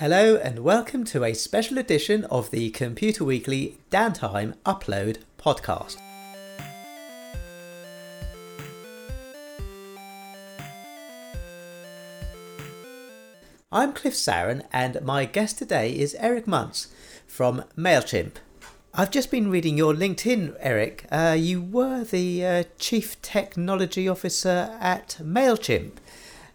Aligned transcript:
Hello 0.00 0.36
and 0.36 0.60
welcome 0.60 1.04
to 1.04 1.24
a 1.24 1.34
special 1.34 1.76
edition 1.76 2.24
of 2.30 2.50
the 2.50 2.70
Computer 2.70 3.22
Weekly 3.22 3.76
Downtime 3.90 4.54
Upload 4.64 5.18
podcast. 5.38 5.98
I'm 13.70 13.92
Cliff 13.92 14.14
Saran 14.14 14.62
and 14.72 15.02
my 15.02 15.26
guest 15.26 15.58
today 15.58 15.92
is 15.92 16.16
Eric 16.18 16.46
Muntz 16.46 16.88
from 17.26 17.64
MailChimp. 17.76 18.36
I've 18.94 19.10
just 19.10 19.30
been 19.30 19.50
reading 19.50 19.76
your 19.76 19.92
LinkedIn, 19.92 20.56
Eric. 20.60 21.04
Uh, 21.12 21.36
you 21.38 21.60
were 21.60 22.04
the 22.04 22.46
uh, 22.46 22.64
Chief 22.78 23.20
Technology 23.20 24.08
Officer 24.08 24.74
at 24.80 25.18
MailChimp. 25.22 25.92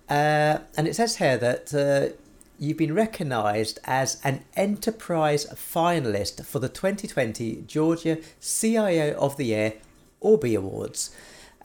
Uh, 0.09 0.59
and 0.75 0.87
it 0.87 0.95
says 0.95 1.17
here 1.17 1.37
that 1.37 1.73
uh, 1.75 2.15
you've 2.59 2.77
been 2.77 2.93
recognised 2.93 3.79
as 3.85 4.19
an 4.23 4.43
enterprise 4.55 5.45
finalist 5.55 6.45
for 6.45 6.59
the 6.59 6.69
2020 6.69 7.63
Georgia 7.67 8.17
CIO 8.41 9.15
of 9.17 9.37
the 9.37 9.45
Year 9.45 9.73
ORBIE 10.21 10.55
Awards. 10.55 11.15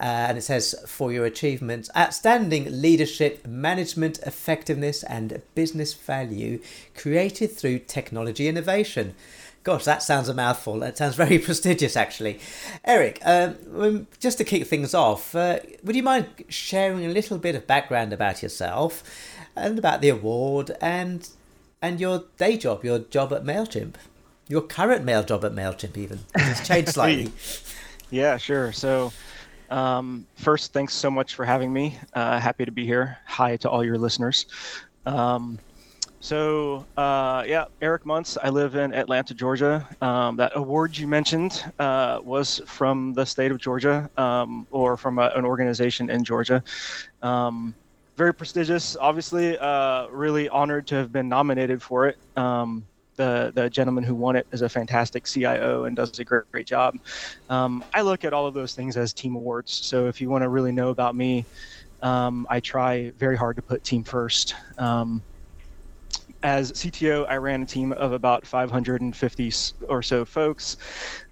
Uh, 0.01 0.29
and 0.29 0.39
it 0.39 0.43
says 0.43 0.75
for 0.87 1.13
your 1.13 1.27
achievements, 1.27 1.91
outstanding 1.95 2.81
leadership, 2.81 3.47
management 3.47 4.19
effectiveness, 4.21 5.03
and 5.03 5.43
business 5.55 5.93
value 5.93 6.59
created 6.97 7.53
through 7.53 7.79
technology 7.81 8.49
innovation. 8.49 9.15
Gosh, 9.63 9.85
that 9.85 10.03
sounds 10.03 10.31
a 10.31 10.35
mouthful. 10.35 10.79
That 10.79 10.97
sounds 10.97 11.17
very 11.25 11.39
prestigious, 11.39 11.97
actually. 11.97 12.41
Eric, 12.83 13.21
um, 13.25 14.07
just 14.19 14.39
to 14.39 14.45
kick 14.45 14.67
things 14.67 14.95
off, 14.95 15.35
uh, 15.35 15.59
would 15.85 15.95
you 15.95 16.03
mind 16.03 16.29
sharing 16.49 17.05
a 17.05 17.11
little 17.11 17.37
bit 17.37 17.55
of 17.55 17.67
background 17.67 18.15
about 18.15 18.43
yourself? 18.43 19.03
And 19.57 19.79
about 19.79 20.01
the 20.01 20.09
award 20.09 20.73
and 20.81 21.29
and 21.83 22.01
your 22.01 22.25
day 22.37 22.57
job, 22.57 22.85
your 22.85 22.99
job 22.99 23.33
at 23.33 23.45
Mailchimp, 23.45 23.95
your 24.49 24.63
current 24.63 25.05
mail 25.05 25.23
job 25.23 25.45
at 25.45 25.53
Mailchimp, 25.53 25.97
even 25.97 26.21
it's 26.35 26.67
changed 26.67 26.89
slightly. 26.95 27.33
yeah, 28.11 28.37
sure. 28.37 28.73
So. 28.73 29.13
Um, 29.71 30.27
first, 30.35 30.73
thanks 30.73 30.95
so 30.95 31.13
much 31.13 31.37
for 31.37 31.45
having 31.45 31.73
me. 31.73 31.97
Uh, 32.13 32.41
happy 32.41 32.65
to 32.65 32.73
be 32.73 32.85
here. 32.85 33.19
Hi 33.25 33.57
to 33.59 33.71
all 33.71 33.85
your 33.85 33.99
listeners. 33.99 34.47
Um, 35.07 35.61
so, 36.23 36.85
uh, 36.99 37.45
yeah, 37.47 37.65
Eric 37.81 38.05
Muntz. 38.05 38.37
I 38.43 38.51
live 38.51 38.75
in 38.75 38.93
Atlanta, 38.93 39.33
Georgia. 39.33 39.89
Um, 40.03 40.37
that 40.37 40.53
award 40.55 40.97
you 40.97 41.07
mentioned 41.07 41.65
uh, 41.79 42.21
was 42.23 42.61
from 42.67 43.15
the 43.15 43.25
state 43.25 43.51
of 43.51 43.57
Georgia 43.59 44.11
um, 44.19 44.67
or 44.71 44.99
from 44.99 45.19
a, 45.19 45.33
an 45.35 45.47
organization 45.47 46.11
in 46.11 46.23
Georgia. 46.23 46.63
Um, 47.23 47.75
very 48.21 48.35
prestigious. 48.35 48.99
Obviously, 49.01 49.57
uh, 49.57 50.07
really 50.09 50.47
honored 50.51 50.87
to 50.89 50.95
have 50.95 51.11
been 51.11 51.27
nominated 51.27 51.83
for 51.83 52.07
it. 52.07 52.19
Um, 52.37 52.85
the 53.17 53.51
the 53.55 53.71
gentleman 53.71 54.05
who 54.05 54.15
won 54.15 54.37
it 54.37 54.47
is 54.53 54.61
a 54.61 54.69
fantastic 54.69 55.25
CIO 55.25 55.85
and 55.85 55.97
does 55.97 56.19
a 56.19 56.25
great 56.25 56.45
great 56.53 56.67
job. 56.67 56.99
Um, 57.49 57.83
I 57.95 58.03
look 58.03 58.27
at 58.27 58.35
all 58.35 58.47
of 58.47 58.53
those 58.53 58.75
things 58.75 58.99
as 58.99 59.15
team 59.15 59.37
awards. 59.37 59.73
So 59.73 60.07
if 60.07 60.21
you 60.21 60.29
want 60.29 60.43
to 60.43 60.51
really 60.51 60.71
know 60.71 60.91
about 60.91 61.15
me, 61.15 61.47
um, 62.03 62.47
I 62.51 62.61
try 62.61 63.09
very 63.19 63.39
hard 63.39 63.57
to 63.57 63.63
put 63.63 63.85
team 63.85 64.05
first. 64.05 64.55
Um, 64.77 65.23
as 66.43 66.73
CTO, 66.73 67.27
I 67.27 67.37
ran 67.37 67.63
a 67.63 67.67
team 67.67 67.93
of 67.93 68.13
about 68.13 68.47
550 68.47 69.53
or 69.89 70.03
so 70.03 70.27
folks. 70.27 70.77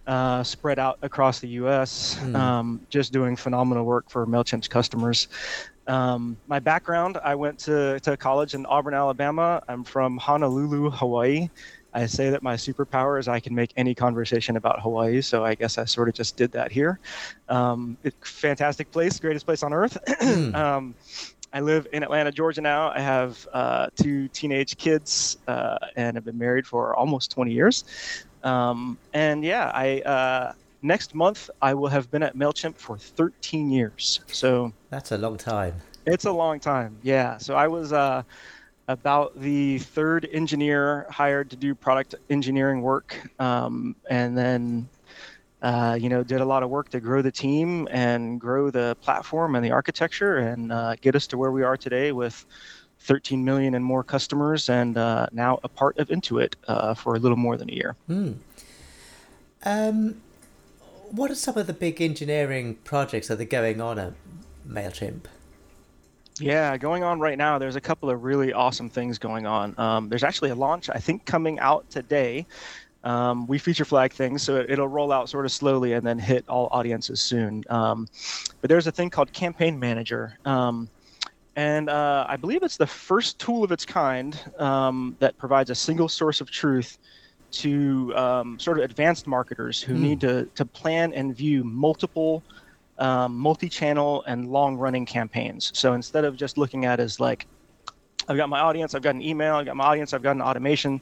Uh, 0.06 0.42
spread 0.42 0.78
out 0.78 0.98
across 1.02 1.38
the 1.38 1.48
U.S., 1.48 2.18
mm. 2.22 2.34
um, 2.34 2.80
just 2.88 3.12
doing 3.12 3.36
phenomenal 3.36 3.84
work 3.84 4.08
for 4.08 4.26
Mailchimp's 4.26 4.66
customers. 4.66 5.28
Um, 5.88 6.36
my 6.46 6.60
background 6.60 7.18
I 7.24 7.34
went 7.34 7.58
to, 7.60 7.98
to 8.00 8.16
college 8.16 8.54
in 8.54 8.66
Auburn, 8.66 8.94
Alabama. 8.94 9.62
I'm 9.68 9.84
from 9.84 10.18
Honolulu, 10.18 10.90
Hawaii. 10.90 11.48
I 11.94 12.04
say 12.06 12.28
that 12.30 12.42
my 12.42 12.54
superpower 12.54 13.18
is 13.18 13.26
I 13.26 13.40
can 13.40 13.54
make 13.54 13.72
any 13.76 13.94
conversation 13.94 14.56
about 14.56 14.80
Hawaii, 14.82 15.22
so 15.22 15.44
I 15.44 15.54
guess 15.54 15.78
I 15.78 15.86
sort 15.86 16.08
of 16.08 16.14
just 16.14 16.36
did 16.36 16.52
that 16.52 16.70
here. 16.70 17.00
Um, 17.48 17.96
it, 18.04 18.14
fantastic 18.22 18.90
place, 18.90 19.18
greatest 19.18 19.46
place 19.46 19.62
on 19.62 19.72
earth. 19.72 19.96
Hmm. 20.20 20.54
um, 20.54 20.94
I 21.52 21.60
live 21.60 21.86
in 21.92 22.02
Atlanta, 22.02 22.30
Georgia 22.30 22.60
now. 22.60 22.90
I 22.90 23.00
have 23.00 23.46
uh, 23.54 23.86
two 23.96 24.28
teenage 24.28 24.76
kids 24.76 25.38
uh, 25.46 25.78
and 25.96 26.16
have 26.16 26.24
been 26.24 26.36
married 26.36 26.66
for 26.66 26.94
almost 26.94 27.30
20 27.30 27.52
years. 27.52 27.84
Um, 28.42 28.98
and 29.14 29.42
yeah, 29.42 29.70
I 29.74 30.00
uh, 30.00 30.52
next 30.82 31.14
month 31.14 31.50
I 31.60 31.74
will 31.74 31.88
have 31.88 32.10
been 32.10 32.22
at 32.22 32.36
Mailchimp 32.36 32.76
for 32.76 32.98
13 32.98 33.70
years. 33.70 34.20
So 34.26 34.72
that's 34.90 35.12
a 35.12 35.18
long 35.18 35.36
time. 35.36 35.74
It's 36.06 36.24
a 36.24 36.32
long 36.32 36.60
time. 36.60 36.96
Yeah. 37.02 37.38
So 37.38 37.54
I 37.54 37.68
was 37.68 37.92
uh, 37.92 38.22
about 38.88 39.38
the 39.38 39.78
third 39.78 40.28
engineer 40.32 41.06
hired 41.10 41.50
to 41.50 41.56
do 41.56 41.74
product 41.74 42.14
engineering 42.30 42.82
work, 42.82 43.16
um, 43.38 43.94
and 44.10 44.36
then. 44.36 44.88
Uh, 45.60 45.98
you 46.00 46.08
know, 46.08 46.22
did 46.22 46.40
a 46.40 46.44
lot 46.44 46.62
of 46.62 46.70
work 46.70 46.88
to 46.88 47.00
grow 47.00 47.20
the 47.20 47.32
team 47.32 47.88
and 47.90 48.40
grow 48.40 48.70
the 48.70 48.96
platform 49.00 49.56
and 49.56 49.64
the 49.64 49.72
architecture 49.72 50.36
and 50.36 50.70
uh, 50.70 50.94
get 51.00 51.16
us 51.16 51.26
to 51.26 51.36
where 51.36 51.50
we 51.50 51.64
are 51.64 51.76
today 51.76 52.12
with 52.12 52.46
13 53.00 53.44
million 53.44 53.74
and 53.74 53.84
more 53.84 54.04
customers 54.04 54.68
and 54.68 54.96
uh, 54.96 55.26
now 55.32 55.58
a 55.64 55.68
part 55.68 55.98
of 55.98 56.10
Intuit 56.10 56.54
uh, 56.68 56.94
for 56.94 57.16
a 57.16 57.18
little 57.18 57.36
more 57.36 57.56
than 57.56 57.68
a 57.70 57.72
year. 57.72 57.96
Mm. 58.08 58.36
Um, 59.64 60.20
what 61.10 61.30
are 61.30 61.34
some 61.34 61.56
of 61.56 61.66
the 61.66 61.72
big 61.72 62.00
engineering 62.00 62.76
projects 62.84 63.28
that 63.28 63.40
are 63.40 63.44
going 63.44 63.80
on 63.80 63.98
at 63.98 64.12
MailChimp? 64.68 65.24
Yeah, 66.40 66.76
going 66.76 67.02
on 67.02 67.18
right 67.18 67.36
now. 67.36 67.58
There's 67.58 67.76
a 67.76 67.80
couple 67.80 68.10
of 68.10 68.22
really 68.22 68.52
awesome 68.52 68.88
things 68.88 69.18
going 69.18 69.46
on. 69.46 69.74
Um, 69.78 70.08
there's 70.08 70.22
actually 70.22 70.50
a 70.50 70.54
launch, 70.54 70.88
I 70.88 70.98
think, 70.98 71.24
coming 71.24 71.58
out 71.58 71.88
today. 71.90 72.46
Um, 73.04 73.46
we 73.46 73.58
feature 73.58 73.84
flag 73.84 74.12
things, 74.12 74.42
so 74.42 74.56
it, 74.56 74.78
will 74.78 74.88
roll 74.88 75.12
out 75.12 75.28
sort 75.28 75.46
of 75.46 75.52
slowly 75.52 75.94
and 75.94 76.06
then 76.06 76.18
hit 76.18 76.44
all 76.48 76.68
audiences 76.70 77.20
soon. 77.20 77.64
Um, 77.70 78.08
but 78.60 78.68
there's 78.68 78.86
a 78.86 78.92
thing 78.92 79.10
called 79.10 79.32
Campaign 79.32 79.78
Manager. 79.78 80.38
Um, 80.44 80.88
and 81.56 81.88
uh, 81.88 82.26
I 82.28 82.36
believe 82.36 82.62
it's 82.62 82.76
the 82.76 82.86
first 82.86 83.38
tool 83.40 83.64
of 83.64 83.72
its 83.72 83.84
kind 83.84 84.38
um, 84.58 85.16
that 85.18 85.36
provides 85.38 85.70
a 85.70 85.74
single 85.74 86.08
source 86.08 86.40
of 86.40 86.50
truth 86.50 86.98
to 87.50 88.14
um, 88.16 88.58
sort 88.58 88.78
of 88.78 88.84
advanced 88.84 89.26
marketers 89.26 89.80
who 89.80 89.94
mm. 89.94 90.00
need 90.00 90.20
to, 90.20 90.44
to 90.54 90.64
plan 90.64 91.12
and 91.12 91.34
view 91.36 91.64
multiple 91.64 92.42
um, 92.98 93.36
multi-channel 93.36 94.24
and 94.26 94.50
long-running 94.50 95.06
campaigns. 95.06 95.70
So 95.74 95.92
instead 95.92 96.24
of 96.24 96.36
just 96.36 96.58
looking 96.58 96.84
at 96.84 97.00
as 97.00 97.20
like, 97.20 97.46
I've 98.28 98.36
got 98.36 98.48
my 98.48 98.60
audience, 98.60 98.94
I've 98.94 99.02
got 99.02 99.14
an 99.14 99.22
email, 99.22 99.54
I've 99.54 99.66
got 99.66 99.76
my 99.76 99.84
audience, 99.84 100.12
I've 100.12 100.22
got 100.22 100.36
an 100.36 100.42
automation 100.42 101.00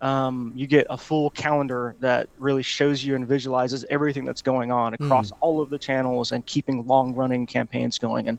um, 0.00 0.52
you 0.54 0.66
get 0.66 0.86
a 0.90 0.96
full 0.96 1.30
calendar 1.30 1.96
that 2.00 2.28
really 2.38 2.62
shows 2.62 3.04
you 3.04 3.16
and 3.16 3.26
visualizes 3.26 3.84
everything 3.90 4.24
that's 4.24 4.42
going 4.42 4.70
on 4.70 4.94
across 4.94 5.32
mm. 5.32 5.36
all 5.40 5.60
of 5.60 5.70
the 5.70 5.78
channels 5.78 6.32
and 6.32 6.46
keeping 6.46 6.86
long 6.86 7.14
running 7.14 7.46
campaigns 7.46 7.98
going 7.98 8.28
and 8.28 8.38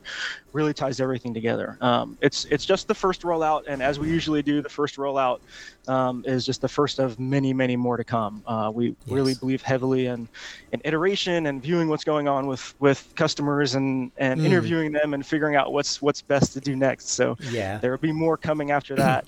really 0.54 0.74
ties 0.74 1.02
everything 1.02 1.34
together. 1.34 1.78
Um, 1.82 2.18
it's 2.22 2.46
it's 2.46 2.66
just 2.66 2.88
the 2.88 2.96
first 2.96 3.24
rollout, 3.24 3.64
and 3.68 3.84
as 3.84 4.00
we 4.00 4.08
usually 4.08 4.42
do, 4.42 4.62
the 4.62 4.70
first 4.70 4.96
rollout 4.96 5.42
um, 5.88 6.24
is 6.26 6.46
just 6.46 6.62
the 6.62 6.68
first 6.70 7.00
of 7.00 7.20
many 7.20 7.54
many 7.54 7.76
more 7.76 7.98
to 7.98 8.04
come. 8.06 8.42
Uh, 8.48 8.72
we 8.74 8.88
yes. 8.88 8.96
really 9.08 9.36
believe 9.36 9.62
heavily 9.62 10.06
in 10.08 10.30
in 10.72 10.82
iteration 10.86 11.48
and 11.48 11.62
viewing 11.62 11.90
what's 11.90 12.06
going 12.06 12.28
on 12.30 12.48
with 12.48 12.74
with 12.80 13.12
customers 13.16 13.76
and 13.76 14.12
and 14.18 14.40
mm. 14.40 14.46
interviewing 14.46 14.94
them 14.94 15.14
and 15.14 15.26
figuring 15.26 15.56
out 15.56 15.74
what's 15.74 16.02
what's 16.02 16.22
best 16.22 16.54
to 16.54 16.62
do 16.62 16.76
next. 16.76 17.10
So 17.10 17.38
yeah, 17.52 17.80
there 17.80 17.92
will 17.92 17.98
be 17.98 18.14
more 18.14 18.38
coming 18.38 18.72
after 18.72 18.96
that. 18.96 19.26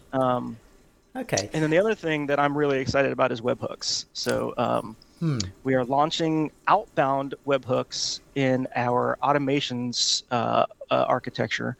Okay. 1.15 1.49
And 1.53 1.61
then 1.61 1.69
the 1.69 1.77
other 1.77 1.95
thing 1.95 2.27
that 2.27 2.39
I'm 2.39 2.57
really 2.57 2.79
excited 2.79 3.11
about 3.11 3.31
is 3.31 3.41
webhooks. 3.41 4.05
So 4.13 4.53
um, 4.57 4.95
hmm. 5.19 5.39
we 5.63 5.75
are 5.75 5.83
launching 5.83 6.51
outbound 6.67 7.35
webhooks 7.45 8.21
in 8.35 8.67
our 8.75 9.17
automations 9.21 10.23
uh, 10.31 10.65
uh, 10.89 11.05
architecture 11.07 11.75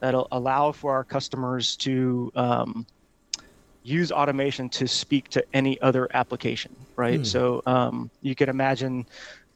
that'll 0.00 0.28
allow 0.30 0.70
for 0.70 0.92
our 0.94 1.02
customers 1.02 1.74
to 1.76 2.30
um, 2.36 2.86
use 3.82 4.12
automation 4.12 4.68
to 4.68 4.86
speak 4.86 5.28
to 5.30 5.44
any 5.52 5.80
other 5.80 6.08
application, 6.14 6.74
right? 6.96 7.18
Hmm. 7.18 7.24
So 7.24 7.62
um, 7.66 8.10
you 8.22 8.34
can 8.34 8.48
imagine 8.48 9.06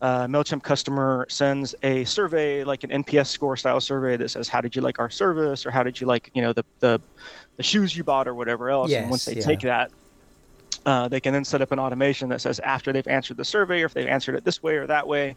uh, 0.03 0.27
MailChimp 0.27 0.65
customer 0.65 1.27
sends 1.29 1.77
a 1.85 2.05
survey, 2.05 2.65
like 2.65 2.83
an 2.83 2.91
NPS 2.91 3.29
score 3.29 3.57
style 3.57 3.81
survey 3.81 4.17
that 4.17 4.31
says, 4.31 4.49
how 4.49 4.61
did 4.61 4.75
you 4.75 4.83
like 4.83 4.99
our 4.99 5.09
service? 5.09 5.65
Or 5.65 5.71
how 5.71 5.85
did 5.85 6.01
you 6.01 6.09
like, 6.09 6.31
you 6.35 6.43
know, 6.43 6.53
the, 6.53 6.65
the, 6.81 7.01
the 7.57 7.63
shoes 7.63 7.97
you 7.97 8.03
bought 8.03 8.27
or 8.27 8.35
whatever 8.35 8.69
else. 8.69 8.91
Yes, 8.91 9.03
and 9.03 9.11
once 9.11 9.25
they 9.25 9.37
yeah. 9.37 9.43
take 9.43 9.61
that, 9.61 9.93
uh, 10.85 11.07
they 11.07 11.21
can 11.21 11.33
then 11.33 11.45
set 11.45 11.63
up 11.63 11.71
an 11.71 11.79
automation 11.79 12.29
that 12.31 12.41
says 12.41 12.59
after 12.61 12.93
they've 12.93 13.07
answered 13.07 13.37
the 13.37 13.45
survey 13.45 13.83
or 13.83 13.87
if 13.87 13.95
they've 13.95 14.09
answered 14.09 14.35
it 14.35 14.45
this 14.45 14.61
way 14.61 14.75
or 14.75 14.89
that 14.89 15.07
way, 15.07 15.37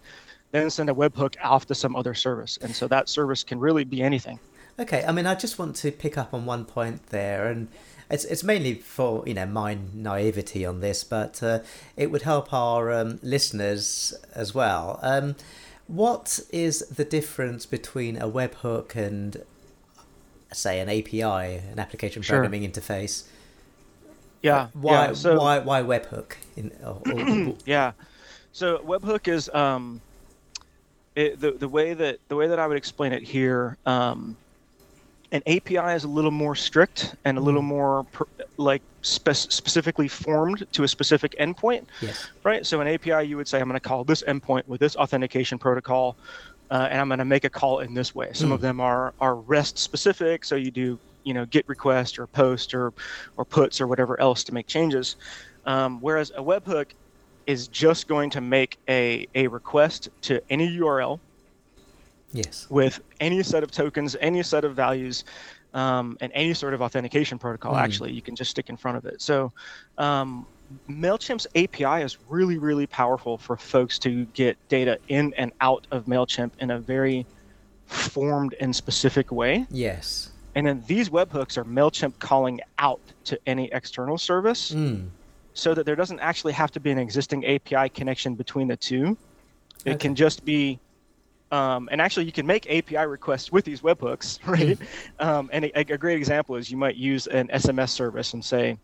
then 0.51 0.71
send 0.71 0.89
a 0.89 0.93
webhook 0.93 1.35
off 1.43 1.67
to 1.67 1.75
some 1.75 1.95
other 1.95 2.15
service. 2.15 2.57
And 2.59 2.75
so 2.75 2.87
that 2.87 3.07
service 3.07 3.43
can 3.43 3.59
really 3.59 3.83
be 3.83 4.01
anything. 4.01 4.39
Okay, 4.79 5.05
I 5.07 5.11
mean, 5.11 5.27
I 5.27 5.35
just 5.35 5.59
want 5.59 5.75
to 5.77 5.91
pick 5.91 6.17
up 6.17 6.33
on 6.33 6.45
one 6.45 6.65
point 6.65 7.05
there, 7.07 7.47
and 7.47 7.67
it's 8.09 8.25
it's 8.25 8.43
mainly 8.43 8.75
for 8.75 9.23
you 9.25 9.33
know 9.33 9.45
my 9.45 9.77
naivety 9.93 10.65
on 10.65 10.81
this, 10.81 11.03
but 11.03 11.41
uh, 11.41 11.59
it 11.97 12.11
would 12.11 12.23
help 12.23 12.53
our 12.53 12.91
um, 12.91 13.19
listeners 13.23 14.13
as 14.33 14.53
well. 14.53 14.99
Um, 15.01 15.35
what 15.87 16.39
is 16.51 16.79
the 16.87 17.05
difference 17.05 17.65
between 17.65 18.17
a 18.17 18.27
webhook 18.27 18.95
and 18.95 19.43
say 20.51 20.79
an 20.79 20.89
API, 20.89 21.61
an 21.71 21.79
application 21.79 22.23
programming 22.23 22.61
sure. 22.61 22.71
interface? 22.71 23.25
Yeah. 24.41 24.67
Why 24.73 24.91
yeah, 25.07 25.13
so, 25.13 25.37
why 25.37 25.59
why 25.59 25.81
webhook? 25.81 26.33
In, 26.55 26.71
or, 26.83 27.01
or, 27.05 27.55
yeah. 27.65 27.93
So 28.51 28.77
webhook 28.79 29.27
is 29.27 29.49
um, 29.49 30.01
it, 31.15 31.39
the 31.39 31.51
the 31.51 31.67
way 31.67 31.93
that 31.93 32.19
the 32.27 32.35
way 32.35 32.47
that 32.47 32.59
I 32.59 32.67
would 32.67 32.77
explain 32.77 33.13
it 33.13 33.23
here. 33.23 33.77
Um, 33.85 34.37
an 35.35 35.43
API 35.47 35.93
is 35.95 36.05
a 36.05 36.07
little 36.07 36.31
more 36.31 36.55
strict 36.55 37.13
and 37.25 37.37
a 37.37 37.41
little 37.41 37.61
Mm. 37.61 37.65
more 37.65 38.03
per, 38.05 38.25
like 38.57 38.81
spec- 39.01 39.35
specifically 39.51 40.07
formed 40.07 40.65
to 40.71 40.83
a 40.83 40.87
specific 40.87 41.35
endpoint, 41.39 41.85
yes. 42.01 42.27
right? 42.45 42.65
So 42.65 42.79
an 42.79 42.87
API, 42.87 43.23
you 43.27 43.35
would 43.35 43.47
say, 43.47 43.59
I'm 43.59 43.67
going 43.67 43.75
to 43.79 43.85
call 43.85 44.05
this 44.05 44.23
endpoint 44.23 44.65
with 44.67 44.79
this 44.79 44.95
authentication 44.95 45.59
protocol, 45.59 46.17
uh, 46.71 46.87
and 46.89 47.01
I'm 47.01 47.09
going 47.09 47.19
to 47.19 47.25
make 47.25 47.43
a 47.43 47.49
call 47.49 47.79
in 47.79 47.93
this 47.93 48.15
way. 48.15 48.29
Some 48.33 48.49
Mm. 48.49 48.53
of 48.53 48.61
them 48.61 48.79
are 48.79 49.13
are 49.19 49.35
REST 49.35 49.77
specific, 49.77 50.45
so 50.45 50.55
you 50.55 50.71
do 50.71 50.99
you 51.25 51.33
know 51.33 51.45
GET 51.45 51.65
request 51.67 52.17
or 52.17 52.27
POST 52.27 52.73
or 52.73 52.93
or 53.35 53.43
puts 53.45 53.81
or 53.81 53.87
whatever 53.87 54.17
else 54.21 54.43
to 54.45 54.53
make 54.53 54.67
changes. 54.67 55.17
Um, 55.65 55.99
whereas 55.99 56.31
a 56.37 56.41
webhook 56.43 56.91
is 57.45 57.67
just 57.67 58.07
going 58.07 58.29
to 58.31 58.41
make 58.41 58.77
a 58.89 59.27
a 59.35 59.47
request 59.47 60.07
to 60.21 60.41
any 60.49 60.67
URL 60.79 61.19
Yes. 62.35 62.67
with 62.69 62.99
any 63.19 63.41
set 63.43 63.63
of 63.63 63.71
tokens, 63.71 64.15
any 64.19 64.43
set 64.43 64.63
of 64.65 64.75
values, 64.75 65.23
um, 65.73 66.17
and 66.21 66.31
any 66.35 66.53
sort 66.53 66.73
of 66.73 66.81
authentication 66.81 67.37
protocol. 67.37 67.73
Mm. 67.73 67.79
Actually, 67.81 68.11
you 68.13 68.21
can 68.21 68.35
just 68.35 68.51
stick 68.51 68.69
in 68.69 68.77
front 68.77 68.97
of 68.97 69.05
it. 69.05 69.21
So, 69.21 69.51
um, 69.97 70.45
Mailchimp's 70.89 71.45
API 71.55 72.01
is 72.03 72.17
really, 72.27 72.57
really 72.57 72.87
powerful 72.87 73.37
for 73.37 73.55
folks 73.55 73.99
to 73.99 74.25
get 74.33 74.57
data 74.67 74.97
in 75.09 75.33
and 75.37 75.51
out 75.61 75.85
of 75.91 76.05
Mailchimp 76.05 76.51
in 76.59 76.71
a 76.71 76.79
very 76.79 77.25
formed 77.85 78.55
and 78.59 78.75
specific 78.75 79.31
way. 79.31 79.65
Yes. 79.69 80.31
And 80.55 80.65
then 80.65 80.83
these 80.87 81.09
webhooks 81.09 81.57
are 81.57 81.65
Mailchimp 81.65 82.17
calling 82.19 82.61
out 82.79 82.99
to 83.25 83.37
any 83.45 83.69
external 83.73 84.17
service 84.17 84.71
Mm. 84.71 85.09
so 85.53 85.73
that 85.75 85.85
there 85.85 85.95
doesn't 85.95 86.19
actually 86.19 86.53
have 86.53 86.71
to 86.71 86.79
be 86.79 86.89
an 86.91 86.97
existing 86.97 87.45
API 87.45 87.89
connection 87.89 88.33
between 88.35 88.67
the 88.67 88.77
two. 88.77 89.17
It 89.83 89.91
Okay. 89.91 89.97
can 89.99 90.15
just 90.15 90.43
be, 90.45 90.79
um, 91.55 91.87
and 91.89 92.01
actually 92.01 92.25
you 92.25 92.33
can 92.33 92.45
make 92.45 92.69
API 92.69 93.05
requests 93.05 93.51
with 93.51 93.63
these 93.63 93.81
webhooks, 93.81 94.39
right? 94.47 94.77
Um, 95.19 95.49
and 95.53 95.65
a, 95.65 95.93
a 95.93 95.97
great 95.97 96.17
example 96.17 96.57
is 96.57 96.69
you 96.69 96.75
might 96.75 96.97
use 96.97 97.27
an 97.27 97.47
SMS 97.47 97.89
service 97.89 98.33
and 98.33 98.43
say, 98.43 98.77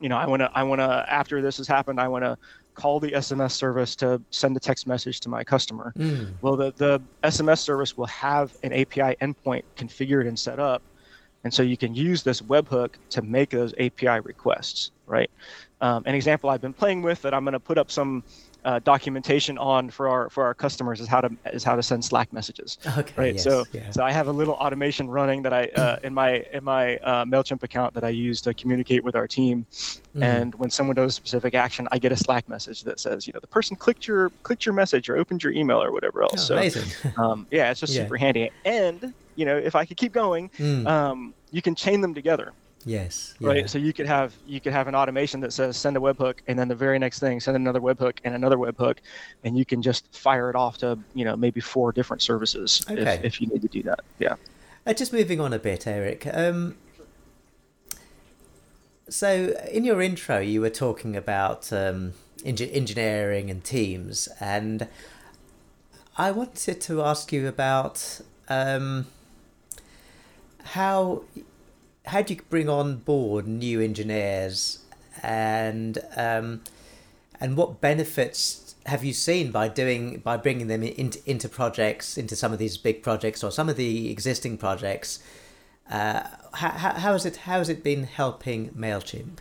you 0.00 0.08
know, 0.08 0.16
I 0.16 0.26
want 0.26 0.40
to, 0.40 0.50
I 0.54 0.62
want 0.62 0.80
to, 0.80 1.04
after 1.08 1.42
this 1.42 1.58
has 1.58 1.68
happened, 1.68 2.00
I 2.00 2.08
want 2.08 2.24
to 2.24 2.38
call 2.74 2.98
the 3.00 3.12
SMS 3.12 3.52
service 3.52 3.94
to 3.96 4.20
send 4.30 4.56
a 4.56 4.60
text 4.60 4.86
message 4.86 5.20
to 5.20 5.28
my 5.28 5.44
customer. 5.44 5.92
Mm. 5.98 6.32
Well, 6.40 6.56
the, 6.56 6.72
the 6.76 7.02
SMS 7.22 7.58
service 7.58 7.96
will 7.98 8.06
have 8.06 8.56
an 8.62 8.72
API 8.72 9.14
endpoint 9.20 9.64
configured 9.76 10.26
and 10.26 10.38
set 10.38 10.58
up. 10.58 10.82
And 11.44 11.52
so 11.52 11.62
you 11.62 11.76
can 11.76 11.94
use 11.94 12.22
this 12.22 12.40
webhook 12.40 12.94
to 13.10 13.20
make 13.20 13.50
those 13.50 13.74
API 13.78 14.20
requests, 14.20 14.92
right? 15.06 15.30
Um, 15.82 16.02
an 16.06 16.14
example 16.14 16.48
I've 16.48 16.62
been 16.62 16.72
playing 16.72 17.02
with 17.02 17.20
that 17.22 17.34
I'm 17.34 17.44
going 17.44 17.52
to 17.52 17.60
put 17.60 17.76
up 17.76 17.90
some 17.90 18.24
uh, 18.64 18.78
documentation 18.80 19.58
on 19.58 19.90
for 19.90 20.08
our 20.08 20.30
for 20.30 20.44
our 20.44 20.54
customers 20.54 21.00
is 21.00 21.08
how 21.08 21.20
to 21.20 21.30
is 21.52 21.64
how 21.64 21.74
to 21.76 21.82
send 21.82 22.04
Slack 22.04 22.32
messages, 22.32 22.78
Okay. 22.98 23.12
right? 23.16 23.34
yes, 23.34 23.44
so 23.44 23.64
yeah. 23.72 23.90
so 23.90 24.04
I 24.04 24.12
have 24.12 24.28
a 24.28 24.32
little 24.32 24.54
automation 24.54 25.08
running 25.10 25.42
that 25.42 25.52
I 25.52 25.64
uh, 25.68 25.98
in 26.02 26.14
my 26.14 26.44
in 26.52 26.62
my 26.64 26.96
uh, 26.98 27.24
Mailchimp 27.24 27.62
account 27.62 27.94
that 27.94 28.04
I 28.04 28.10
use 28.10 28.40
to 28.42 28.54
communicate 28.54 29.02
with 29.04 29.16
our 29.16 29.26
team. 29.26 29.66
Mm. 30.16 30.22
And 30.22 30.54
when 30.56 30.70
someone 30.70 30.94
does 30.94 31.12
a 31.12 31.14
specific 31.14 31.54
action, 31.54 31.88
I 31.90 31.98
get 31.98 32.12
a 32.12 32.16
Slack 32.16 32.48
message 32.48 32.82
that 32.82 33.00
says, 33.00 33.26
you 33.26 33.32
know, 33.32 33.40
the 33.40 33.46
person 33.48 33.76
clicked 33.76 34.06
your 34.06 34.30
clicked 34.42 34.64
your 34.66 34.74
message 34.74 35.08
or 35.08 35.16
opened 35.16 35.42
your 35.42 35.52
email 35.52 35.82
or 35.82 35.90
whatever 35.90 36.22
else. 36.22 36.34
Oh, 36.34 36.36
so 36.36 36.54
amazing. 36.56 36.84
um, 37.16 37.46
yeah, 37.50 37.70
it's 37.70 37.80
just 37.80 37.94
Yeah. 37.94 38.02
super 38.04 38.16
handy. 38.16 38.50
And 38.64 39.12
you 39.34 39.46
know, 39.46 39.56
if 39.56 39.74
I 39.74 39.84
could 39.86 39.96
keep 39.96 40.12
going, 40.12 40.50
Mm. 40.58 40.86
um, 40.86 41.34
you 41.50 41.62
can 41.62 41.74
chain 41.74 42.00
them 42.02 42.14
together, 42.14 42.52
yes. 42.84 43.34
right? 43.40 43.58
yeah. 43.58 43.66
So 43.66 43.78
you 43.78 43.92
could 43.92 44.06
have 44.06 44.34
you 44.46 44.60
could 44.60 44.72
have 44.72 44.88
an 44.88 44.94
automation 44.94 45.40
that 45.40 45.52
says 45.52 45.76
send 45.76 45.96
a 45.96 46.00
webhook, 46.00 46.38
and 46.46 46.58
then 46.58 46.68
the 46.68 46.74
very 46.74 46.98
next 46.98 47.18
thing 47.18 47.40
send 47.40 47.56
another 47.56 47.80
webhook 47.80 48.18
and 48.24 48.34
another 48.34 48.56
webhook, 48.56 48.98
and 49.44 49.56
you 49.56 49.64
can 49.64 49.82
just 49.82 50.14
fire 50.14 50.50
it 50.50 50.56
off 50.56 50.78
to 50.78 50.98
you 51.14 51.24
know 51.24 51.36
maybe 51.36 51.60
four 51.60 51.92
different 51.92 52.22
services 52.22 52.84
Okay. 52.90 53.02
if, 53.02 53.24
if 53.24 53.40
you 53.40 53.46
need 53.48 53.62
to 53.62 53.68
do 53.68 53.82
that. 53.84 54.00
Yeah. 54.18 54.36
Uh, 54.86 54.92
just 54.92 55.12
moving 55.12 55.40
on 55.40 55.52
a 55.52 55.58
bit, 55.58 55.86
Eric. 55.86 56.26
Um, 56.32 56.76
so, 59.08 59.54
in 59.70 59.84
your 59.84 60.00
intro, 60.00 60.38
you 60.38 60.60
were 60.60 60.70
talking 60.70 61.14
about 61.16 61.72
um, 61.72 62.14
engi- 62.44 62.74
engineering 62.74 63.50
and 63.50 63.62
teams, 63.62 64.28
and 64.40 64.88
I 66.16 66.30
wanted 66.30 66.80
to 66.80 67.02
ask 67.02 67.32
you 67.32 67.46
about 67.46 68.20
um, 68.48 69.06
how 70.64 71.24
how 72.06 72.22
do 72.22 72.34
you 72.34 72.40
bring 72.48 72.68
on 72.68 72.96
board 72.96 73.46
new 73.46 73.80
engineers, 73.80 74.80
and 75.22 75.98
um, 76.16 76.62
and 77.40 77.56
what 77.56 77.80
benefits 77.80 78.74
have 78.86 79.04
you 79.04 79.12
seen 79.12 79.50
by 79.52 79.68
doing 79.68 80.18
by 80.18 80.36
bringing 80.36 80.66
them 80.66 80.82
into 80.82 81.18
into 81.28 81.48
projects, 81.48 82.18
into 82.18 82.34
some 82.34 82.52
of 82.52 82.58
these 82.58 82.76
big 82.76 83.02
projects 83.02 83.44
or 83.44 83.50
some 83.50 83.68
of 83.68 83.76
the 83.76 84.10
existing 84.10 84.58
projects? 84.58 85.20
Uh, 85.90 86.22
how, 86.54 86.70
how, 86.70 86.92
how 86.92 87.12
has 87.12 87.26
it 87.26 87.36
how 87.36 87.58
has 87.58 87.68
it 87.68 87.84
been 87.84 88.04
helping 88.04 88.70
Mailchimp? 88.70 89.38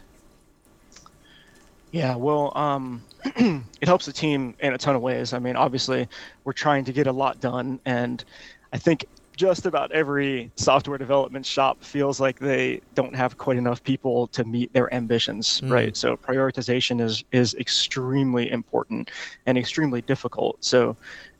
Yeah, 1.91 2.15
well, 2.15 2.53
um, 2.55 3.03
it 3.25 3.87
helps 3.87 4.05
the 4.05 4.13
team 4.13 4.55
in 4.59 4.73
a 4.73 4.77
ton 4.77 4.95
of 4.95 5.01
ways. 5.01 5.33
I 5.33 5.39
mean, 5.39 5.57
obviously, 5.57 6.07
we're 6.45 6.53
trying 6.53 6.85
to 6.85 6.93
get 6.93 7.07
a 7.07 7.11
lot 7.11 7.41
done, 7.41 7.79
and 7.85 8.23
I 8.71 8.77
think 8.77 9.05
just 9.41 9.65
about 9.65 9.91
every 9.91 10.51
software 10.55 10.99
development 10.99 11.43
shop 11.43 11.83
feels 11.83 12.19
like 12.19 12.38
they 12.38 12.79
don't 12.93 13.15
have 13.15 13.39
quite 13.39 13.57
enough 13.57 13.83
people 13.83 14.27
to 14.27 14.43
meet 14.43 14.71
their 14.71 14.93
ambitions, 14.93 15.61
Mm. 15.61 15.71
right? 15.71 15.97
So 15.97 16.15
prioritization 16.15 17.01
is 17.01 17.23
is 17.31 17.55
extremely 17.55 18.51
important 18.51 19.09
and 19.47 19.57
extremely 19.57 20.01
difficult. 20.03 20.57
So 20.63 20.95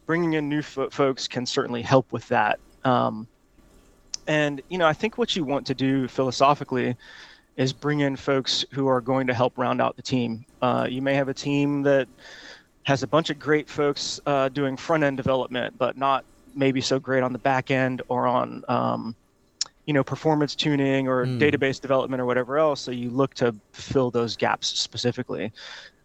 bringing 0.08 0.34
in 0.34 0.50
new 0.50 0.64
fo- 0.64 0.90
folks 0.90 1.28
can 1.28 1.46
certainly 1.46 1.84
help 1.84 2.12
with 2.12 2.28
that. 2.30 2.58
Um, 2.84 3.28
and 4.26 4.64
you 4.70 4.80
know, 4.80 4.88
I 4.88 4.94
think 4.94 5.20
what 5.20 5.36
you 5.36 5.44
want 5.44 5.68
to 5.68 5.76
do 5.76 6.08
philosophically 6.08 6.96
is 7.56 7.72
bring 7.72 8.00
in 8.00 8.16
folks 8.16 8.66
who 8.72 8.88
are 8.88 9.02
going 9.02 9.28
to 9.28 9.34
help 9.36 9.56
round 9.60 9.80
out 9.80 9.96
the 9.96 10.02
team. 10.02 10.44
Uh, 10.64 10.88
you 10.90 11.04
may 11.04 11.14
have 11.14 11.30
a 11.30 11.36
team 11.36 11.84
that 11.84 12.08
has 12.84 13.04
a 13.04 13.08
bunch 13.08 13.30
of 13.30 13.38
great 13.38 13.70
folks 13.70 14.20
uh, 14.26 14.50
doing 14.50 14.76
front 14.76 15.04
end 15.04 15.18
development, 15.18 15.78
but 15.78 15.96
not 15.98 16.26
maybe 16.56 16.82
so 16.82 17.00
great 17.00 17.24
on 17.24 17.34
the 17.34 17.40
back 17.40 17.72
end 17.72 18.02
or 18.08 18.28
on 18.28 18.64
um, 18.68 19.16
you 19.86 19.94
know 19.94 20.04
performance 20.04 20.56
tuning 20.56 21.08
or 21.08 21.26
Mm. 21.26 21.40
database 21.40 21.80
development 21.80 22.22
or 22.22 22.26
whatever 22.26 22.58
else. 22.58 22.82
So 22.82 22.92
you 22.92 23.10
look 23.10 23.34
to 23.36 23.56
fill 23.74 24.12
those 24.12 24.36
gaps 24.38 24.68
specifically, 24.80 25.52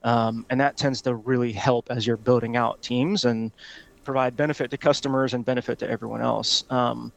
um, 0.02 0.44
and 0.50 0.60
that 0.60 0.76
tends 0.76 1.02
to 1.02 1.14
really 1.14 1.52
help 1.52 1.88
as 1.90 2.06
you're 2.06 2.16
building 2.16 2.56
out 2.56 2.80
teams 2.82 3.24
and 3.24 3.52
provide 4.04 4.36
benefit 4.36 4.70
to 4.70 4.78
customers 4.78 5.34
and 5.34 5.44
benefit 5.44 5.78
to 5.80 5.90
everyone 5.90 6.22
else. 6.22 6.64
Um, 6.70 7.12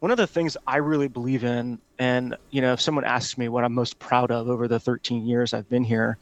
one 0.00 0.12
of 0.12 0.16
the 0.16 0.26
things 0.28 0.56
I 0.66 0.76
really 0.76 1.08
believe 1.08 1.42
in, 1.42 1.80
and 1.98 2.36
you 2.50 2.60
know, 2.60 2.72
if 2.72 2.80
someone 2.80 3.04
asks 3.04 3.36
me 3.36 3.48
what 3.48 3.64
I'm 3.64 3.74
most 3.74 3.98
proud 3.98 4.30
of 4.30 4.48
over 4.48 4.68
the 4.68 4.78
13 4.78 5.26
years 5.26 5.52
I've 5.52 5.68
been 5.68 5.82
here, 5.82 6.16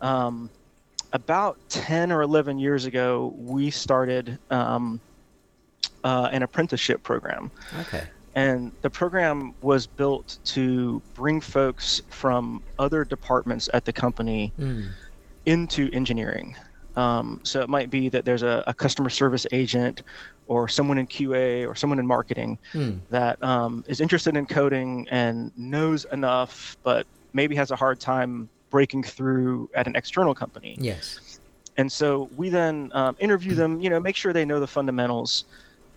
um, 0.00 0.50
about 1.12 1.58
10 1.68 2.10
or 2.10 2.22
11 2.22 2.58
years 2.58 2.84
ago, 2.86 3.32
we 3.36 3.70
started 3.70 4.38
um, 4.50 5.00
uh, 6.04 6.28
an 6.32 6.42
apprenticeship 6.42 7.02
program. 7.02 7.50
Okay. 7.80 8.04
And 8.34 8.72
the 8.82 8.90
program 8.90 9.54
was 9.60 9.86
built 9.86 10.38
to 10.46 11.02
bring 11.14 11.40
folks 11.40 12.00
from 12.08 12.62
other 12.78 13.04
departments 13.04 13.68
at 13.74 13.84
the 13.84 13.92
company 13.92 14.52
Hmm. 14.56 14.82
into 15.46 15.90
engineering. 15.92 16.56
Um, 16.96 17.40
so 17.42 17.60
it 17.60 17.68
might 17.68 17.90
be 17.90 18.08
that 18.10 18.24
there's 18.24 18.42
a, 18.42 18.62
a 18.66 18.74
customer 18.74 19.10
service 19.10 19.46
agent 19.52 20.02
or 20.46 20.68
someone 20.68 20.98
in 20.98 21.06
QA 21.06 21.66
or 21.68 21.74
someone 21.74 21.98
in 21.98 22.06
marketing 22.06 22.58
Hmm. 22.72 22.92
that 23.10 23.42
um, 23.42 23.84
is 23.86 24.00
interested 24.00 24.36
in 24.36 24.46
coding 24.46 25.06
and 25.10 25.50
knows 25.56 26.04
enough, 26.12 26.76
but 26.82 27.06
maybe 27.32 27.54
has 27.56 27.70
a 27.70 27.76
hard 27.76 28.00
time 28.00 28.48
breaking 28.70 29.02
through 29.02 29.68
at 29.74 29.86
an 29.86 29.94
external 29.96 30.34
company. 30.34 30.76
Yes. 30.80 31.38
And 31.76 31.90
so 31.90 32.28
we 32.36 32.48
then 32.48 32.90
um, 32.94 33.16
interview 33.20 33.54
them, 33.60 33.80
you 33.80 33.90
know, 33.90 34.00
make 34.00 34.16
sure 34.16 34.32
they 34.32 34.44
know 34.46 34.60
the 34.60 34.66
fundamentals, 34.66 35.44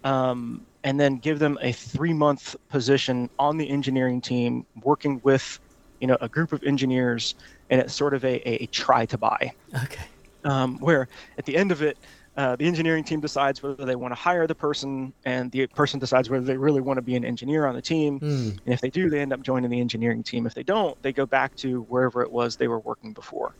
um, 0.06 0.66
and 0.84 1.00
then 1.00 1.18
give 1.18 1.40
them 1.40 1.58
a 1.62 1.72
three-month 1.74 2.56
position 2.70 3.30
on 3.40 3.58
the 3.58 3.68
engineering 3.70 4.22
team, 4.22 4.66
working 4.84 5.20
with, 5.24 5.60
you 6.00 6.08
know, 6.08 6.18
a 6.22 6.30
group 6.30 6.54
of 6.54 6.64
engineers, 6.64 7.36
and 7.70 7.82
it's 7.82 7.94
sort 7.94 8.14
of 8.14 8.24
a, 8.24 8.36
a, 8.48 8.64
a 8.64 8.66
try 8.68 9.06
to 9.08 9.18
buy 9.18 9.52
Okay. 9.84 10.06
um, 10.44 10.78
where 10.78 11.10
at 11.38 11.46
the 11.46 11.58
end 11.58 11.72
of 11.72 11.82
it, 11.82 11.98
uh, 12.38 12.56
the 12.56 12.66
engineering 12.66 13.04
team 13.04 13.22
decides 13.22 13.64
whether 13.64 13.86
they 13.86 13.96
want 13.96 14.12
to 14.12 14.16
hire 14.16 14.46
the 14.46 14.54
person, 14.54 15.12
and 15.24 15.52
the 15.52 15.66
person 15.68 16.00
decides 16.00 16.30
whether 16.30 16.46
they 16.46 16.58
really 16.58 16.82
want 16.82 16.98
to 16.98 17.02
be 17.02 17.16
an 17.16 17.26
engineer 17.26 17.66
on 17.66 17.74
the 17.74 17.82
team. 17.82 18.20
Hmm. 18.20 18.50
And 18.66 18.74
if 18.74 18.82
they 18.82 18.90
do, 18.90 19.10
they 19.10 19.22
end 19.22 19.34
up 19.34 19.42
joining 19.42 19.72
the 19.72 19.80
engineering 19.80 20.22
team. 20.22 20.46
If 20.46 20.54
they 20.54 20.64
don't, 20.64 21.02
they 21.02 21.14
go 21.14 21.26
back 21.26 21.56
to 21.58 21.82
wherever 21.84 22.22
it 22.22 22.32
was 22.32 22.58
they 22.58 22.68
were 22.68 22.80
working 22.80 23.14
before. 23.14 23.56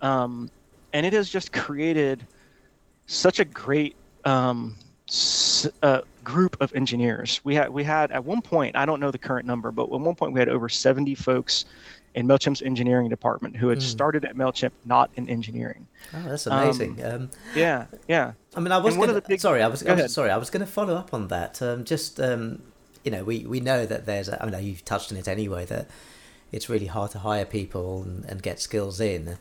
Um, 0.00 0.50
and 0.92 1.06
it 1.06 1.14
has 1.14 1.28
just 1.30 1.52
created 1.52 2.26
such 3.06 3.40
a 3.40 3.46
great 3.46 3.96
um, 4.24 4.76
uh, 5.82 6.00
group 6.24 6.56
of 6.60 6.74
engineers. 6.74 7.40
We 7.44 7.54
had 7.54 7.70
we 7.70 7.84
had 7.84 8.10
at 8.12 8.24
one 8.24 8.42
point 8.42 8.76
I 8.76 8.86
don't 8.86 9.00
know 9.00 9.10
the 9.10 9.18
current 9.18 9.46
number, 9.46 9.70
but 9.70 9.84
at 9.84 9.90
one 9.90 10.14
point 10.14 10.32
we 10.32 10.40
had 10.40 10.48
over 10.48 10.68
70 10.68 11.14
folks 11.14 11.64
in 12.14 12.26
Mailchimp's 12.26 12.62
engineering 12.62 13.08
department 13.08 13.56
who 13.56 13.68
had 13.68 13.78
mm. 13.78 13.82
started 13.82 14.24
at 14.24 14.36
Mailchimp 14.36 14.72
not 14.84 15.10
in 15.16 15.28
engineering. 15.28 15.86
Oh, 16.14 16.22
that's 16.28 16.46
amazing. 16.46 17.02
Um, 17.04 17.12
um, 17.12 17.30
yeah, 17.54 17.86
yeah. 18.08 18.32
I 18.54 18.60
mean, 18.60 18.72
I 18.72 18.78
was 18.78 18.96
gonna, 18.96 19.20
big, 19.20 19.40
sorry. 19.40 19.62
I 19.62 19.68
was, 19.68 19.84
I 19.86 19.94
was 19.94 20.12
sorry. 20.12 20.30
I 20.30 20.36
was 20.36 20.50
going 20.50 20.64
to 20.64 20.70
follow 20.70 20.94
up 20.94 21.14
on 21.14 21.28
that. 21.28 21.62
Um, 21.62 21.84
just 21.84 22.20
um, 22.20 22.62
you 23.04 23.10
know, 23.10 23.24
we 23.24 23.46
we 23.46 23.60
know 23.60 23.86
that 23.86 24.06
there's. 24.06 24.28
I 24.28 24.44
mean, 24.44 24.62
you've 24.64 24.84
touched 24.84 25.10
on 25.10 25.18
it 25.18 25.26
anyway. 25.26 25.64
That 25.64 25.88
it's 26.50 26.68
really 26.68 26.86
hard 26.86 27.10
to 27.12 27.20
hire 27.20 27.46
people 27.46 28.02
and, 28.02 28.24
and 28.26 28.42
get 28.42 28.60
skills 28.60 29.00
in. 29.00 29.38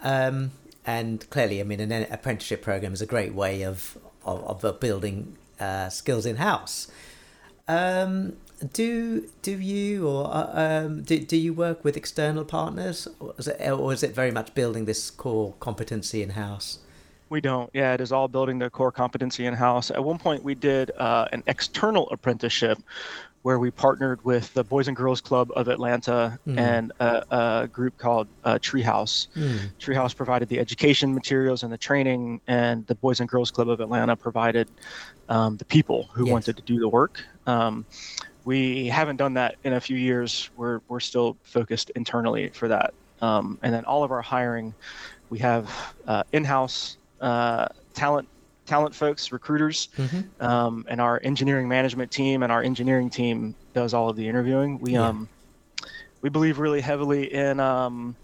Um, 0.00 0.50
and 0.84 1.28
clearly, 1.30 1.60
I 1.60 1.64
mean, 1.64 1.78
an 1.78 1.92
apprenticeship 2.10 2.62
program 2.62 2.92
is 2.92 3.00
a 3.00 3.06
great 3.06 3.32
way 3.32 3.62
of 3.62 3.96
of, 4.24 4.64
of 4.64 4.80
building 4.80 5.36
uh, 5.60 5.88
skills 5.88 6.26
in 6.26 6.36
house. 6.36 6.90
Um, 7.68 8.36
do 8.72 9.28
do 9.42 9.58
you 9.58 10.08
or 10.08 10.26
uh, 10.26 10.50
um, 10.54 11.02
do, 11.02 11.18
do 11.18 11.36
you 11.36 11.52
work 11.52 11.84
with 11.84 11.96
external 11.96 12.44
partners, 12.44 13.08
or 13.18 13.34
is, 13.38 13.48
it, 13.48 13.70
or 13.70 13.92
is 13.92 14.02
it 14.02 14.14
very 14.14 14.30
much 14.30 14.54
building 14.54 14.84
this 14.84 15.10
core 15.10 15.54
competency 15.60 16.22
in 16.22 16.30
house? 16.30 16.78
We 17.28 17.40
don't. 17.40 17.70
Yeah, 17.72 17.94
it 17.94 18.00
is 18.00 18.12
all 18.12 18.28
building 18.28 18.58
the 18.58 18.68
core 18.68 18.92
competency 18.92 19.46
in 19.46 19.54
house. 19.54 19.90
At 19.90 20.04
one 20.04 20.18
point, 20.18 20.44
we 20.44 20.54
did 20.54 20.90
uh, 20.98 21.28
an 21.32 21.42
external 21.46 22.08
apprenticeship 22.10 22.78
where 23.42 23.58
we 23.58 23.70
partnered 23.70 24.24
with 24.24 24.52
the 24.54 24.62
Boys 24.62 24.88
and 24.88 24.96
Girls 24.96 25.20
Club 25.20 25.50
of 25.56 25.68
Atlanta 25.68 26.38
mm. 26.46 26.58
and 26.58 26.92
a, 27.00 27.24
a, 27.62 27.68
group 27.68 27.98
called 27.98 28.28
uh, 28.44 28.54
Treehouse. 28.54 29.28
Mm. 29.36 29.58
Treehouse 29.80 30.14
provided 30.14 30.48
the 30.48 30.60
education 30.60 31.12
materials 31.12 31.64
and 31.64 31.72
the 31.72 31.78
training, 31.78 32.40
and 32.46 32.86
the 32.86 32.94
Boys 32.94 33.20
and 33.20 33.28
Girls 33.28 33.50
Club 33.50 33.68
of 33.68 33.80
Atlanta 33.80 34.16
provided 34.16 34.68
um, 35.28 35.56
the 35.56 35.64
people 35.64 36.08
who 36.12 36.26
yes. 36.26 36.32
wanted 36.32 36.56
to 36.56 36.62
do 36.62 36.78
the 36.78 36.88
work. 36.88 37.20
Um, 37.46 37.84
we 38.44 38.86
haven't 38.86 39.16
done 39.16 39.34
that 39.34 39.56
in 39.64 39.72
a 39.72 39.80
few 39.80 39.96
years. 39.96 40.50
We're 40.56 40.80
we're 40.88 41.00
still 41.00 41.36
focused 41.42 41.90
internally 41.90 42.50
for 42.50 42.68
that. 42.68 42.94
Um, 43.20 43.58
and 43.62 43.72
then 43.72 43.84
all 43.84 44.02
of 44.02 44.10
our 44.10 44.22
hiring, 44.22 44.74
we 45.30 45.38
have 45.38 45.94
uh, 46.06 46.24
in-house 46.32 46.96
uh, 47.20 47.68
talent 47.94 48.28
talent 48.72 48.94
folks, 48.94 49.30
recruiters, 49.32 49.88
mm-hmm. 49.98 50.42
um, 50.42 50.86
and 50.88 50.98
our 50.98 51.20
engineering 51.22 51.68
management 51.68 52.10
team 52.10 52.42
and 52.42 52.50
our 52.50 52.62
engineering 52.62 53.10
team 53.10 53.54
does 53.74 53.92
all 53.92 54.08
of 54.08 54.16
the 54.16 54.26
interviewing. 54.26 54.78
We 54.78 54.92
yeah. 54.94 55.08
um 55.08 55.28
we 56.22 56.30
believe 56.30 56.58
really 56.58 56.80
heavily 56.80 57.34
in 57.34 57.60
um, 57.60 58.16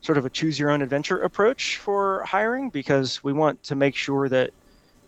sort 0.00 0.16
of 0.16 0.24
a 0.24 0.30
choose 0.30 0.58
your 0.58 0.70
own 0.70 0.80
adventure 0.80 1.18
approach 1.22 1.76
for 1.76 2.22
hiring 2.24 2.70
because 2.70 3.22
we 3.22 3.34
want 3.34 3.62
to 3.64 3.74
make 3.74 3.94
sure 3.94 4.30
that 4.30 4.50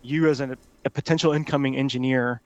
you 0.02 0.28
as 0.28 0.40
an, 0.40 0.54
a 0.84 0.90
potential 0.90 1.32
incoming 1.32 1.76
engineer 1.76 2.42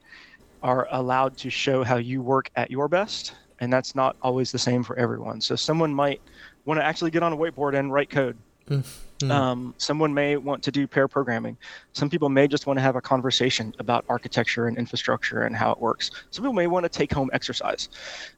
are 0.62 0.86
allowed 0.92 1.36
to 1.38 1.50
show 1.50 1.82
how 1.82 1.96
you 1.96 2.22
work 2.22 2.50
at 2.54 2.70
your 2.70 2.86
best 2.86 3.34
and 3.60 3.72
that's 3.72 3.96
not 3.96 4.14
always 4.22 4.52
the 4.52 4.58
same 4.58 4.84
for 4.84 4.96
everyone 4.96 5.40
so 5.40 5.56
someone 5.56 5.92
might 5.92 6.20
want 6.66 6.78
to 6.78 6.84
actually 6.84 7.10
get 7.10 7.22
on 7.22 7.32
a 7.32 7.36
whiteboard 7.36 7.76
and 7.76 7.92
write 7.92 8.10
code 8.10 8.36
mm-hmm. 8.68 9.30
um, 9.30 9.74
someone 9.78 10.12
may 10.12 10.36
want 10.36 10.62
to 10.62 10.70
do 10.70 10.86
pair 10.86 11.08
programming 11.08 11.56
some 11.92 12.08
people 12.08 12.28
may 12.28 12.46
just 12.46 12.66
want 12.66 12.76
to 12.76 12.82
have 12.82 12.96
a 12.96 13.00
conversation 13.00 13.74
about 13.78 14.04
architecture 14.08 14.66
and 14.66 14.78
infrastructure 14.78 15.42
and 15.42 15.56
how 15.56 15.72
it 15.72 15.78
works 15.80 16.10
some 16.30 16.42
people 16.42 16.54
may 16.54 16.66
want 16.66 16.84
to 16.84 16.88
take 16.88 17.12
home 17.12 17.30
exercise 17.32 17.88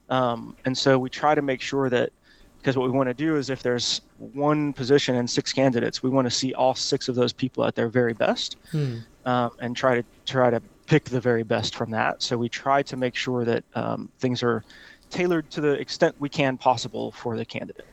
um, 0.09 0.55
and 0.65 0.77
so 0.77 0.97
we 0.97 1.09
try 1.09 1.35
to 1.35 1.41
make 1.41 1.61
sure 1.61 1.89
that 1.89 2.11
because 2.59 2.77
what 2.77 2.85
we 2.85 2.95
want 2.95 3.09
to 3.09 3.13
do 3.13 3.37
is 3.37 3.49
if 3.49 3.63
there's 3.63 4.01
one 4.19 4.71
position 4.71 5.15
and 5.15 5.29
six 5.29 5.51
candidates 5.51 6.03
we 6.03 6.09
want 6.09 6.25
to 6.25 6.31
see 6.31 6.53
all 6.53 6.75
six 6.75 7.07
of 7.07 7.15
those 7.15 7.33
people 7.33 7.65
at 7.65 7.75
their 7.75 7.89
very 7.89 8.13
best 8.13 8.57
hmm. 8.71 8.97
um, 9.25 9.51
and 9.59 9.75
try 9.75 9.95
to 9.95 10.03
try 10.25 10.49
to 10.49 10.61
pick 10.91 11.05
the 11.05 11.21
very 11.21 11.43
best 11.43 11.73
from 11.73 11.89
that. 11.89 12.21
So 12.21 12.37
we 12.37 12.49
try 12.49 12.83
to 12.83 12.97
make 12.97 13.15
sure 13.15 13.45
that 13.45 13.63
um, 13.75 14.09
things 14.19 14.43
are 14.43 14.61
tailored 15.09 15.49
to 15.51 15.61
the 15.61 15.71
extent 15.71 16.13
we 16.19 16.27
can 16.27 16.57
possible 16.57 17.13
for 17.13 17.37
the 17.37 17.45
candidate. 17.45 17.85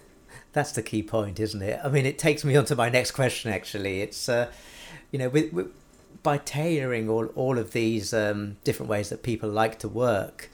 That's 0.59 0.73
the 0.73 0.83
key 0.83 1.05
point, 1.05 1.39
isn't 1.39 1.63
it? 1.63 1.79
I 1.85 1.89
mean, 1.89 2.05
it 2.05 2.19
takes 2.19 2.45
me 2.45 2.57
on 2.57 2.65
to 2.65 2.75
my 2.75 2.89
next 2.89 3.13
question. 3.13 3.53
Actually, 3.53 4.03
it's 4.03 4.29
uh, 4.29 4.51
you 5.13 5.19
know, 5.21 5.29
with, 5.29 5.53
with, 5.53 5.71
by 6.25 6.39
tailoring 6.39 7.09
all 7.09 7.27
all 7.37 7.59
of 7.59 7.71
these 7.71 8.13
um, 8.13 8.57
different 8.65 8.91
ways 8.91 9.09
that 9.11 9.23
people 9.23 9.49
like 9.49 9.79
to 9.79 9.89
work. 9.89 10.51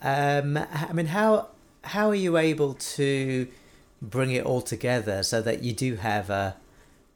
Um, 0.00 0.56
I 0.56 0.92
mean, 0.92 1.06
how 1.06 1.48
how 1.82 2.10
are 2.10 2.14
you 2.14 2.36
able 2.36 2.74
to 2.74 3.48
bring 4.00 4.30
it 4.30 4.46
all 4.46 4.60
together 4.60 5.24
so 5.24 5.42
that 5.42 5.64
you 5.64 5.72
do 5.72 5.96
have 5.96 6.30
a 6.30 6.54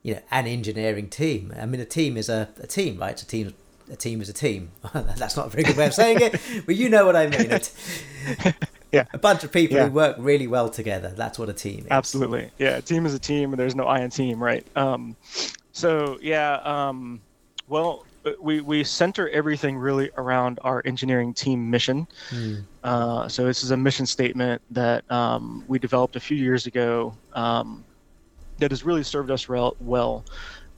you 0.03 0.15
know 0.15 0.21
an 0.33 0.49
engineering 0.49 1.09
team? 1.09 1.55
I 1.57 1.67
mean, 1.67 1.81
a 1.81 1.85
team 1.85 2.17
is 2.17 2.29
a, 2.29 2.49
a 2.61 2.67
team, 2.67 2.99
right? 2.99 3.13
It's 3.13 3.23
a 3.23 3.27
team 3.27 3.55
a 3.93 3.97
team 3.97 4.21
is 4.21 4.29
a 4.29 4.33
team. 4.33 4.73
That's 4.93 5.37
not 5.37 5.47
a 5.47 5.51
very 5.51 5.63
good 5.63 5.77
way 5.77 5.87
of 5.87 5.95
saying 5.95 6.19
it, 6.21 6.41
but 6.67 6.75
you 6.75 6.89
know 6.89 7.07
what 7.07 7.15
I 7.15 7.29
mean. 7.29 7.61
Yeah. 8.93 9.05
A 9.13 9.19
bunch 9.19 9.45
of 9.45 9.53
people 9.53 9.77
yeah. 9.77 9.87
who 9.87 9.93
work 9.93 10.17
really 10.19 10.47
well 10.47 10.69
together. 10.69 11.11
That's 11.11 11.39
what 11.39 11.49
a 11.49 11.53
team 11.53 11.81
is. 11.81 11.87
Absolutely. 11.91 12.51
Yeah. 12.59 12.77
A 12.77 12.83
team 12.83 13.07
is 13.07 13.15
a 13.15 13.19
team, 13.19 13.53
and 13.53 13.59
there's 13.59 13.75
no 13.75 13.85
I 13.85 14.01
in 14.01 14.11
team, 14.11 14.43
right? 14.43 14.67
Um, 14.77 15.17
so, 15.73 16.19
yeah. 16.23 16.55
Um, 16.65 17.21
well, 17.69 18.07
we, 18.41 18.61
we 18.61 18.85
center 18.85 19.29
everything 19.29 19.77
really 19.77 20.11
around 20.17 20.59
our 20.63 20.83
engineering 20.85 21.35
team 21.35 21.71
mission. 21.71 22.07
Mm. 22.31 22.65
Uh, 22.83 23.29
so, 23.29 23.45
this 23.45 23.63
is 23.63 23.71
a 23.71 23.77
mission 23.77 24.07
statement 24.07 24.63
that 24.71 25.11
um, 25.11 25.65
we 25.69 25.79
developed 25.79 26.17
a 26.17 26.21
few 26.21 26.37
years 26.37 26.67
ago 26.67 27.15
um, 27.35 27.85
that 28.59 28.71
has 28.71 28.85
really 28.85 29.03
served 29.03 29.31
us 29.31 29.49
well. 29.49 30.25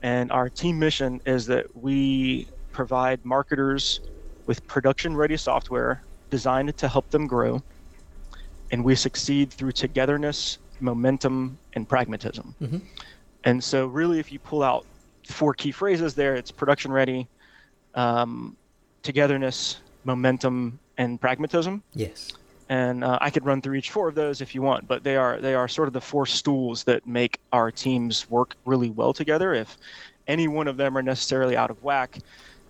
And 0.02 0.32
our 0.32 0.48
team 0.48 0.78
mission 0.78 1.20
is 1.26 1.46
that 1.46 1.76
we 1.76 2.48
provide 2.72 3.24
marketers 3.24 4.00
with 4.46 4.66
production 4.66 5.14
ready 5.14 5.36
software 5.36 6.02
designed 6.30 6.76
to 6.76 6.88
help 6.88 7.10
them 7.10 7.26
grow. 7.26 7.62
And 8.72 8.84
we 8.84 8.94
succeed 8.94 9.50
through 9.50 9.72
togetherness, 9.72 10.58
momentum, 10.80 11.58
and 11.74 11.88
pragmatism. 11.88 12.54
Mm-hmm. 12.60 12.78
And 13.44 13.62
so, 13.62 13.86
really, 13.86 14.18
if 14.18 14.30
you 14.30 14.38
pull 14.38 14.62
out 14.62 14.84
four 15.26 15.54
key 15.54 15.72
phrases 15.72 16.14
there, 16.14 16.36
it's 16.36 16.50
production 16.50 16.92
ready, 16.92 17.26
um, 17.94 18.56
togetherness, 19.02 19.80
momentum, 20.04 20.78
and 20.98 21.20
pragmatism. 21.20 21.82
Yes. 21.94 22.32
And 22.68 23.02
uh, 23.02 23.18
I 23.20 23.30
could 23.30 23.44
run 23.44 23.60
through 23.60 23.74
each 23.74 23.90
four 23.90 24.08
of 24.08 24.14
those 24.14 24.40
if 24.40 24.54
you 24.54 24.62
want, 24.62 24.86
but 24.86 25.02
they 25.02 25.16
are 25.16 25.40
they 25.40 25.54
are 25.54 25.66
sort 25.66 25.88
of 25.88 25.92
the 25.92 26.00
four 26.00 26.24
stools 26.24 26.84
that 26.84 27.04
make 27.06 27.40
our 27.52 27.72
teams 27.72 28.30
work 28.30 28.54
really 28.64 28.90
well 28.90 29.12
together. 29.12 29.54
If 29.54 29.76
any 30.28 30.46
one 30.46 30.68
of 30.68 30.76
them 30.76 30.96
are 30.96 31.02
necessarily 31.02 31.56
out 31.56 31.70
of 31.70 31.82
whack, 31.82 32.18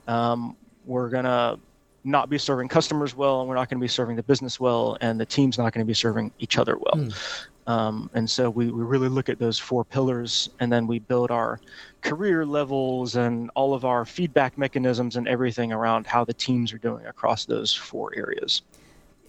um, 0.09 0.57
we're 0.87 1.11
going 1.11 1.25
to 1.25 1.59
not 2.05 2.31
be 2.31 2.39
serving 2.39 2.69
customers 2.69 3.15
well, 3.15 3.41
and 3.41 3.49
we're 3.49 3.55
not 3.55 3.69
going 3.69 3.79
to 3.79 3.85
be 3.85 3.89
serving 3.89 4.17
the 4.17 4.23
business 4.23 4.59
well, 4.59 4.97
and 5.01 5.21
the 5.21 5.27
team's 5.27 5.59
not 5.59 5.73
going 5.73 5.85
to 5.85 5.89
be 5.89 5.95
serving 5.95 6.33
each 6.39 6.59
other 6.59 6.77
well. 6.79 7.05
Mm. 7.05 7.47
Um, 7.67 8.11
and 8.15 8.29
so 8.29 8.51
we, 8.51 8.71
we 8.71 8.83
really 8.83 9.09
look 9.09 9.29
at 9.29 9.39
those 9.39 9.59
four 9.59 9.85
pillars, 9.85 10.49
and 10.61 10.73
then 10.73 10.87
we 10.87 10.99
build 10.99 11.31
our 11.31 11.61
career 12.01 12.45
levels 12.45 13.17
and 13.17 13.51
all 13.55 13.75
of 13.75 13.85
our 13.85 14.05
feedback 14.05 14.57
mechanisms 14.59 15.17
and 15.17 15.29
everything 15.29 15.73
around 15.73 16.07
how 16.07 16.25
the 16.25 16.35
teams 16.35 16.73
are 16.73 16.79
doing 16.79 17.07
across 17.07 17.45
those 17.45 17.75
four 17.75 18.13
areas. 18.17 18.63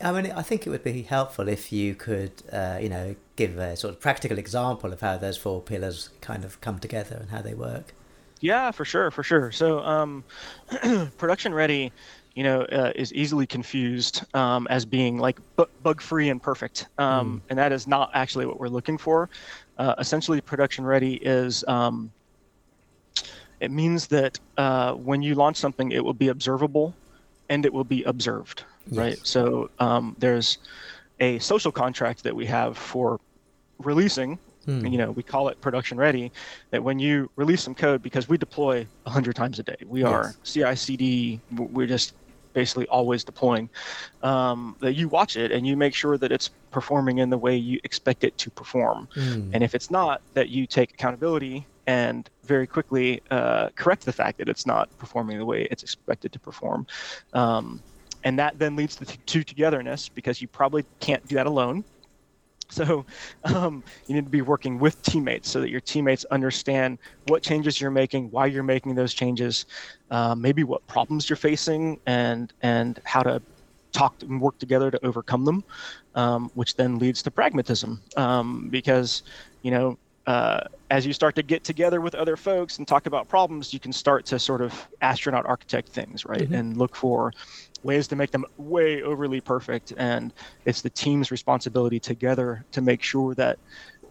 I 0.03 0.11
mean, 0.11 0.31
I 0.31 0.41
think 0.41 0.65
it 0.65 0.69
would 0.71 0.83
be 0.83 1.03
helpful 1.03 1.47
if 1.47 1.71
you 1.71 1.93
could, 1.93 2.31
uh, 2.51 2.79
you 2.81 2.89
know, 2.89 3.15
give 3.35 3.57
a 3.57 3.75
sort 3.75 3.93
of 3.93 3.99
practical 3.99 4.39
example 4.39 4.91
of 4.91 5.01
how 5.01 5.17
those 5.17 5.37
four 5.37 5.61
pillars 5.61 6.09
kind 6.21 6.43
of 6.43 6.59
come 6.61 6.79
together 6.79 7.17
and 7.19 7.29
how 7.29 7.41
they 7.41 7.53
work. 7.53 7.93
Yeah, 8.39 8.71
for 8.71 8.85
sure, 8.85 9.11
for 9.11 9.21
sure. 9.21 9.51
So, 9.51 9.79
um, 9.81 10.23
production 11.19 11.53
ready, 11.53 11.91
you 12.35 12.43
know, 12.43 12.61
uh, 12.61 12.91
is 12.95 13.13
easily 13.13 13.45
confused 13.45 14.23
um, 14.35 14.67
as 14.69 14.85
being 14.85 15.17
like 15.17 15.39
bu- 15.55 15.65
bug 15.83 16.01
free 16.01 16.29
and 16.29 16.41
perfect, 16.41 16.87
um, 16.97 17.37
mm. 17.37 17.49
and 17.49 17.59
that 17.59 17.71
is 17.71 17.87
not 17.87 18.09
actually 18.13 18.45
what 18.45 18.59
we're 18.59 18.69
looking 18.69 18.97
for. 18.97 19.29
Uh, 19.77 19.95
essentially, 19.99 20.39
production 20.39 20.85
ready 20.85 21.15
is 21.15 21.63
um, 21.67 22.11
it 23.59 23.71
means 23.71 24.07
that 24.07 24.39
uh, 24.57 24.93
when 24.93 25.21
you 25.21 25.35
launch 25.35 25.57
something, 25.57 25.91
it 25.91 26.03
will 26.03 26.13
be 26.13 26.29
observable 26.29 26.95
and 27.49 27.65
it 27.65 27.73
will 27.73 27.83
be 27.83 28.03
observed, 28.03 28.63
yes. 28.87 28.97
right? 28.97 29.19
So 29.23 29.69
um, 29.79 30.15
there's 30.17 30.57
a 31.19 31.37
social 31.39 31.71
contract 31.71 32.23
that 32.23 32.35
we 32.35 32.45
have 32.45 32.77
for 32.77 33.19
releasing 33.79 34.39
Hmm. 34.65 34.85
You 34.85 34.97
know, 34.97 35.11
we 35.11 35.23
call 35.23 35.47
it 35.47 35.59
production 35.59 35.97
ready. 35.97 36.31
That 36.69 36.83
when 36.83 36.99
you 36.99 37.29
release 37.35 37.63
some 37.63 37.73
code, 37.73 38.01
because 38.01 38.29
we 38.29 38.37
deploy 38.37 38.85
100 39.03 39.35
times 39.35 39.59
a 39.59 39.63
day, 39.63 39.77
we 39.85 40.01
yes. 40.01 40.09
are 40.09 40.35
CI/CD. 40.43 41.39
We're 41.51 41.87
just 41.87 42.13
basically 42.53 42.87
always 42.87 43.23
deploying. 43.23 43.69
Um, 44.23 44.75
that 44.79 44.93
you 44.93 45.07
watch 45.07 45.35
it 45.35 45.51
and 45.51 45.65
you 45.65 45.75
make 45.77 45.93
sure 45.93 46.17
that 46.17 46.31
it's 46.31 46.49
performing 46.71 47.19
in 47.19 47.29
the 47.29 47.37
way 47.37 47.55
you 47.55 47.79
expect 47.83 48.23
it 48.23 48.37
to 48.39 48.49
perform. 48.51 49.07
Hmm. 49.13 49.51
And 49.53 49.63
if 49.63 49.75
it's 49.75 49.91
not, 49.91 50.21
that 50.33 50.49
you 50.49 50.67
take 50.67 50.91
accountability 50.91 51.65
and 51.87 52.29
very 52.43 52.67
quickly 52.67 53.21
uh, 53.31 53.69
correct 53.75 54.05
the 54.05 54.13
fact 54.13 54.37
that 54.37 54.47
it's 54.47 54.65
not 54.65 54.95
performing 54.97 55.37
the 55.37 55.45
way 55.45 55.67
it's 55.71 55.83
expected 55.83 56.31
to 56.33 56.39
perform. 56.39 56.85
Um, 57.33 57.81
and 58.23 58.37
that 58.37 58.59
then 58.59 58.75
leads 58.75 58.95
to, 58.97 59.05
to 59.05 59.43
togetherness 59.43 60.09
because 60.09 60.41
you 60.41 60.47
probably 60.47 60.85
can't 60.99 61.25
do 61.27 61.35
that 61.35 61.47
alone 61.47 61.83
So 62.71 63.05
um, 63.43 63.83
you 64.07 64.15
need 64.15 64.25
to 64.25 64.31
be 64.31 64.41
working 64.41 64.79
with 64.79 65.01
teammates 65.01 65.49
so 65.49 65.61
that 65.61 65.69
your 65.69 65.81
teammates 65.81 66.25
understand 66.31 66.99
what 67.27 67.43
changes 67.43 67.79
you're 67.81 67.91
making, 67.91 68.31
why 68.31 68.45
you're 68.45 68.63
making 68.63 68.95
those 68.95 69.13
changes, 69.13 69.65
uh, 70.09 70.35
maybe 70.35 70.63
what 70.63 70.85
problems 70.87 71.29
you're 71.29 71.37
facing, 71.37 71.99
and 72.05 72.53
and 72.61 72.99
how 73.05 73.21
to 73.21 73.41
talk 73.93 74.15
and 74.21 74.39
work 74.41 74.57
together 74.57 74.89
to 74.89 75.05
overcome 75.05 75.43
them, 75.45 75.63
um, 76.15 76.49
which 76.53 76.75
then 76.75 76.97
leads 76.97 77.21
to 77.23 77.31
pragmatism. 77.31 78.01
Um, 78.17 78.69
because 78.69 79.23
you 79.61 79.71
know, 79.71 79.97
uh, 80.31 80.59
as 80.89 81.05
you 81.05 81.13
start 81.13 81.35
to 81.35 81.43
get 81.43 81.63
together 81.63 81.99
with 82.01 82.15
other 82.15 82.37
folks 82.37 82.77
and 82.77 82.87
talk 82.87 83.05
about 83.05 83.27
problems, 83.27 83.73
you 83.73 83.79
can 83.79 83.93
start 83.93 84.25
to 84.25 84.37
sort 84.39 84.61
of 84.61 84.87
astronaut 85.01 85.45
architect 85.45 85.89
things, 85.89 86.25
right, 86.25 86.49
Mhm. 86.49 86.57
and 86.59 86.77
look 86.77 86.95
for 86.95 87.31
ways 87.83 88.07
to 88.07 88.15
make 88.15 88.31
them 88.31 88.45
way 88.57 89.01
overly 89.01 89.41
perfect 89.41 89.91
and 89.97 90.33
it's 90.65 90.81
the 90.81 90.89
team's 90.91 91.31
responsibility 91.31 91.99
together 91.99 92.63
to 92.71 92.79
make 92.81 93.01
sure 93.01 93.33
that 93.35 93.57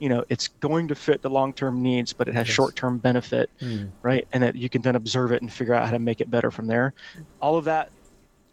you 0.00 0.08
know 0.08 0.24
it's 0.28 0.48
going 0.60 0.88
to 0.88 0.94
fit 0.94 1.22
the 1.22 1.30
long-term 1.30 1.80
needs 1.80 2.12
but 2.12 2.26
it 2.28 2.34
has 2.34 2.48
Yes. 2.48 2.56
short-term 2.56 2.98
benefit 2.98 3.48
Mm. 3.62 3.92
right 4.02 4.24
and 4.32 4.42
that 4.42 4.56
you 4.56 4.68
can 4.68 4.82
then 4.82 4.96
observe 4.96 5.30
it 5.30 5.40
and 5.42 5.52
figure 5.52 5.74
out 5.74 5.84
how 5.86 5.92
to 5.92 6.00
make 6.00 6.20
it 6.20 6.30
better 6.30 6.50
from 6.50 6.66
there 6.66 6.92
all 7.40 7.56
of 7.56 7.64
that 7.66 7.90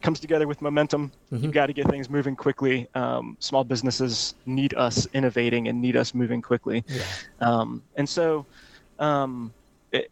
comes 0.01 0.20
together 0.20 0.48
with 0.48 0.62
momentum 0.62 1.12
Mhm. 1.32 1.44
you've 1.44 1.51
got 1.54 1.68
to 1.68 1.74
get 1.74 1.88
things 1.89 2.10
moving 2.10 2.36
quickly 2.36 2.88
um, 2.94 3.36
small 3.39 3.63
businesses 3.63 4.36
need 4.46 4.74
us 4.75 5.08
innovating 5.13 5.68
and 5.68 5.82
need 5.82 5.96
us 5.98 6.13
moving 6.13 6.42
quickly 6.42 6.84
Yeah. 6.88 7.04
um, 7.39 7.84
and 7.96 8.08
so 8.08 8.46
um, 9.00 9.54
it, 9.92 10.10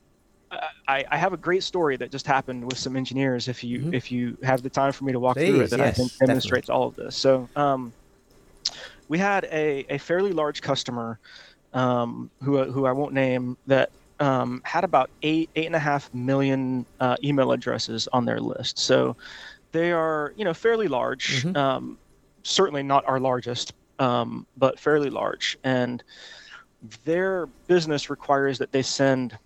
I, 0.87 1.03
I 1.11 1.17
have 1.17 1.33
a 1.33 1.37
great 1.37 1.63
story 1.63 1.97
that 1.97 2.11
just 2.11 2.27
happened 2.27 2.63
with 2.65 2.77
some 2.77 2.95
engineers. 2.95 3.47
If 3.47 3.63
you 3.63 3.79
Mhm. 3.79 3.93
if 3.93 4.11
you 4.11 4.37
have 4.43 4.61
the 4.61 4.69
time 4.69 4.91
for 4.91 5.03
me 5.03 5.11
to 5.11 5.19
walk 5.19 5.37
through 5.37 5.61
it, 5.61 5.69
that 5.71 5.81
I 5.81 5.91
think 5.91 6.11
demonstrates 6.19 6.69
all 6.69 6.87
of 6.87 6.95
this. 6.95 7.17
So 7.17 7.49
um, 7.55 7.93
we 9.07 9.17
had 9.17 9.45
a, 9.45 9.85
a 9.89 9.97
fairly 9.97 10.31
large 10.31 10.61
customer 10.61 11.19
um, 11.73 12.31
who 12.41 12.63
who 12.71 12.85
I 12.85 12.91
won't 12.91 13.13
name 13.13 13.57
that 13.65 13.89
um, 14.19 14.61
had 14.63 14.83
about 14.83 15.09
eight 15.23 15.49
eight 15.55 15.65
and 15.65 15.75
a 15.75 15.79
half 15.79 16.09
million 16.13 16.85
uh, 16.99 17.17
email 17.23 17.51
addresses 17.51 18.07
on 18.13 18.25
their 18.25 18.39
list. 18.39 18.79
So 18.79 19.17
they 19.75 19.91
are 19.91 20.33
you 20.35 20.45
know 20.45 20.53
fairly 20.53 20.87
large. 20.87 21.43
Mhm. 21.43 21.57
Um, 21.57 21.97
certainly 22.43 22.83
not 22.83 23.03
our 23.07 23.19
largest, 23.19 23.73
um, 23.99 24.45
but 24.55 24.79
fairly 24.79 25.09
large. 25.09 25.57
And 25.63 26.03
their 27.03 27.47
business 27.67 28.09
requires 28.09 28.57
that 28.59 28.71
they 28.71 28.83
send 28.83 29.37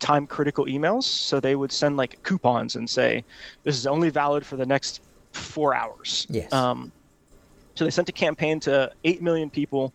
time 0.00 0.26
critical 0.26 0.66
emails. 0.66 1.04
So 1.04 1.40
they 1.40 1.56
would 1.56 1.72
send 1.72 1.96
like 1.96 2.20
coupons 2.22 2.76
and 2.76 2.88
say, 2.88 3.24
this 3.64 3.76
is 3.76 3.86
only 3.86 4.10
valid 4.10 4.44
for 4.44 4.56
the 4.56 4.66
next 4.66 5.00
four 5.32 5.74
hours. 5.74 6.26
Yes. 6.30 6.52
Um, 6.52 6.92
so 7.76 7.84
they 7.84 7.90
sent 7.90 8.08
a 8.08 8.12
campaign 8.12 8.58
to 8.60 8.90
8 9.04 9.22
million 9.22 9.50
people. 9.50 9.92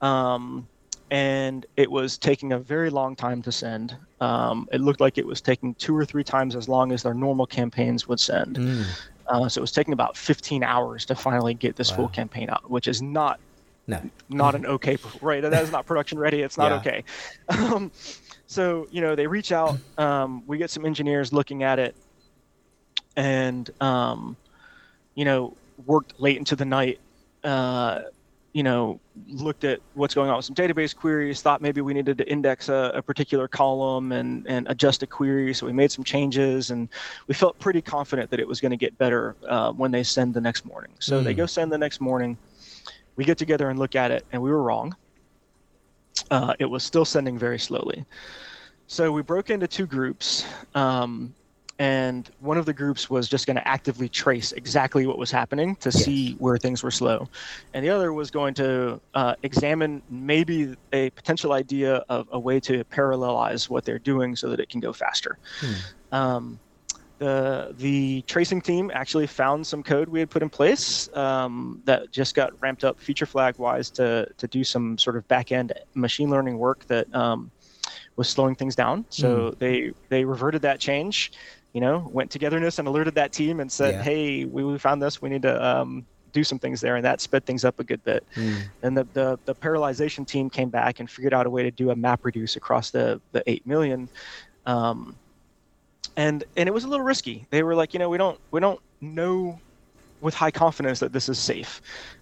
Um, 0.00 0.68
and 1.10 1.66
it 1.76 1.90
was 1.90 2.18
taking 2.18 2.52
a 2.52 2.58
very 2.58 2.90
long 2.90 3.16
time 3.16 3.42
to 3.42 3.52
send. 3.52 3.96
Um, 4.20 4.68
it 4.72 4.80
looked 4.80 5.00
like 5.00 5.18
it 5.18 5.26
was 5.26 5.40
taking 5.40 5.74
two 5.74 5.96
or 5.96 6.04
three 6.04 6.22
times 6.24 6.54
as 6.54 6.68
long 6.68 6.92
as 6.92 7.02
their 7.02 7.14
normal 7.14 7.46
campaigns 7.46 8.06
would 8.06 8.20
send. 8.20 8.56
Mm. 8.56 8.84
Uh, 9.26 9.48
so 9.48 9.58
it 9.60 9.62
was 9.62 9.72
taking 9.72 9.92
about 9.92 10.16
15 10.16 10.62
hours 10.62 11.04
to 11.06 11.14
finally 11.14 11.54
get 11.54 11.76
this 11.76 11.90
full 11.90 12.08
campaign 12.08 12.50
out, 12.50 12.70
which 12.70 12.86
is 12.88 13.00
not 13.02 13.38
No. 13.86 14.00
not 14.28 14.54
an 14.54 14.66
okay 14.76 14.96
right 15.20 15.42
that 15.42 15.62
is 15.64 15.72
not 15.72 15.86
production 15.86 16.18
ready 16.18 16.42
it's 16.42 16.56
not 16.58 16.70
Yeah. 16.70 16.76
okay 16.78 17.04
um, 17.48 17.90
so 18.46 18.86
you 18.90 19.00
know 19.00 19.14
they 19.16 19.26
reach 19.26 19.50
out 19.52 19.78
um, 19.98 20.42
we 20.46 20.58
get 20.58 20.70
some 20.70 20.84
engineers 20.84 21.32
looking 21.32 21.62
at 21.62 21.78
it 21.78 21.94
and 23.16 23.70
um, 23.80 24.36
you 25.14 25.24
know 25.24 25.56
worked 25.86 26.20
late 26.20 26.36
into 26.36 26.56
the 26.56 26.64
night 26.64 26.98
uh, 27.44 28.00
you 28.52 28.62
know 28.64 29.00
looked 29.28 29.64
at 29.64 29.78
what's 29.94 30.14
going 30.14 30.28
on 30.28 30.36
with 30.36 30.44
some 30.44 30.56
database 30.56 30.94
queries 30.94 31.40
thought 31.40 31.62
maybe 31.62 31.80
we 31.80 31.94
needed 31.94 32.18
to 32.18 32.28
index 32.28 32.68
a, 32.68 32.90
a 32.94 33.02
particular 33.02 33.46
column 33.46 34.10
and, 34.12 34.44
and 34.48 34.66
adjust 34.68 35.02
a 35.02 35.06
query. 35.06 35.54
So 35.54 35.66
we 35.66 35.72
made 35.72 35.92
some 35.92 36.02
changes 36.04 36.70
and 36.70 36.88
we 37.28 37.34
felt 37.34 37.58
pretty 37.60 37.80
confident 37.80 38.28
that 38.30 38.40
it 38.40 38.48
was 38.48 38.60
going 38.60 38.70
to 38.70 38.76
get 38.76 38.96
better 38.98 39.36
uh, 39.48 39.72
when 39.72 39.90
they 39.92 40.02
send 40.02 40.34
the 40.34 40.40
next 40.40 40.64
morning. 40.64 40.92
So 41.00 41.22
they 41.22 41.32
Mm. 41.34 41.38
go 41.38 41.46
send 41.46 41.70
the 41.70 41.78
next 41.78 42.00
morning. 42.00 42.38
We 43.16 43.24
get 43.24 43.38
together 43.38 43.70
and 43.70 43.78
look 43.78 43.94
at 43.94 44.10
it 44.10 44.24
and 44.32 44.42
we 44.42 44.50
were 44.50 44.62
wrong. 44.62 44.96
Uh, 46.30 46.54
it 46.58 46.66
was 46.66 46.82
still 46.82 47.04
sending 47.04 47.38
very 47.38 47.58
slowly. 47.58 48.04
So 48.86 49.12
we 49.12 49.22
broke 49.22 49.50
into 49.50 49.68
two 49.68 49.86
groups. 49.86 50.44
Um, 50.74 51.34
and 51.80 52.30
one 52.38 52.58
of 52.58 52.66
the 52.66 52.74
groups 52.74 53.10
was 53.10 53.28
just 53.28 53.46
going 53.46 53.56
to 53.56 53.68
actively 53.68 54.08
trace 54.08 54.52
exactly 54.52 55.06
what 55.06 55.18
was 55.18 55.32
happening 55.32 55.76
to 55.80 55.92
Yes. 55.92 56.04
see 56.04 56.34
where 56.38 56.58
things 56.58 56.84
were 56.84 56.92
slow 56.92 57.28
and 57.74 57.84
the 57.84 57.90
other 57.90 58.12
was 58.14 58.30
going 58.30 58.54
to 58.54 59.00
uh, 59.14 59.34
examine 59.42 60.02
maybe 60.08 60.74
a 60.92 61.10
potential 61.10 61.52
idea 61.54 62.04
of 62.10 62.28
a 62.32 62.40
way 62.40 62.60
to 62.60 62.84
parallelize 62.86 63.70
what 63.70 63.84
they're 63.84 63.98
doing 64.00 64.36
so 64.36 64.50
that 64.50 64.60
it 64.60 64.68
can 64.70 64.80
go 64.80 64.92
faster 64.92 65.38
Hmm. 65.60 65.80
um, 66.12 66.60
the 67.18 67.72
the 67.76 68.22
tracing 68.28 68.60
team 68.62 68.90
actually 68.94 69.26
found 69.26 69.66
some 69.66 69.82
code 69.82 70.08
we 70.08 70.20
had 70.20 70.30
put 70.30 70.42
in 70.42 70.50
place 70.50 71.08
um, 71.16 71.82
that 71.84 72.10
just 72.12 72.34
got 72.34 72.50
ramped 72.60 72.84
up 72.84 73.00
feature 73.00 73.26
flag 73.26 73.58
wise 73.58 73.90
to 73.92 74.26
to 74.38 74.48
do 74.48 74.64
some 74.64 74.98
sort 74.98 75.16
of 75.16 75.26
back 75.28 75.52
end 75.52 75.72
machine 75.94 76.30
learning 76.30 76.58
work 76.58 76.86
that 76.88 77.12
um, 77.14 77.52
was 78.16 78.28
slowing 78.28 78.54
things 78.54 78.74
down. 78.76 79.06
So 79.10 79.52
they 79.58 79.92
they 80.10 80.24
reverted 80.24 80.62
that 80.62 80.80
change, 80.80 81.32
you 81.72 81.80
know, 81.80 82.08
went 82.12 82.30
togetherness 82.30 82.78
and 82.78 82.88
alerted 82.88 83.14
that 83.14 83.32
team 83.32 83.60
and 83.60 83.70
said, 83.70 83.94
Yeah. 83.94 84.02
hey, 84.02 84.44
we, 84.44 84.64
we 84.64 84.78
found 84.78 85.00
this, 85.00 85.22
we 85.22 85.28
need 85.28 85.42
to 85.42 85.64
um, 85.64 86.04
do 86.32 86.44
some 86.44 86.58
things 86.58 86.80
there, 86.80 86.96
and 86.96 87.04
that 87.04 87.20
sped 87.20 87.44
things 87.44 87.64
up 87.64 87.78
a 87.80 87.84
good 87.84 88.02
bit. 88.04 88.24
Mm. 88.34 88.62
And 88.82 88.96
the, 88.96 89.06
the 89.12 89.38
the 89.44 89.54
parallelization 89.54 90.26
team 90.26 90.50
came 90.50 90.68
back 90.68 91.00
and 91.00 91.10
figured 91.10 91.34
out 91.34 91.46
a 91.46 91.50
way 91.50 91.62
to 91.62 91.70
do 91.70 91.90
a 91.90 91.96
map 91.96 92.24
reduce 92.24 92.56
across 92.56 92.90
the 92.90 93.20
the 93.32 93.42
eight 93.46 93.66
million. 93.66 94.08
Um, 94.66 95.16
and 96.16 96.44
and 96.56 96.68
it 96.68 96.72
was 96.72 96.84
a 96.84 96.88
little 96.88 97.04
risky. 97.04 97.46
They 97.50 97.62
were 97.62 97.74
like, 97.74 97.94
you 97.94 97.98
know, 97.98 98.08
we 98.08 98.18
don't 98.18 98.38
we 98.50 98.60
don't 98.60 98.80
know 99.00 99.58
with 100.20 100.34
high 100.34 100.50
confidence 100.50 100.98
that 101.00 101.12
this 101.12 101.28
is 101.28 101.38
safe. 101.38 101.80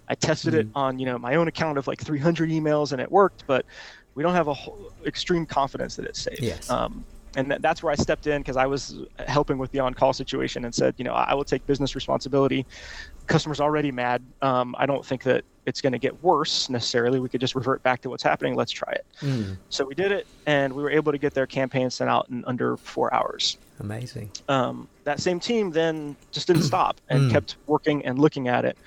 I 0.09 0.15
tested 0.15 0.55
it 0.55 0.69
on 0.75 0.99
you 0.99 1.07
know 1.07 1.19
my 1.19 1.35
own 1.35 1.49
account 1.49 1.79
of 1.79 1.87
like 1.87 2.01
300 2.01 2.51
emails 2.51 2.93
and 2.93 3.01
it 3.01 3.11
worked, 3.11 3.45
but 3.47 3.65
we 4.15 4.23
don't 4.23 4.35
have 4.35 4.49
a 4.49 4.55
whole, 4.55 4.93
extreme 5.07 5.47
confidence 5.47 5.97
that 5.97 6.07
it's 6.07 6.21
safe. 6.21 6.41
Yes. 6.41 6.69
Um, 6.71 7.05
and 7.37 7.51
that, 7.51 7.63
that's 7.63 7.83
where 7.83 7.93
I 7.93 7.97
stepped 7.97 8.27
in 8.27 8.41
because 8.41 8.57
I 8.57 8.67
was 8.67 8.99
helping 9.27 9.59
with 9.59 9.71
the 9.71 9.81
on-call 9.81 10.13
situation 10.13 10.65
and 10.65 10.75
said, 10.75 10.95
you 10.99 11.05
know, 11.05 11.13
I 11.13 11.35
will 11.35 11.45
take 11.45 11.65
business 11.67 11.95
responsibility. 11.95 12.67
Customer's 13.27 13.61
already 13.61 13.93
mad. 13.93 14.25
Um, 14.43 14.75
I 14.79 14.87
don't 14.87 15.05
think 15.05 15.23
that 15.25 15.45
it's 15.67 15.81
going 15.81 15.93
to 15.93 15.99
get 15.99 16.23
worse 16.23 16.71
necessarily. 16.71 17.21
We 17.21 17.29
could 17.29 17.41
just 17.41 17.55
revert 17.55 17.83
back 17.83 18.01
to 18.03 18.11
what's 18.11 18.23
happening. 18.23 18.55
Let's 18.57 18.73
try 18.73 18.93
it. 18.93 19.05
Mm. 19.21 19.59
So 19.69 19.85
we 19.85 19.95
did 19.95 20.13
it, 20.13 20.27
and 20.47 20.73
we 20.73 20.83
were 20.83 20.91
able 20.91 21.13
to 21.13 21.19
get 21.19 21.35
their 21.35 21.47
campaign 21.47 21.91
sent 21.91 22.09
out 22.09 22.27
in 22.31 22.43
under 22.47 22.77
four 22.79 23.13
hours. 23.13 23.59
Amazing. 23.81 24.33
Um, 24.49 24.89
that 25.05 25.21
same 25.21 25.39
team 25.39 25.71
then 25.71 26.17
just 26.33 26.47
didn't 26.47 26.63
stop 26.73 27.01
and 27.09 27.29
Mm. 27.29 27.33
kept 27.33 27.59
working 27.67 28.05
and 28.07 28.19
looking 28.19 28.49
at 28.49 28.65
it, 28.65 28.79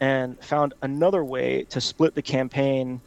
and 0.00 0.42
found 0.42 0.72
another 0.82 1.22
way 1.24 1.66
to 1.70 1.80
split 1.80 2.14
the 2.14 2.22
campaign 2.22 3.02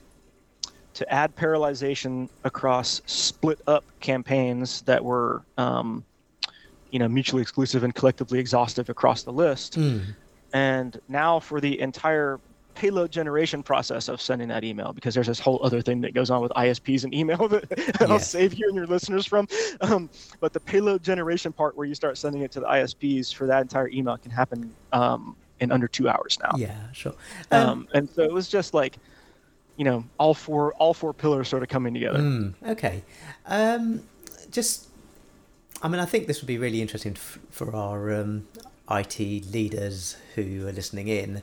to 1.00 1.10
add 1.14 1.34
parallelization 1.38 2.28
across 2.44 3.02
split 3.06 3.62
up 3.68 3.86
campaigns 4.02 4.82
that 4.82 5.02
were, 5.02 5.44
um, 5.58 6.04
you 6.92 7.00
know, 7.00 7.08
mutually 7.08 7.42
exclusive 7.42 7.86
and 7.86 7.96
collectively 7.96 8.38
exhaustive 8.38 8.90
across 8.90 9.24
the 9.24 9.32
list. 9.32 9.80
Mm. 9.80 10.14
And 10.52 11.00
now 11.08 11.40
for 11.40 11.62
the 11.62 11.80
entire 11.80 12.42
payload 12.76 13.12
generation 13.14 13.64
process 13.64 14.10
of 14.10 14.22
sending 14.22 14.50
that 14.50 14.66
email, 14.66 14.92
because 14.92 15.14
there's 15.14 15.28
this 15.28 15.40
whole 15.40 15.62
other 15.64 15.82
thing 15.82 16.02
that 16.02 16.14
goes 16.14 16.30
on 16.30 16.42
with 16.42 16.52
ISPs 16.52 17.06
and 17.06 17.14
email 17.14 17.48
that 17.48 18.08
I'll 18.10 18.20
save 18.20 18.56
you 18.56 18.68
and 18.68 18.76
your 18.76 18.88
listeners 18.88 19.26
from. 19.26 19.48
Um, 19.80 20.10
but 20.42 20.52
the 20.52 20.60
payload 20.60 21.02
generation 21.02 21.54
part 21.54 21.78
where 21.78 21.88
you 21.88 21.96
start 21.96 22.18
sending 22.18 22.42
it 22.42 22.52
to 22.52 22.60
the 22.60 22.68
ISPs 22.68 23.34
for 23.34 23.48
that 23.48 23.62
entire 23.62 23.88
email 23.88 24.18
can 24.18 24.32
happen 24.32 24.76
um, 24.92 25.38
in 25.62 25.72
under 25.72 25.88
two 25.88 26.10
hours 26.10 26.38
now. 26.44 26.52
Yeah, 26.58 26.76
sure. 26.92 27.14
Um, 27.52 27.70
Um, 27.70 27.88
and 27.94 28.10
so 28.10 28.22
it 28.24 28.34
was 28.34 28.50
just 28.50 28.74
like, 28.74 28.98
you 29.80 29.86
know, 29.86 30.04
all 30.18 30.34
four 30.34 30.74
all 30.74 30.94
four 30.94 31.14
pillars 31.14 31.48
sort 31.48 31.64
of 31.64 31.70
coming 31.70 31.94
together. 31.94 32.20
Mm, 32.20 32.54
okay. 32.68 33.02
Um, 33.46 34.04
just, 34.52 34.90
I 35.82 35.88
mean, 35.88 36.02
I 36.02 36.06
think 36.06 36.28
this 36.28 36.42
would 36.42 36.48
be 36.48 36.58
really 36.58 36.82
interesting 36.82 37.14
f- 37.14 37.40
for 37.50 37.74
our 37.74 38.14
um, 38.14 38.46
IT 38.92 39.18
leaders 39.20 40.18
who 40.36 40.68
are 40.68 40.74
listening 40.74 41.08
in. 41.08 41.42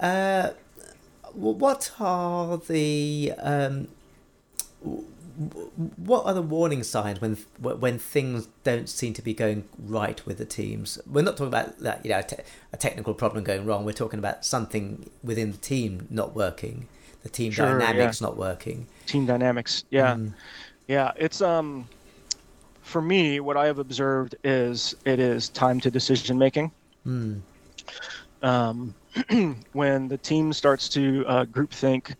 Uh, 0.00 0.50
what 1.32 1.92
are 2.00 2.56
the 2.56 3.32
um, 3.38 3.86
what 5.96 6.26
are 6.26 6.34
the 6.34 6.42
warning 6.42 6.82
signs 6.82 7.20
when 7.20 7.36
when 7.60 8.00
things 8.00 8.48
don't 8.64 8.88
seem 8.88 9.14
to 9.14 9.22
be 9.22 9.32
going 9.32 9.68
right 9.78 10.26
with 10.26 10.38
the 10.38 10.44
teams? 10.44 10.98
We're 11.06 11.22
not 11.22 11.36
talking 11.36 11.46
about 11.46 11.78
that, 11.78 12.04
you 12.04 12.10
know, 12.10 12.18
a, 12.18 12.22
te- 12.24 12.42
a 12.72 12.76
technical 12.76 13.14
problem 13.14 13.44
going 13.44 13.64
wrong. 13.64 13.84
We're 13.84 13.92
talking 13.92 14.18
about 14.18 14.44
something 14.44 15.08
within 15.22 15.52
the 15.52 15.58
team 15.58 16.08
not 16.10 16.34
working, 16.34 16.88
the 17.22 17.28
team 17.28 17.52
Sure, 17.52 17.78
yeah. 17.78 17.86
dynamics 17.86 18.20
not 18.20 18.36
working. 18.36 18.86
Team 19.06 19.26
dynamics. 19.26 19.84
Yeah. 19.90 20.14
Mm. 20.14 20.34
Yeah, 20.88 21.12
it's 21.16 21.40
um 21.40 21.88
for 22.82 23.00
me 23.00 23.40
what 23.40 23.56
I 23.56 23.66
have 23.66 23.78
observed 23.78 24.34
is 24.42 24.94
it 25.04 25.20
is 25.20 25.48
time 25.48 25.80
to 25.80 25.90
decision 25.90 26.38
making. 26.38 26.70
Mm. 27.06 27.40
Um 28.42 28.94
when 29.72 30.08
the 30.08 30.18
team 30.18 30.52
starts 30.52 30.88
to 30.90 31.24
uh, 31.26 31.44
groupthink 31.44 32.14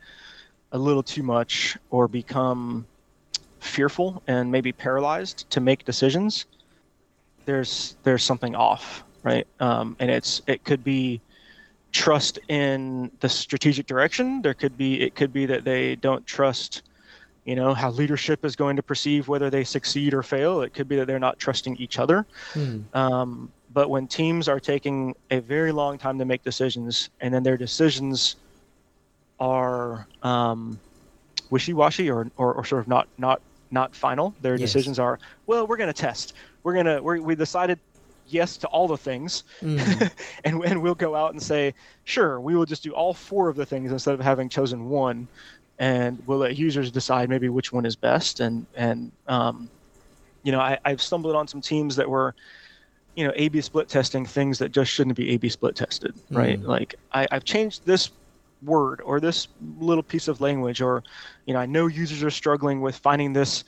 a 0.73 0.79
little 0.79 1.03
too 1.03 1.23
much 1.23 1.77
or 1.91 2.09
become 2.09 2.85
fearful 3.61 4.23
and 4.27 4.51
maybe 4.51 4.73
paralyzed 4.73 5.49
to 5.51 5.61
make 5.61 5.85
decisions, 5.85 6.47
there's 7.45 7.97
there's 8.03 8.25
something 8.25 8.55
off, 8.55 9.05
right? 9.23 9.47
Um, 9.61 9.97
and 10.01 10.11
it's 10.11 10.43
it 10.47 10.65
could 10.65 10.83
be 10.83 11.21
trust 11.93 12.39
in 12.49 13.11
the 13.21 13.29
strategic 13.29 13.87
direction. 13.87 14.43
There 14.43 14.55
could 14.55 14.77
be 14.77 15.01
it 15.01 15.15
could 15.15 15.33
be 15.33 15.47
that 15.47 15.65
they 15.65 15.97
don't 15.97 16.27
trust, 16.27 16.83
you 17.45 17.55
know, 17.55 17.75
how 17.75 17.91
leadership 17.91 18.45
is 18.45 18.57
going 18.57 18.77
to 18.77 18.83
perceive 18.83 19.29
whether 19.29 19.51
they 19.51 19.65
succeed 19.65 20.15
or 20.15 20.23
fail. 20.23 20.63
It 20.63 20.75
could 20.75 20.89
be 20.89 20.97
that 20.97 21.07
they're 21.07 21.19
not 21.19 21.39
trusting 21.39 21.77
each 21.77 21.99
other. 21.99 22.27
Hmm. 22.53 22.81
Um, 22.95 23.53
but 23.73 23.89
when 23.89 24.07
teams 24.07 24.49
are 24.49 24.61
taking 24.61 25.15
a 25.31 25.41
very 25.41 25.73
long 25.73 25.97
time 25.97 26.19
to 26.19 26.25
make 26.25 26.43
decisions, 26.43 27.11
and 27.21 27.33
then 27.33 27.43
their 27.43 27.57
decisions 27.57 28.37
are 29.39 30.07
um, 30.23 30.79
wishy-washy 31.51 32.11
or, 32.11 32.31
or, 32.37 32.55
or, 32.55 32.65
sort 32.65 32.83
of 32.83 32.89
not 32.89 33.09
not 33.17 33.41
not 33.71 33.95
final, 33.95 34.35
their 34.43 34.53
yes. 34.53 34.61
decisions 34.61 34.99
are 34.99 35.19
well, 35.47 35.67
we're 35.67 35.77
going 35.77 35.93
to 35.93 36.01
test. 36.01 36.35
We're 36.63 36.75
gonna 36.75 37.03
we're, 37.03 37.21
we 37.21 37.35
decided 37.35 37.79
yes 38.33 38.57
to 38.59 38.67
all 38.69 38.89
the 38.89 38.97
things, 38.97 39.45
mm. 39.63 40.11
and 40.45 40.63
and 40.65 40.83
we'll 40.83 40.95
go 40.95 41.15
out 41.15 41.33
and 41.33 41.43
say 41.43 41.75
sure, 42.05 42.41
we 42.41 42.55
will 42.55 42.67
just 42.67 42.83
do 42.83 42.93
all 42.93 43.15
four 43.15 43.49
of 43.49 43.57
the 43.57 43.67
things 43.67 43.93
instead 43.93 44.15
of 44.15 44.21
having 44.21 44.49
chosen 44.49 44.89
one, 44.89 45.29
and 45.79 46.23
we'll 46.27 46.39
let 46.39 46.57
users 46.57 46.91
decide 46.91 47.29
maybe 47.29 47.49
which 47.49 47.73
one 47.73 47.87
is 47.87 47.97
best. 47.97 48.41
And 48.41 48.67
and 48.75 49.13
um, 49.29 49.69
you 50.43 50.53
know, 50.53 50.61
I, 50.61 50.79
I've 50.85 51.03
stumbled 51.03 51.37
on 51.37 51.47
some 51.49 51.61
teams 51.61 51.97
that 51.97 52.09
were 52.09 52.35
you 53.15 53.27
know 53.27 53.33
a-b 53.37 53.61
split 53.61 53.89
testing 53.89 54.25
things 54.25 54.59
that 54.59 54.73
just 54.73 54.91
shouldn't 54.91 55.17
be 55.17 55.31
a-b 55.35 55.49
split 55.49 55.77
tested 55.77 56.15
right 56.31 56.61
mm. 56.61 56.67
like 56.67 56.95
I, 57.13 57.27
i've 57.33 57.45
changed 57.45 57.85
this 57.85 58.11
word 58.63 59.01
or 59.05 59.21
this 59.21 59.49
little 59.79 60.03
piece 60.03 60.29
of 60.29 60.41
language 60.41 60.81
or 60.81 61.03
you 61.47 61.55
know 61.55 61.61
i 61.61 61.67
know 61.67 61.87
users 61.87 62.23
are 62.23 62.31
struggling 62.31 62.81
with 62.81 62.97
finding 62.97 63.33
this 63.33 63.65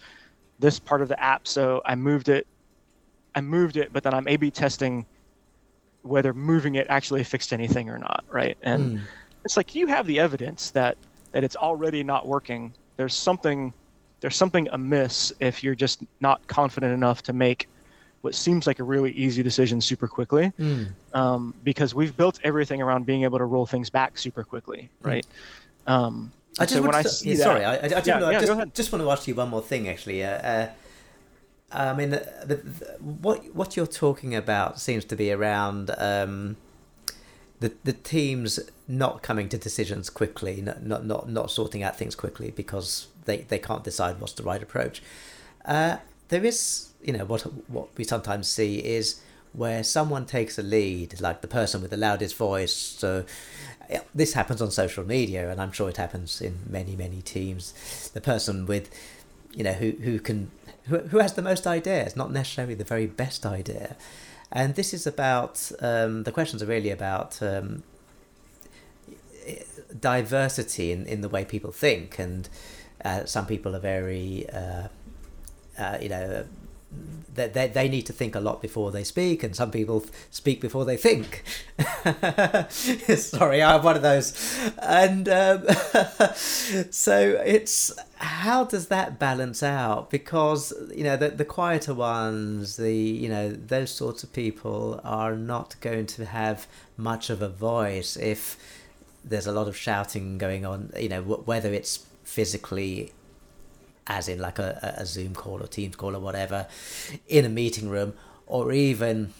this 0.58 0.78
part 0.78 1.02
of 1.02 1.08
the 1.08 1.20
app 1.20 1.46
so 1.48 1.82
i 1.84 1.94
moved 1.94 2.28
it 2.28 2.46
i 3.34 3.40
moved 3.40 3.76
it 3.76 3.92
but 3.92 4.02
then 4.02 4.14
i'm 4.14 4.26
a-b 4.28 4.50
testing 4.50 5.04
whether 6.02 6.32
moving 6.32 6.74
it 6.74 6.86
actually 6.88 7.22
fixed 7.22 7.52
anything 7.52 7.88
or 7.88 7.98
not 7.98 8.24
right 8.30 8.56
and 8.62 8.98
mm. 8.98 9.02
it's 9.44 9.56
like 9.56 9.74
you 9.74 9.86
have 9.86 10.06
the 10.06 10.18
evidence 10.18 10.70
that 10.70 10.96
that 11.32 11.44
it's 11.44 11.56
already 11.56 12.02
not 12.02 12.26
working 12.26 12.72
there's 12.96 13.14
something 13.14 13.72
there's 14.20 14.36
something 14.36 14.68
amiss 14.72 15.32
if 15.40 15.62
you're 15.62 15.74
just 15.74 16.02
not 16.20 16.44
confident 16.46 16.92
enough 16.92 17.22
to 17.22 17.32
make 17.32 17.68
what 18.22 18.34
seems 18.34 18.66
like 18.66 18.78
a 18.78 18.84
really 18.84 19.10
easy 19.12 19.42
decision 19.42 19.80
super 19.80 20.08
quickly 20.08 20.52
mm. 20.58 20.88
um, 21.12 21.52
because 21.64 21.94
we've 21.94 22.16
built 22.16 22.38
everything 22.44 22.80
around 22.80 23.04
being 23.04 23.24
able 23.24 23.38
to 23.38 23.44
roll 23.44 23.66
things 23.66 23.90
back 23.90 24.16
super 24.16 24.42
quickly, 24.44 24.88
hmm. 25.02 25.08
right? 25.08 25.26
Mm. 25.86 25.92
Um, 25.92 26.32
I 26.58 26.64
just 26.64 26.74
so 26.76 26.82
when 26.82 26.94
I 26.94 26.98
yeah, 26.98 27.34
that, 27.34 27.42
sorry, 27.42 27.64
I, 27.64 27.72
I, 27.72 27.76
I 27.76 27.78
yeah, 27.86 28.30
yeah, 28.30 28.40
just, 28.40 28.74
just, 28.74 28.92
want 28.92 29.02
to 29.02 29.10
ask 29.10 29.26
you 29.26 29.34
one 29.34 29.48
more 29.48 29.62
thing 29.62 29.88
actually. 29.88 30.22
Uh, 30.22 30.28
uh, 30.28 30.68
I 31.72 31.94
mean, 31.94 32.10
the, 32.10 32.26
the, 32.44 32.56
what 33.00 33.54
what 33.54 33.76
you're 33.76 33.86
talking 33.86 34.34
about 34.34 34.80
seems 34.80 35.04
to 35.06 35.16
be 35.16 35.32
around 35.32 35.90
um, 35.98 36.56
the 37.60 37.72
the 37.84 37.92
teams 37.92 38.60
not 38.88 39.22
coming 39.22 39.48
to 39.48 39.58
decisions 39.58 40.10
quickly, 40.10 40.60
not 40.60 40.82
not 40.82 41.06
not, 41.06 41.28
not 41.28 41.50
sorting 41.50 41.82
out 41.82 41.96
things 41.96 42.14
quickly 42.14 42.50
because 42.50 43.08
they, 43.24 43.38
they 43.38 43.58
can't 43.58 43.84
decide 43.84 44.20
what's 44.20 44.32
the 44.34 44.42
right 44.42 44.62
approach. 44.62 45.02
Uh, 45.64 45.96
there 46.28 46.44
is 46.44 46.90
you 47.02 47.12
know 47.12 47.24
what 47.24 47.42
what 47.68 47.88
we 47.96 48.04
sometimes 48.04 48.48
see 48.48 48.78
is 48.78 49.20
where 49.52 49.84
someone 49.84 50.24
takes 50.24 50.58
a 50.58 50.62
lead, 50.62 51.20
like 51.20 51.42
the 51.42 51.48
person 51.48 51.82
with 51.82 51.90
the 51.90 51.96
loudest 51.96 52.36
voice. 52.36 52.74
So 52.74 53.24
this 54.14 54.32
happens 54.32 54.62
on 54.62 54.70
social 54.70 55.04
media, 55.04 55.50
and 55.50 55.60
I'm 55.60 55.72
sure 55.72 55.88
it 55.88 55.96
happens 55.96 56.40
in 56.40 56.60
many 56.68 56.96
many 56.96 57.22
teams. 57.22 58.10
The 58.14 58.20
person 58.20 58.66
with, 58.66 58.90
you 59.52 59.64
know, 59.64 59.72
who 59.72 59.90
who 59.90 60.18
can 60.18 60.50
who, 60.84 60.98
who 60.98 61.18
has 61.18 61.34
the 61.34 61.42
most 61.42 61.66
ideas, 61.66 62.16
not 62.16 62.32
necessarily 62.32 62.74
the 62.74 62.84
very 62.84 63.06
best 63.06 63.46
idea. 63.46 63.96
And 64.50 64.74
this 64.74 64.92
is 64.92 65.06
about 65.06 65.72
um, 65.80 66.24
the 66.24 66.32
questions 66.32 66.62
are 66.62 66.66
really 66.66 66.90
about 66.90 67.42
um, 67.42 67.82
diversity 69.98 70.92
in, 70.92 71.06
in 71.06 71.20
the 71.20 71.28
way 71.28 71.44
people 71.44 71.72
think, 71.72 72.18
and 72.18 72.48
uh, 73.04 73.24
some 73.24 73.46
people 73.46 73.74
are 73.74 73.80
very, 73.80 74.48
uh, 74.50 74.88
uh, 75.78 75.98
you 76.00 76.08
know, 76.08 76.44
they, 77.34 77.48
they, 77.48 77.68
they 77.68 77.88
need 77.88 78.02
to 78.06 78.12
think 78.12 78.34
a 78.34 78.40
lot 78.40 78.60
before 78.60 78.90
they 78.90 79.04
speak, 79.04 79.42
and 79.42 79.56
some 79.56 79.70
people 79.70 80.04
speak 80.30 80.60
before 80.60 80.84
they 80.84 80.96
think. 80.96 81.44
Sorry, 83.18 83.62
I'm 83.62 83.82
one 83.82 83.96
of 83.96 84.02
those. 84.02 84.60
And 84.78 85.28
um, 85.28 85.66
so 86.36 87.40
it's 87.44 87.92
how 88.16 88.64
does 88.64 88.88
that 88.88 89.18
balance 89.18 89.62
out? 89.62 90.10
Because 90.10 90.72
you 90.94 91.04
know 91.04 91.16
the 91.16 91.30
the 91.30 91.44
quieter 91.44 91.94
ones, 91.94 92.76
the 92.76 92.94
you 92.94 93.28
know 93.28 93.50
those 93.50 93.90
sorts 93.90 94.22
of 94.22 94.32
people 94.32 95.00
are 95.02 95.34
not 95.34 95.76
going 95.80 96.06
to 96.06 96.26
have 96.26 96.66
much 96.96 97.30
of 97.30 97.40
a 97.40 97.48
voice 97.48 98.16
if 98.16 98.58
there's 99.24 99.46
a 99.46 99.52
lot 99.52 99.68
of 99.68 99.76
shouting 99.76 100.36
going 100.36 100.66
on. 100.66 100.92
You 100.98 101.08
know 101.08 101.22
whether 101.22 101.72
it's 101.72 102.04
physically 102.24 103.12
as 104.06 104.28
in 104.28 104.38
like 104.38 104.58
a, 104.58 104.96
a 104.98 105.06
Zoom 105.06 105.34
call 105.34 105.62
or 105.62 105.66
Teams 105.66 105.96
call 105.96 106.16
or 106.16 106.20
whatever, 106.20 106.66
in 107.28 107.44
a 107.44 107.48
meeting 107.48 107.88
room, 107.88 108.14
or 108.46 108.72
even 108.72 109.32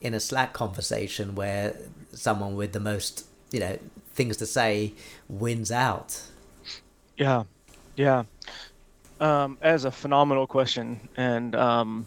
in 0.00 0.14
a 0.14 0.20
Slack 0.20 0.52
conversation 0.52 1.34
where 1.34 1.76
someone 2.12 2.56
with 2.56 2.72
the 2.72 2.80
most, 2.80 3.26
you 3.50 3.60
know, 3.60 3.78
things 4.14 4.36
to 4.38 4.46
say 4.46 4.92
wins 5.28 5.70
out. 5.70 6.20
Yeah, 7.16 7.44
yeah. 7.96 8.24
Um, 9.20 9.56
as 9.62 9.84
a 9.84 9.90
phenomenal 9.90 10.46
question, 10.46 11.08
and 11.16 11.54
um, 11.54 12.06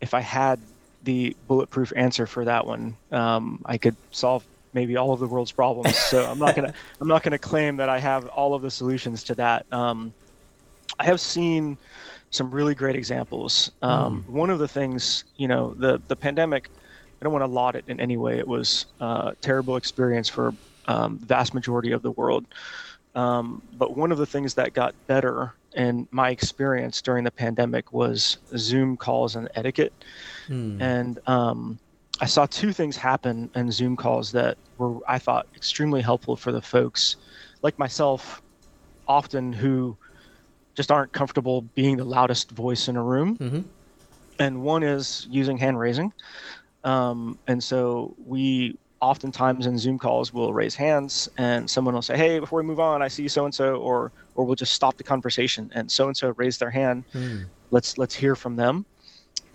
if 0.00 0.12
I 0.12 0.20
had 0.20 0.60
the 1.04 1.34
bulletproof 1.48 1.92
answer 1.96 2.26
for 2.26 2.44
that 2.44 2.66
one, 2.66 2.96
um, 3.10 3.62
I 3.64 3.78
could 3.78 3.96
solve 4.10 4.44
maybe 4.74 4.96
all 4.96 5.12
of 5.12 5.20
the 5.20 5.26
world's 5.26 5.52
problems. 5.52 5.96
So 5.96 6.24
I'm 6.30 6.38
not 6.38 6.54
gonna 6.54 6.74
I'm 7.00 7.08
not 7.08 7.22
gonna 7.22 7.38
claim 7.38 7.76
that 7.76 7.88
I 7.88 7.98
have 8.00 8.26
all 8.28 8.54
of 8.54 8.62
the 8.62 8.70
solutions 8.70 9.24
to 9.24 9.34
that. 9.36 9.64
Um, 9.72 10.12
I 10.98 11.04
have 11.04 11.20
seen 11.20 11.76
some 12.30 12.50
really 12.50 12.74
great 12.74 12.96
examples. 12.96 13.70
Um, 13.82 14.24
mm. 14.26 14.32
One 14.32 14.50
of 14.50 14.58
the 14.58 14.68
things, 14.68 15.24
you 15.36 15.48
know, 15.48 15.74
the 15.74 16.00
the 16.08 16.16
pandemic. 16.16 16.68
I 17.20 17.24
don't 17.24 17.32
want 17.32 17.44
to 17.44 17.50
laud 17.50 17.74
it 17.74 17.84
in 17.88 18.00
any 18.00 18.18
way. 18.18 18.38
It 18.38 18.46
was 18.46 18.86
a 19.00 19.34
terrible 19.40 19.76
experience 19.76 20.28
for 20.28 20.52
um, 20.86 21.18
the 21.18 21.26
vast 21.26 21.54
majority 21.54 21.92
of 21.92 22.02
the 22.02 22.10
world. 22.10 22.44
Um, 23.14 23.62
but 23.78 23.96
one 23.96 24.12
of 24.12 24.18
the 24.18 24.26
things 24.26 24.54
that 24.54 24.74
got 24.74 24.94
better 25.06 25.54
in 25.74 26.06
my 26.10 26.30
experience 26.30 27.00
during 27.00 27.24
the 27.24 27.30
pandemic 27.30 27.92
was 27.92 28.38
Zoom 28.56 28.96
calls 28.96 29.36
and 29.36 29.48
etiquette. 29.54 29.92
Mm. 30.48 30.80
And 30.80 31.18
um, 31.26 31.78
I 32.20 32.26
saw 32.26 32.46
two 32.46 32.72
things 32.72 32.96
happen 32.96 33.50
in 33.54 33.70
Zoom 33.70 33.96
calls 33.96 34.32
that 34.32 34.56
were, 34.78 34.98
I 35.08 35.18
thought, 35.18 35.46
extremely 35.54 36.02
helpful 36.02 36.36
for 36.36 36.52
the 36.52 36.62
folks 36.62 37.16
like 37.62 37.78
myself, 37.78 38.42
often 39.08 39.52
who 39.52 39.96
just 40.74 40.90
aren't 40.90 41.12
comfortable 41.12 41.62
being 41.74 41.96
the 41.96 42.04
loudest 42.04 42.50
voice 42.50 42.88
in 42.88 42.96
a 42.96 43.02
room. 43.02 43.36
Mm-hmm. 43.36 43.60
And 44.38 44.62
one 44.62 44.82
is 44.82 45.26
using 45.30 45.56
hand 45.56 45.78
raising. 45.78 46.12
Um, 46.82 47.38
and 47.46 47.62
so 47.62 48.14
we 48.26 48.76
oftentimes 49.00 49.66
in 49.66 49.78
Zoom 49.78 49.98
calls 49.98 50.32
will 50.32 50.52
raise 50.52 50.74
hands 50.74 51.28
and 51.38 51.68
someone 51.68 51.94
will 51.94 52.02
say, 52.02 52.16
Hey, 52.16 52.38
before 52.38 52.60
we 52.60 52.66
move 52.66 52.80
on, 52.80 53.02
I 53.02 53.08
see 53.08 53.28
so 53.28 53.44
and 53.44 53.54
so, 53.54 53.76
or 53.76 54.12
or 54.34 54.44
we'll 54.44 54.56
just 54.56 54.74
stop 54.74 54.96
the 54.96 55.04
conversation 55.04 55.70
and 55.74 55.90
so 55.90 56.08
and 56.08 56.16
so 56.16 56.34
raise 56.36 56.58
their 56.58 56.70
hand. 56.70 57.04
Mm. 57.14 57.44
Let's 57.70 57.96
let's 57.98 58.14
hear 58.14 58.34
from 58.34 58.56
them. 58.56 58.84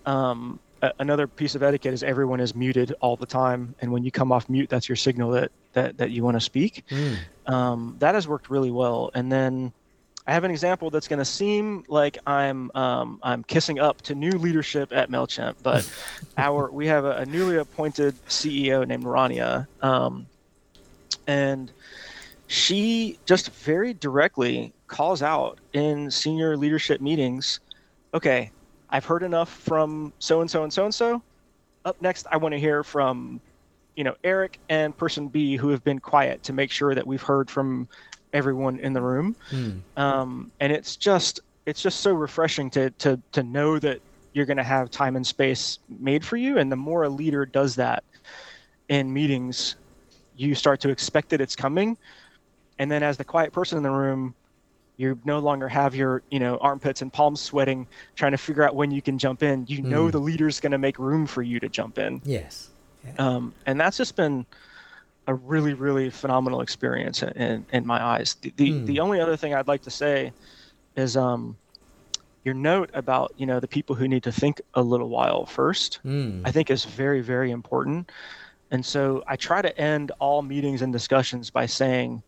Um, 0.06 0.58
a- 0.82 0.92
another 0.98 1.26
piece 1.26 1.54
of 1.54 1.62
etiquette 1.62 1.92
is 1.92 2.02
everyone 2.02 2.40
is 2.40 2.54
muted 2.54 2.94
all 3.00 3.16
the 3.16 3.26
time, 3.26 3.74
and 3.80 3.92
when 3.92 4.02
you 4.02 4.10
come 4.10 4.32
off 4.32 4.48
mute, 4.48 4.70
that's 4.70 4.88
your 4.88 4.96
signal 4.96 5.30
that 5.32 5.52
that, 5.72 5.98
that 5.98 6.10
you 6.10 6.24
want 6.24 6.36
to 6.36 6.40
speak. 6.40 6.84
Mm. 6.90 7.16
Um, 7.46 7.96
that 7.98 8.14
has 8.14 8.26
worked 8.26 8.50
really 8.50 8.70
well. 8.70 9.10
And 9.14 9.30
then 9.30 9.72
I 10.26 10.32
have 10.32 10.44
an 10.44 10.50
example 10.50 10.90
that's 10.90 11.08
going 11.08 11.18
to 11.18 11.24
seem 11.24 11.84
like 11.88 12.18
I'm 12.26 12.70
um, 12.74 13.18
I'm 13.22 13.42
kissing 13.42 13.78
up 13.78 14.02
to 14.02 14.14
new 14.14 14.30
leadership 14.30 14.92
at 14.92 15.10
Mailchimp, 15.10 15.56
but 15.62 15.90
our 16.38 16.70
we 16.70 16.86
have 16.86 17.04
a, 17.04 17.12
a, 17.18 17.26
newly 17.26 17.56
appointed 17.56 18.14
CEO 18.26 18.86
named 18.86 19.04
Rania, 19.04 19.66
um, 19.82 20.26
and 21.26 21.72
she 22.46 23.18
just 23.24 23.50
very 23.50 23.94
directly 23.94 24.72
calls 24.88 25.22
out 25.22 25.58
in 25.72 26.10
senior 26.10 26.56
leadership 26.56 27.00
meetings. 27.00 27.60
Okay, 28.12 28.50
I've 28.90 29.06
heard 29.06 29.22
enough 29.22 29.50
from 29.50 30.12
so 30.18 30.42
and 30.42 30.50
so 30.50 30.64
and 30.64 30.72
so 30.72 30.84
and 30.84 30.94
so. 30.94 31.22
Up 31.84 32.00
next, 32.02 32.26
I 32.30 32.36
want 32.36 32.52
to 32.52 32.58
hear 32.58 32.84
from 32.84 33.40
you 33.96 34.04
know 34.04 34.14
Eric 34.22 34.58
and 34.68 34.96
person 34.96 35.28
B 35.28 35.56
who 35.56 35.70
have 35.70 35.82
been 35.82 35.98
quiet 35.98 36.42
to 36.44 36.52
make 36.52 36.70
sure 36.70 36.94
that 36.94 37.06
we've 37.06 37.22
heard 37.22 37.50
from 37.50 37.88
everyone 38.32 38.78
in 38.78 38.92
the 38.92 39.02
room. 39.02 39.36
Mm. 39.50 39.82
Um, 39.96 40.52
and 40.60 40.72
it's 40.72 40.96
just 40.96 41.40
it's 41.66 41.82
just 41.82 42.00
so 42.00 42.12
refreshing 42.12 42.70
to 42.70 42.90
to 42.90 43.20
to 43.32 43.42
know 43.42 43.78
that 43.78 44.00
you're 44.32 44.46
going 44.46 44.56
to 44.56 44.62
have 44.62 44.90
time 44.90 45.16
and 45.16 45.26
space 45.26 45.78
made 45.88 46.24
for 46.24 46.36
you. 46.36 46.58
And 46.58 46.70
the 46.70 46.76
more 46.76 47.02
a 47.02 47.08
leader 47.08 47.44
does 47.44 47.76
that 47.76 48.04
in 48.88 49.12
meetings, 49.12 49.76
you 50.34 50.54
start 50.54 50.80
to 50.80 50.88
expect 50.90 51.30
that 51.30 51.40
it's 51.40 51.56
coming, 51.56 51.96
and 52.78 52.90
then 52.90 53.02
as 53.02 53.16
the 53.16 53.24
quiet 53.24 53.52
person 53.52 53.76
in 53.76 53.82
the 53.82 53.90
room, 53.90 54.34
you 54.96 55.18
no 55.24 55.38
longer 55.38 55.68
have 55.68 55.94
your 55.94 56.22
you 56.30 56.38
know 56.38 56.56
armpits 56.58 57.02
and 57.02 57.12
palms 57.12 57.40
sweating 57.40 57.88
trying 58.16 58.32
to 58.32 58.38
figure 58.38 58.62
out 58.62 58.74
when 58.74 58.90
you 58.90 59.02
can 59.02 59.18
jump 59.18 59.42
in. 59.42 59.64
You 59.68 59.82
know 59.82 60.06
Mm. 60.08 60.12
the 60.12 60.20
leader's 60.20 60.60
going 60.60 60.72
to 60.72 60.78
make 60.78 60.98
room 60.98 61.26
for 61.26 61.42
you 61.42 61.60
to 61.60 61.68
jump 61.68 61.98
in, 61.98 62.20
Yes. 62.24 62.70
Yeah. 63.04 63.14
um, 63.18 63.54
and 63.66 63.80
that's 63.80 63.96
just 63.96 64.14
been 64.16 64.46
a 65.26 65.34
really 65.34 65.74
really 65.74 66.10
phenomenal 66.10 66.60
experience 66.60 67.22
in 67.22 67.66
in 67.72 67.86
my 67.86 68.02
eyes. 68.02 68.36
The 68.42 68.52
the, 68.56 68.70
Hmm. 68.72 68.84
the 68.86 69.00
only 69.00 69.20
other 69.20 69.36
thing 69.36 69.54
I'd 69.54 69.68
like 69.68 69.82
to 69.82 69.90
say 69.90 70.32
is 70.96 71.16
um 71.16 71.58
your 72.44 72.54
note 72.54 72.90
about 72.94 73.32
you 73.36 73.46
know 73.46 73.60
the 73.60 73.68
people 73.68 73.96
who 73.96 74.08
need 74.08 74.22
to 74.24 74.32
think 74.32 74.60
a 74.74 74.82
little 74.82 75.08
while 75.08 75.46
first 75.46 76.00
Mm. 76.04 76.42
I 76.44 76.52
think 76.52 76.70
is 76.70 76.84
very, 76.84 77.20
very 77.20 77.50
important. 77.50 78.10
And 78.70 78.84
so 78.84 79.22
I 79.26 79.36
try 79.36 79.62
to 79.62 79.78
end 79.80 80.12
all 80.20 80.42
meetings 80.42 80.82
and 80.82 80.92
discussions 80.92 81.50
by 81.50 81.66
saying, 81.66 82.22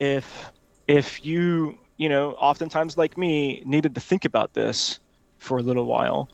if 0.00 0.52
if 0.86 1.24
you 1.24 1.78
you 1.96 2.08
know 2.08 2.32
oftentimes 2.32 2.96
like 2.96 3.16
me 3.18 3.62
needed 3.66 3.94
to 3.94 4.00
think 4.00 4.24
about 4.24 4.54
this 4.54 5.00
for 5.38 5.58
a 5.58 5.62
little 5.62 5.84
while, 5.86 6.30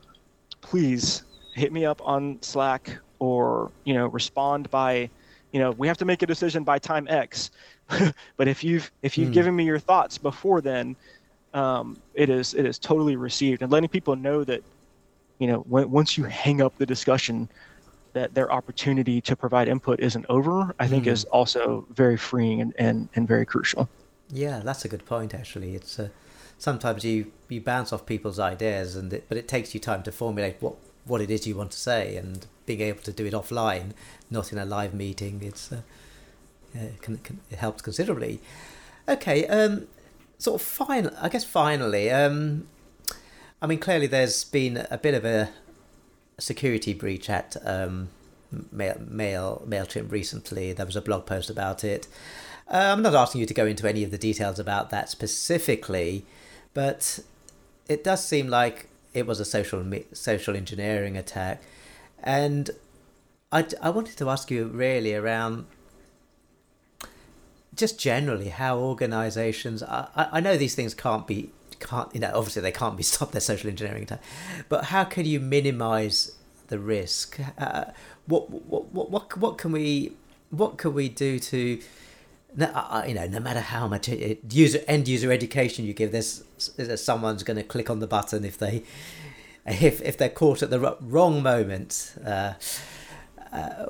please 0.62 1.24
hit 1.54 1.72
me 1.72 1.84
up 1.84 2.00
on 2.04 2.38
Slack 2.42 2.98
or 3.18 3.72
you 3.84 3.94
know 3.94 4.06
respond 4.06 4.70
by 4.70 5.10
you 5.54 5.60
know 5.60 5.72
we 5.72 5.88
have 5.88 5.98
to 5.98 6.04
make 6.04 6.22
a 6.22 6.26
decision 6.26 6.64
by 6.64 6.78
time 6.80 7.06
X. 7.08 7.50
but 8.38 8.48
if 8.48 8.64
you've 8.64 8.90
if 9.02 9.16
you've 9.18 9.30
Hmm. 9.30 9.34
given 9.38 9.56
me 9.56 9.64
your 9.64 9.80
thoughts 9.80 10.18
before 10.18 10.60
then, 10.60 10.96
um, 11.54 12.02
it 12.14 12.28
is 12.30 12.54
it 12.54 12.66
is 12.66 12.78
totally 12.78 13.16
received 13.16 13.62
and 13.62 13.72
letting 13.72 13.88
people 13.88 14.16
know 14.16 14.44
that 14.44 14.62
you 15.38 15.46
know 15.48 15.60
when, 15.60 15.90
once 15.90 16.18
you 16.18 16.24
hang 16.24 16.62
up 16.62 16.74
the 16.78 16.86
discussion 16.86 17.48
that 18.14 18.34
their 18.34 18.52
opportunity 18.52 19.20
to 19.20 19.36
provide 19.36 19.68
input 19.68 20.00
isn't 20.00 20.26
over 20.28 20.72
i 20.78 20.86
think 20.86 21.04
Mm. 21.04 21.12
is 21.14 21.24
also 21.26 21.86
very 21.90 22.16
freeing 22.16 22.60
and, 22.60 22.74
and, 22.78 23.08
and 23.16 23.28
very 23.28 23.46
crucial 23.46 23.88
Yeah, 24.32 24.60
that's 24.64 24.84
a 24.84 24.88
good 24.88 25.04
point. 25.04 25.34
Actually, 25.34 25.74
it's 25.74 25.98
uh, 25.98 26.08
sometimes 26.58 27.04
you 27.04 27.32
you 27.48 27.60
bounce 27.60 27.92
off 27.92 28.06
people's 28.06 28.38
ideas, 28.38 28.96
and 28.96 29.12
it, 29.12 29.26
but 29.28 29.38
it 29.38 29.46
takes 29.48 29.74
you 29.74 29.80
time 29.80 30.02
to 30.04 30.12
formulate 30.12 30.56
what 30.60 30.76
what 31.04 31.20
it 31.20 31.30
is 31.30 31.46
you 31.46 31.56
want 31.56 31.70
to 31.72 31.78
say, 31.78 32.16
and 32.16 32.46
being 32.66 32.80
able 32.80 33.02
to 33.02 33.12
do 33.12 33.26
it 33.26 33.34
offline, 33.34 33.92
not 34.30 34.52
in 34.52 34.58
a 34.58 34.64
live 34.64 34.94
meeting, 34.94 35.42
it's 35.42 35.72
uh, 35.72 35.82
yeah, 36.74 36.82
it 36.82 37.02
can, 37.02 37.18
can 37.18 37.40
it 37.50 37.58
helps 37.58 37.82
considerably. 37.82 38.40
Okay, 39.08 39.46
um, 39.46 39.86
sort 40.38 40.60
of 40.60 40.66
final. 40.66 41.12
I 41.20 41.28
guess 41.28 41.44
finally, 41.44 42.10
um, 42.10 42.66
I 43.60 43.66
mean, 43.66 43.78
clearly 43.78 44.06
there's 44.06 44.44
been 44.44 44.86
a 44.90 44.98
bit 44.98 45.14
of 45.14 45.24
a 45.24 45.50
security 46.38 46.94
breach 46.94 47.30
at 47.30 47.56
um, 47.64 48.08
Mail, 48.72 49.00
Mail 49.06 49.62
Mailchimp 49.66 50.10
recently. 50.10 50.72
There 50.72 50.86
was 50.86 50.96
a 50.96 51.02
blog 51.02 51.26
post 51.26 51.50
about 51.50 51.84
it. 51.84 52.08
Uh, 52.68 52.92
I'm 52.92 53.02
not 53.02 53.14
asking 53.14 53.40
you 53.42 53.46
to 53.46 53.54
go 53.54 53.66
into 53.66 53.88
any 53.88 54.04
of 54.04 54.10
the 54.10 54.18
details 54.18 54.58
about 54.58 54.90
that 54.90 55.10
specifically, 55.10 56.24
but 56.72 57.20
it 57.88 58.02
does 58.02 58.24
seem 58.24 58.48
like 58.48 58.88
it 59.14 59.27
was 59.27 59.40
a 59.40 59.44
social 59.44 59.85
social 60.12 60.57
engineering 60.57 61.16
attack, 61.16 61.62
and 62.22 62.70
I, 63.50 63.66
I 63.81 63.90
wanted 63.90 64.18
to 64.18 64.29
ask 64.29 64.50
you 64.50 64.66
really 64.66 65.14
around 65.14 65.66
just 67.74 67.98
generally 67.98 68.50
how 68.50 68.79
organizations 68.79 69.83
I, 69.83 70.09
I 70.14 70.40
know 70.40 70.57
these 70.57 70.74
things 70.74 70.94
can't 70.94 71.27
be 71.27 71.50
can't 71.81 72.09
you 72.14 72.20
know 72.20 72.31
obviously 72.35 72.62
they 72.62 72.70
can't 72.70 72.96
be 72.96 73.03
stopped 73.12 73.33
their 73.33 73.40
social 73.40 73.68
engineering 73.68 74.05
attack 74.05 74.22
but 74.68 74.85
how 74.87 75.05
can 75.05 75.24
you 75.24 75.40
minimize 75.40 76.33
the 76.68 76.79
risk? 76.79 77.38
Uh, 77.59 77.87
what, 78.27 78.50
what 78.50 78.87
what 78.92 79.11
what 79.11 79.37
what 79.37 79.59
can 79.59 79.72
we 79.72 80.12
what 80.50 80.77
can 80.77 80.94
we 80.94 81.09
do 81.09 81.38
to 81.38 81.81
no, 82.56 83.04
you 83.06 83.14
know, 83.14 83.26
no 83.26 83.40
matter 83.40 83.60
how 83.60 83.88
much 83.88 84.08
user 84.08 84.80
end 84.86 85.08
user 85.08 85.32
education 85.32 85.84
you 85.84 85.92
give, 85.92 86.12
there's, 86.12 86.44
there's 86.76 87.02
someone's 87.02 87.42
going 87.42 87.56
to 87.56 87.62
click 87.62 87.90
on 87.90 88.00
the 88.00 88.06
button 88.06 88.44
if 88.44 88.58
they 88.58 88.84
if 89.66 90.00
if 90.02 90.16
they're 90.16 90.28
caught 90.28 90.62
at 90.62 90.70
the 90.70 90.96
wrong 91.00 91.42
moment. 91.42 92.14
Uh, 92.24 92.54
uh, 93.52 93.86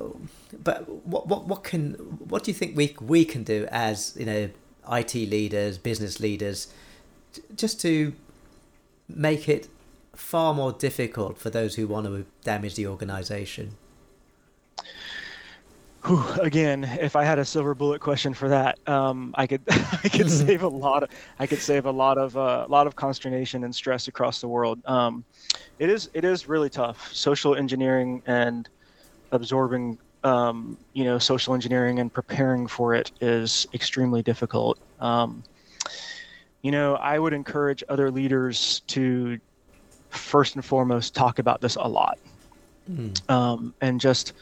but 0.63 0.87
what 1.05 1.27
what 1.27 1.47
what 1.47 1.63
can 1.63 1.93
what 1.93 2.43
do 2.43 2.51
you 2.51 2.55
think 2.55 2.75
we 2.75 2.95
we 3.01 3.25
can 3.25 3.43
do 3.43 3.67
as 3.71 4.15
you 4.17 4.25
know 4.25 4.49
IT 4.91 5.15
leaders, 5.15 5.77
business 5.77 6.19
leaders, 6.19 6.67
just 7.55 7.81
to 7.81 8.13
make 9.07 9.49
it 9.49 9.67
far 10.15 10.53
more 10.53 10.71
difficult 10.71 11.37
for 11.37 11.49
those 11.49 11.75
who 11.75 11.87
want 11.87 12.05
to 12.05 12.25
damage 12.43 12.75
the 12.75 12.87
organization? 12.87 13.75
Whew, 16.05 16.23
again 16.41 16.83
if 16.83 17.15
i 17.15 17.23
had 17.23 17.39
a 17.39 17.45
silver 17.45 17.73
bullet 17.73 17.99
question 17.99 18.33
for 18.35 18.49
that 18.49 18.77
um, 18.87 19.33
i 19.35 19.47
could 19.47 19.63
i 19.69 20.09
could 20.09 20.29
save 20.45 20.61
a 20.61 20.67
lot 20.67 21.01
of 21.03 21.09
i 21.39 21.47
could 21.47 21.59
save 21.59 21.85
a 21.85 21.91
lot 21.91 22.17
of 22.19 22.37
uh, 22.37 22.65
a 22.67 22.71
lot 22.71 22.85
of 22.85 22.95
consternation 22.95 23.63
and 23.63 23.73
stress 23.73 24.07
across 24.07 24.39
the 24.39 24.47
world. 24.47 24.79
Um, 24.85 25.25
it 25.79 25.89
is 25.89 26.09
it 26.13 26.23
is 26.23 26.47
really 26.47 26.69
tough 26.69 27.11
social 27.11 27.55
engineering 27.55 28.21
and 28.27 28.69
absorbing 29.31 29.97
um, 30.23 30.77
you 30.93 31.05
know 31.05 31.17
social 31.17 31.53
engineering 31.55 31.99
and 31.99 32.13
preparing 32.13 32.67
for 32.67 32.93
it 32.93 33.11
is 33.19 33.65
extremely 33.73 34.21
difficult. 34.21 34.77
Um, 34.99 35.43
you 36.61 36.71
know 36.71 36.95
i 36.95 37.17
would 37.17 37.33
encourage 37.33 37.83
other 37.89 38.11
leaders 38.11 38.81
to 38.87 39.37
first 40.09 40.55
and 40.55 40.63
foremost 40.63 41.15
talk 41.15 41.39
about 41.39 41.61
this 41.61 41.75
a 41.75 41.87
lot. 41.87 42.17
Mm. 42.89 43.29
um, 43.31 43.73
and 43.81 43.99
just 43.99 44.33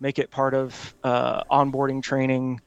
make 0.00 0.18
it 0.18 0.30
part 0.30 0.54
of 0.54 0.94
uh, 1.04 1.42
onboarding 1.50 2.02
training. 2.02 2.60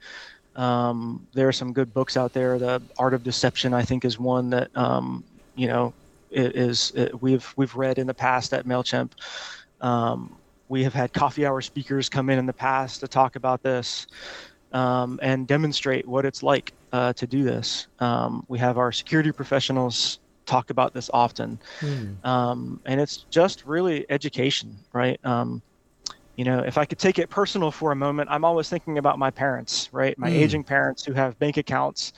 Um, 0.56 1.28
there 1.34 1.48
are 1.48 1.54
some 1.54 1.74
good 1.74 1.94
books 1.94 2.16
out 2.16 2.34
there. 2.34 2.60
The 2.60 2.82
Art 2.98 3.14
of 3.14 3.24
Deception, 3.24 3.74
I 3.74 3.84
think, 3.84 4.06
is 4.06 4.20
one 4.20 4.50
that 4.52 4.70
um, 4.76 5.24
you 5.56 5.68
know 5.68 5.94
is 6.32 6.94
we've 7.22 7.52
we've 7.58 7.76
read 7.76 7.98
in 7.98 8.08
the 8.08 8.14
past 8.14 8.54
at 8.54 8.66
Mailchimp. 8.66 9.12
Um, 9.82 10.38
we 10.70 10.84
have 10.84 10.94
had 10.94 11.14
coffee 11.14 11.46
hour 11.46 11.62
speakers 11.62 12.10
come 12.10 12.30
in 12.30 12.40
in 12.40 12.46
the 12.46 12.54
past 12.54 13.02
to 13.02 13.08
talk 13.08 13.36
about 13.36 13.62
this 13.64 14.08
um, 14.72 15.20
and 15.22 15.48
demonstrate 15.48 16.08
what 16.08 16.26
it's 16.26 16.42
like 16.42 16.74
uh, 16.92 17.14
to 17.14 17.28
do 17.28 17.44
this. 17.44 17.88
Um, 18.00 18.44
we 18.48 18.58
have 18.60 18.78
our 18.78 18.92
security 18.92 19.32
professionals 19.32 20.20
talk 20.46 20.70
about 20.70 20.94
this 20.94 21.10
often 21.14 21.60
Mm. 21.80 22.26
um, 22.26 22.82
and 22.86 23.00
it's 23.00 23.26
just 23.30 23.66
really 23.66 24.06
education, 24.10 24.78
right? 24.94 25.20
You 26.36 26.46
know, 26.46 26.60
if 26.60 26.78
I 26.78 26.86
could 26.86 27.00
take 27.00 27.20
it 27.20 27.30
personal 27.30 27.72
for 27.72 27.92
a 27.92 27.96
moment, 27.96 28.30
I'm 28.32 28.44
always 28.46 28.70
thinking 28.70 28.98
about 28.98 29.20
my 29.20 29.32
parents, 29.32 29.90
right? 29.92 30.18
My 30.18 30.30
Mm. 30.30 30.34
aging 30.34 30.64
parents 30.64 31.04
who 31.06 31.14
have 31.14 31.38
bank 31.40 31.58
accounts, 31.58 32.12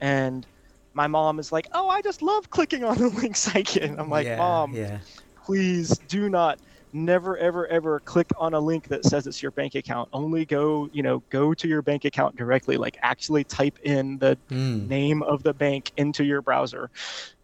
and 0.00 0.46
my 0.94 1.06
mom 1.06 1.38
is 1.38 1.52
like, 1.52 1.66
"Oh, 1.72 1.88
I 1.88 2.00
just 2.02 2.22
love 2.22 2.48
clicking 2.50 2.84
on 2.84 2.98
the 2.98 3.08
links 3.22 3.54
I 3.54 3.62
get." 3.62 3.98
I'm 3.98 4.08
like, 4.08 4.26
yeah, 4.26 4.36
"Mom, 4.36 4.78
yeah. 4.78 5.00
please 5.44 5.98
do 5.98 6.28
not." 6.28 6.58
Never, 6.92 7.36
ever, 7.38 7.68
ever 7.68 8.00
click 8.00 8.26
on 8.36 8.52
a 8.54 8.60
link 8.60 8.88
that 8.88 9.04
says 9.04 9.26
it's 9.26 9.42
your 9.42 9.52
bank 9.52 9.76
account. 9.76 10.08
Only 10.12 10.44
go, 10.44 10.88
you 10.92 11.02
know, 11.04 11.22
go 11.30 11.54
to 11.54 11.68
your 11.68 11.82
bank 11.82 12.04
account 12.04 12.36
directly. 12.36 12.76
Like, 12.78 12.96
actually 13.02 13.44
type 13.44 13.78
in 13.84 14.18
the 14.18 14.40
Mm. 14.50 14.88
name 14.88 15.22
of 15.22 15.42
the 15.44 15.54
bank 15.54 15.92
into 15.96 16.24
your 16.24 16.42
browser. 16.42 16.90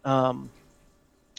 Um, 0.03 0.51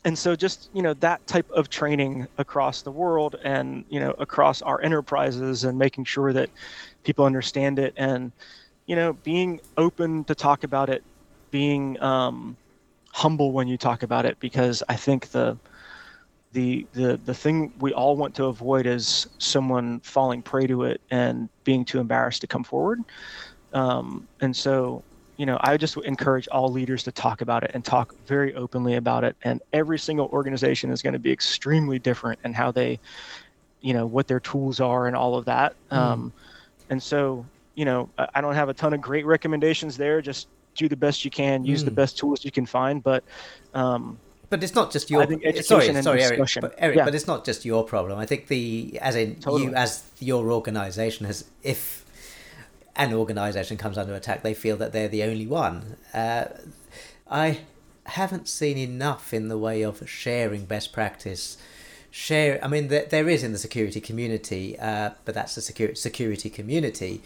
and 0.09 0.19
so 0.19 0.35
just 0.35 0.71
you 0.73 0.81
know 0.81 0.95
that 0.95 1.27
type 1.27 1.51
of 1.51 1.69
training 1.69 2.27
across 2.39 2.81
the 2.81 2.91
world 2.91 3.37
and 3.45 3.85
you 3.91 4.01
know 4.01 4.13
across 4.13 4.63
our 4.63 4.81
enterprises 4.81 5.65
and 5.65 5.79
making 5.79 6.03
sure 6.03 6.33
that 6.33 6.49
people 7.05 7.27
understand 7.27 7.79
it 7.79 7.93
and 7.99 8.33
you 8.87 8.97
know 8.97 9.13
being 9.13 9.61
open 9.77 10.25
to 10.25 10.35
talk 10.35 10.65
about 10.65 10.89
it 10.89 11.05
being 11.51 12.01
um, 12.03 12.57
humble 13.13 13.53
when 13.53 13.69
you 13.69 13.77
talk 13.77 14.03
about 14.03 14.25
it 14.25 14.39
because 14.41 14.83
i 14.89 14.97
think 14.97 15.29
the 15.29 15.59
the 16.53 16.87
the 16.95 17.21
the 17.27 17.35
thing 17.35 17.75
we 17.81 17.93
all 17.93 18.17
want 18.17 18.35
to 18.35 18.47
avoid 18.47 18.87
is 18.87 19.27
someone 19.39 20.01
falling 20.01 20.43
prey 20.43 20.67
to 20.67 20.85
it 20.85 21.03
and 21.11 21.51
being 21.65 21.85
too 21.85 22.01
embarrassed 22.01 22.41
to 22.41 22.47
come 22.47 22.65
forward. 22.65 23.01
Um, 23.75 24.27
and 24.41 24.57
so 24.57 25.05
you 25.39 25.47
know 25.47 25.57
i 25.63 25.77
just 25.79 25.97
encourage 25.99 26.47
all 26.49 26.71
leaders 26.71 27.03
to 27.05 27.13
talk 27.13 27.41
about 27.41 27.63
it 27.65 27.71
and 27.73 27.85
talk 27.85 28.15
very 28.27 28.55
openly 28.55 28.97
about 28.97 29.25
it 29.25 29.35
and 29.45 29.63
every 29.73 29.99
single 29.99 30.27
organization 30.27 30.91
is 30.91 31.01
going 31.01 31.13
to 31.15 31.19
be 31.19 31.33
extremely 31.33 31.99
different 31.99 32.39
in 32.45 32.53
how 32.53 32.71
they 32.71 32.99
you 33.81 33.95
know 33.95 34.05
what 34.05 34.27
their 34.27 34.41
tools 34.41 34.81
are 34.81 35.07
and 35.07 35.17
all 35.17 35.37
of 35.37 35.45
that 35.47 35.75
um, 35.91 36.31
and 36.91 37.03
so 37.03 37.47
you 37.77 37.85
know 37.87 38.11
I- 38.35 38.41
don't 38.43 38.55
have 38.55 38.69
a 38.69 38.75
ton 38.75 38.93
of 38.93 39.01
great 39.01 39.25
recommendations 39.25 39.97
there 39.97 40.21
just 40.21 40.49
do 40.75 40.89
the 40.89 40.97
best 40.97 41.25
you 41.25 41.31
can 41.31 41.65
use 41.65 41.83
the 41.85 41.91
Mm. 41.91 41.95
best 42.03 42.19
tools 42.19 42.45
you 42.45 42.51
can 42.51 42.67
find 42.67 43.03
but 43.03 43.23
um, 43.75 44.19
But 44.51 44.63
it's 44.65 44.75
not 44.75 44.91
just 44.91 45.11
your. 45.11 45.23
I 45.23 45.27
think 45.27 45.43
sorry, 45.43 45.89
education 45.89 46.03
sorry, 46.03 46.23
Eric. 46.23 46.39
But 46.61 46.75
Eric, 46.79 46.97
Yeah. 46.97 47.05
but 47.05 47.15
it's 47.15 47.27
not 47.27 47.45
just 47.45 47.65
your 47.67 47.85
problem. 47.85 48.19
I 48.19 48.25
think 48.27 48.47
the 48.47 48.99
as 49.03 49.15
in 49.15 49.35
Totally. 49.37 49.65
you 49.65 49.75
as 49.75 50.05
your 50.21 50.51
organisation 50.53 51.27
has 51.27 51.45
if 51.63 52.05
an 52.99 53.15
organisation 53.15 53.77
comes 53.77 53.97
under 53.97 54.15
attack, 54.15 54.43
they 54.43 54.55
feel 54.55 54.77
that 54.77 54.93
they're 54.93 55.09
the 55.09 55.23
only 55.23 55.47
one. 55.47 55.97
Uh, 56.13 56.47
I 57.31 57.61
haven't 58.05 58.49
seen 58.49 58.77
enough 58.77 59.33
in 59.33 59.49
the 59.49 59.57
way 59.57 59.83
of 59.83 60.09
sharing 60.09 60.67
best 60.67 60.93
practice. 60.93 61.57
Share. 62.11 62.59
I 62.63 62.69
mean, 62.69 62.89
there, 62.89 63.05
there 63.05 63.29
is 63.29 63.45
in 63.45 63.53
the 63.53 63.59
security 63.59 64.01
community, 64.01 64.79
uh, 64.79 65.11
but 65.25 65.35
that's 65.35 65.55
the 65.55 65.61
security 65.61 65.95
security 65.95 66.51
community. 66.51 67.23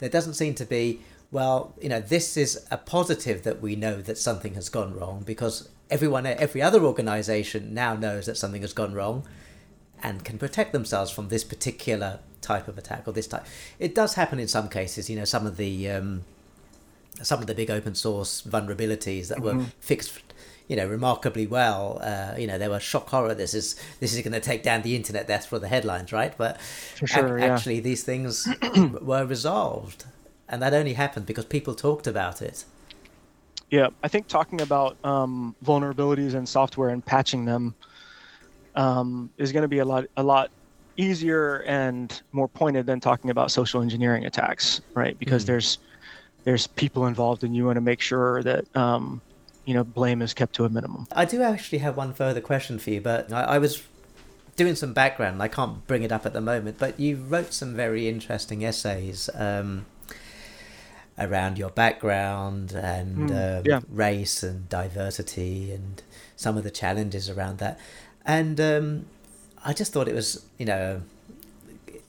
there 0.00 0.08
doesn't 0.08 0.34
seem 0.34 0.54
to 0.54 0.64
be 0.64 1.00
well, 1.30 1.74
you 1.80 1.88
know, 1.88 2.00
this 2.00 2.36
is 2.36 2.66
a 2.70 2.76
positive 2.76 3.42
that 3.44 3.62
we 3.62 3.74
know 3.74 4.02
that 4.02 4.18
something 4.18 4.52
has 4.52 4.68
gone 4.68 4.94
wrong 4.94 5.22
because 5.24 5.70
everyone, 5.90 6.26
every 6.26 6.60
other 6.60 6.84
organization 6.84 7.72
now 7.72 7.94
knows 7.94 8.26
that 8.26 8.36
something 8.36 8.60
has 8.60 8.74
gone 8.74 8.92
wrong 8.92 9.26
and 10.02 10.24
can 10.24 10.38
protect 10.38 10.72
themselves 10.72 11.10
from 11.10 11.28
this 11.28 11.42
particular 11.42 12.18
type 12.42 12.68
of 12.68 12.76
attack 12.76 13.04
or 13.06 13.12
this 13.12 13.26
type. 13.26 13.46
It 13.78 13.94
does 13.94 14.14
happen 14.14 14.38
in 14.38 14.48
some 14.48 14.68
cases, 14.68 15.08
you 15.08 15.16
know, 15.16 15.24
some 15.24 15.46
of 15.46 15.56
the 15.56 15.90
um, 15.90 16.24
some 17.22 17.40
of 17.40 17.46
the 17.46 17.54
big 17.54 17.70
open 17.70 17.94
source 17.94 18.42
vulnerabilities 18.42 19.28
that 19.28 19.40
were 19.40 19.54
mm-hmm. 19.54 19.64
fixed 19.80 20.20
you 20.68 20.76
know 20.76 20.86
remarkably 20.86 21.46
well 21.46 22.00
uh, 22.02 22.34
you 22.38 22.46
know 22.46 22.56
there 22.56 22.70
was 22.70 22.82
shock 22.82 23.08
horror 23.10 23.34
this 23.34 23.52
is 23.52 23.76
this 24.00 24.14
is 24.14 24.22
going 24.22 24.32
to 24.32 24.40
take 24.40 24.62
down 24.62 24.80
the 24.82 24.96
internet 24.96 25.26
that's 25.26 25.44
for 25.44 25.58
the 25.58 25.68
headlines 25.68 26.12
right 26.12 26.34
but 26.38 26.58
sure, 26.94 27.38
ac- 27.38 27.44
yeah. 27.44 27.52
actually 27.52 27.80
these 27.80 28.04
things 28.04 28.48
were 29.02 29.26
resolved 29.26 30.04
and 30.52 30.60
that 30.60 30.74
only 30.74 30.92
happened 30.92 31.26
because 31.26 31.46
people 31.46 31.74
talked 31.74 32.06
about 32.06 32.42
it. 32.42 32.64
Yeah, 33.70 33.88
I 34.02 34.08
think 34.08 34.28
talking 34.28 34.60
about 34.60 35.02
um, 35.02 35.56
vulnerabilities 35.64 36.34
in 36.34 36.44
software 36.44 36.90
and 36.90 37.04
patching 37.04 37.46
them 37.46 37.74
um, 38.76 39.30
is 39.38 39.50
going 39.50 39.62
to 39.62 39.68
be 39.68 39.78
a 39.78 39.84
lot 39.84 40.04
a 40.18 40.22
lot 40.22 40.50
easier 40.96 41.58
and 41.66 42.22
more 42.32 42.48
pointed 42.48 42.86
than 42.86 43.00
talking 43.00 43.30
about 43.30 43.50
social 43.50 43.82
engineering 43.82 44.24
attacks, 44.24 44.80
right? 44.94 45.18
Because 45.18 45.44
mm. 45.44 45.46
there's 45.46 45.78
there's 46.44 46.66
people 46.66 47.06
involved, 47.06 47.44
and 47.44 47.54
you 47.54 47.64
want 47.66 47.76
to 47.76 47.80
make 47.80 48.00
sure 48.00 48.42
that 48.42 48.76
um, 48.76 49.20
you 49.64 49.74
know 49.74 49.84
blame 49.84 50.22
is 50.22 50.34
kept 50.34 50.54
to 50.56 50.64
a 50.64 50.68
minimum. 50.68 51.06
I 51.12 51.24
do 51.24 51.42
actually 51.42 51.78
have 51.78 51.96
one 51.96 52.12
further 52.12 52.40
question 52.40 52.78
for 52.78 52.90
you, 52.90 53.00
but 53.00 53.32
I, 53.32 53.42
I 53.42 53.58
was 53.58 53.82
doing 54.56 54.74
some 54.74 54.92
background. 54.92 55.42
I 55.42 55.48
can't 55.48 55.86
bring 55.86 56.02
it 56.02 56.12
up 56.12 56.26
at 56.26 56.32
the 56.32 56.40
moment, 56.40 56.78
but 56.78 56.98
you 56.98 57.16
wrote 57.16 57.52
some 57.52 57.74
very 57.74 58.08
interesting 58.08 58.64
essays 58.64 59.30
um, 59.34 59.86
around 61.18 61.58
your 61.58 61.70
background 61.70 62.72
and 62.72 63.30
mm, 63.30 63.58
um, 63.58 63.62
yeah. 63.64 63.80
race 63.88 64.42
and 64.42 64.68
diversity 64.68 65.72
and 65.72 66.02
some 66.36 66.56
of 66.56 66.64
the 66.64 66.70
challenges 66.70 67.30
around 67.30 67.58
that. 67.58 67.78
And 68.24 68.60
um, 68.60 69.06
I 69.64 69.72
just 69.72 69.92
thought 69.92 70.08
it 70.08 70.14
was, 70.14 70.44
you 70.58 70.66
know, 70.66 71.02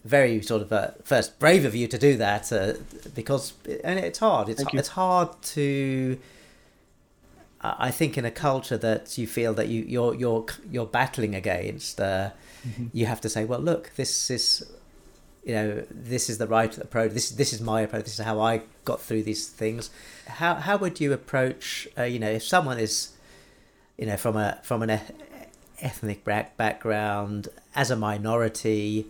very 0.04 0.42
sort 0.42 0.62
of 0.62 0.74
uh, 0.74 0.92
first 1.04 1.40
brave 1.40 1.66
of 1.66 1.76
you 1.76 1.88
to 1.88 1.98
do 1.98 2.18
that 2.18 2.52
uh, 2.52 2.74
because 3.16 3.54
and 3.84 4.00
it's 4.00 4.20
hard. 4.20 4.50
It's 4.50 4.64
it's 4.74 4.90
hard 4.90 5.30
to. 5.42 6.18
I 7.66 7.92
think 7.92 8.18
in 8.18 8.26
a 8.26 8.32
culture 8.32 8.78
that 8.78 9.18
you 9.18 9.26
feel 9.26 9.54
that 9.54 9.70
you 9.70 9.84
you're 9.88 10.14
you're 10.16 10.46
you're 10.70 10.86
battling 10.86 11.34
against, 11.34 12.02
uh, 12.02 12.32
mm-hmm. 12.68 12.88
you 12.92 13.06
have 13.06 13.22
to 13.22 13.30
say, 13.30 13.46
well, 13.46 13.62
look, 13.62 13.92
this 13.96 14.30
is 14.30 14.66
you 15.46 15.54
know 15.54 15.84
this 15.90 16.30
is 16.30 16.38
the 16.38 16.48
right 16.48 16.78
approach 16.78 17.12
this 17.12 17.30
this 17.32 17.52
is 17.52 17.60
my 17.60 17.82
approach 17.82 18.06
this 18.06 18.18
is 18.18 18.26
how 18.26 18.40
i 18.40 18.62
got 18.86 19.02
through 19.02 19.22
these 19.24 19.48
things 19.48 19.90
how 20.28 20.56
how 20.56 20.78
would 20.78 21.02
you 21.02 21.12
approach 21.12 21.88
uh, 21.98 22.04
you 22.04 22.18
know 22.18 22.30
if 22.30 22.44
someone 22.44 22.80
is 22.80 23.12
you 23.98 24.06
know 24.06 24.16
from 24.16 24.38
a 24.38 24.58
from 24.64 24.82
an 24.82 25.02
ethnic 25.84 26.24
background 26.24 27.50
as 27.76 27.92
a 27.92 27.96
minority 27.96 29.06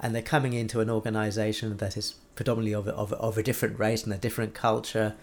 and 0.00 0.14
they're 0.14 0.22
coming 0.22 0.52
into 0.52 0.80
an 0.80 0.88
organization 0.88 1.76
that 1.76 1.96
is 1.96 2.14
predominantly 2.34 2.74
of, 2.74 2.88
of, 2.88 3.12
of 3.14 3.36
a 3.36 3.42
different 3.42 3.78
race 3.78 4.04
and 4.04 4.12
a 4.12 4.16
different 4.16 4.54
culture. 4.54 5.14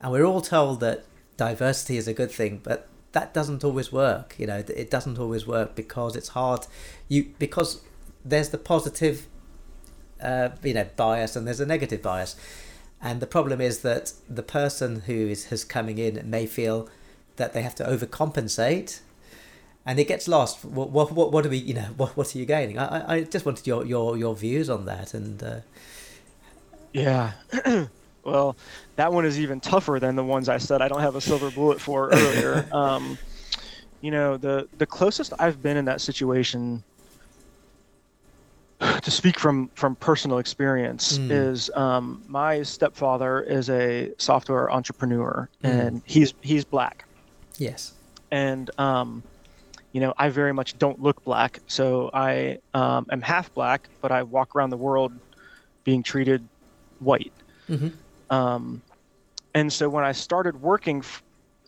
And 0.00 0.12
we're 0.12 0.24
all 0.24 0.42
told 0.42 0.80
that 0.80 1.04
diversity 1.36 1.96
is 1.96 2.06
a 2.06 2.14
good 2.14 2.30
thing 2.30 2.60
but 2.62 2.88
that 3.12 3.34
doesn't 3.34 3.64
always 3.64 3.92
work 3.92 4.34
you 4.38 4.46
know 4.46 4.58
it 4.58 4.88
doesn't 4.90 5.18
always 5.18 5.46
work 5.46 5.74
because 5.74 6.16
it's 6.16 6.28
hard. 6.28 6.66
You 7.08 7.32
because 7.38 7.82
there's 8.24 8.50
the 8.50 8.58
positive 8.58 9.26
uh, 10.22 10.50
you 10.62 10.74
know 10.74 10.86
bias 10.96 11.36
and 11.36 11.46
there's 11.46 11.60
a 11.60 11.66
negative 11.66 12.02
bias. 12.02 12.36
And 13.02 13.20
the 13.20 13.26
problem 13.26 13.60
is 13.60 13.80
that 13.80 14.12
the 14.28 14.42
person 14.42 15.02
who 15.02 15.12
is 15.12 15.46
has 15.46 15.64
coming 15.64 15.98
in 15.98 16.28
may 16.28 16.46
feel 16.46 16.88
that 17.36 17.52
they 17.52 17.62
have 17.62 17.74
to 17.76 17.84
overcompensate 17.84 19.00
and 19.86 19.98
it 19.98 20.08
gets 20.08 20.28
lost. 20.28 20.64
What 20.64 20.90
what 20.90 21.12
what, 21.12 21.32
what 21.32 21.46
are 21.46 21.48
we 21.48 21.58
you 21.58 21.74
know 21.74 21.88
what, 21.96 22.16
what 22.16 22.34
are 22.34 22.38
you 22.38 22.46
gaining? 22.46 22.78
I 22.78 23.16
i 23.16 23.22
just 23.22 23.44
wanted 23.46 23.66
your 23.66 23.84
your 23.84 24.16
your 24.16 24.34
views 24.34 24.70
on 24.70 24.84
that 24.86 25.14
and 25.14 25.42
uh... 25.42 25.60
yeah. 26.92 27.32
Well 28.24 28.56
that 28.96 29.12
one 29.12 29.26
is 29.26 29.38
even 29.38 29.60
tougher 29.60 29.98
than 30.00 30.16
the 30.16 30.24
ones 30.24 30.48
i 30.48 30.56
said 30.56 30.80
i 30.80 30.88
don't 30.88 31.02
have 31.02 31.14
a 31.14 31.20
silver 31.20 31.50
bullet 31.50 31.78
for 31.78 32.08
earlier. 32.12 32.66
Um 32.72 33.18
you 34.00 34.10
know 34.10 34.38
the 34.38 34.66
the 34.78 34.86
closest 34.86 35.34
i've 35.38 35.62
been 35.62 35.76
in 35.76 35.84
that 35.84 36.00
situation 36.00 36.82
to 39.02 39.10
speak 39.10 39.38
from 39.38 39.68
from 39.74 39.96
personal 39.96 40.38
experience 40.38 41.18
mm. 41.18 41.30
is 41.30 41.70
um, 41.74 42.22
my 42.28 42.62
stepfather 42.62 43.42
is 43.42 43.70
a 43.70 44.12
software 44.18 44.70
entrepreneur 44.70 45.48
mm. 45.62 45.70
and 45.70 46.02
he's 46.04 46.34
he's 46.40 46.64
black. 46.64 47.04
Yes. 47.58 47.92
And 48.30 48.70
um, 48.78 49.22
you 49.94 50.00
know 50.00 50.12
i 50.18 50.28
very 50.28 50.52
much 50.52 50.76
don't 50.78 51.00
look 51.00 51.24
black 51.24 51.60
so 51.66 52.10
i 52.12 52.58
um, 52.74 53.06
am 53.10 53.22
half 53.22 53.52
black 53.54 53.88
but 54.02 54.12
i 54.12 54.22
walk 54.22 54.54
around 54.54 54.68
the 54.68 54.76
world 54.76 55.12
being 55.84 56.02
treated 56.02 56.46
white 57.00 57.32
mm-hmm. 57.68 57.88
Um, 58.30 58.82
and 59.54 59.72
so 59.72 59.88
when 59.88 60.04
i 60.04 60.12
started 60.12 60.60
working 60.60 60.98
f- 60.98 61.22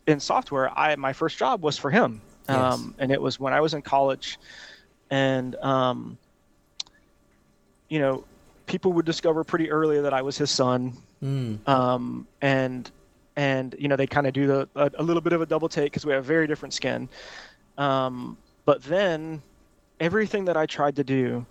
in 0.05 0.19
software 0.19 0.69
i 0.77 0.95
my 0.95 1.13
first 1.13 1.39
job 1.39 1.63
was 1.63 1.77
for 1.77 1.89
him 1.89 2.21
yes. 2.47 2.57
Um, 2.57 2.93
and 2.99 3.11
it 3.11 3.21
was 3.21 3.39
when 3.39 3.53
i 3.53 3.61
was 3.61 3.73
in 3.73 3.81
college 3.81 4.37
and 5.09 5.55
um, 5.57 6.17
you 7.89 7.99
know, 7.99 8.23
people 8.65 8.93
would 8.93 9.05
discover 9.05 9.43
pretty 9.43 9.71
early 9.71 10.01
that 10.01 10.13
I 10.13 10.21
was 10.21 10.37
his 10.37 10.51
son, 10.51 10.93
mm. 11.23 11.67
um, 11.67 12.27
and 12.41 12.89
and 13.35 13.75
you 13.77 13.87
know 13.87 13.95
they 13.95 14.07
kind 14.07 14.27
of 14.27 14.33
do 14.33 14.47
the 14.47 14.69
a, 14.75 14.91
a, 14.95 15.03
little 15.03 15.21
bit 15.21 15.33
of 15.33 15.41
a 15.41 15.45
double 15.45 15.69
take 15.69 15.91
because 15.91 16.05
we 16.05 16.13
have 16.13 16.25
very 16.25 16.47
different 16.47 16.73
skin. 16.73 17.07
Um, 17.77 18.37
but 18.65 18.83
then 18.83 19.41
everything 19.99 20.45
that 20.45 20.57
I 20.57 20.65
tried 20.65 20.95
to 20.97 21.03
do 21.03 21.45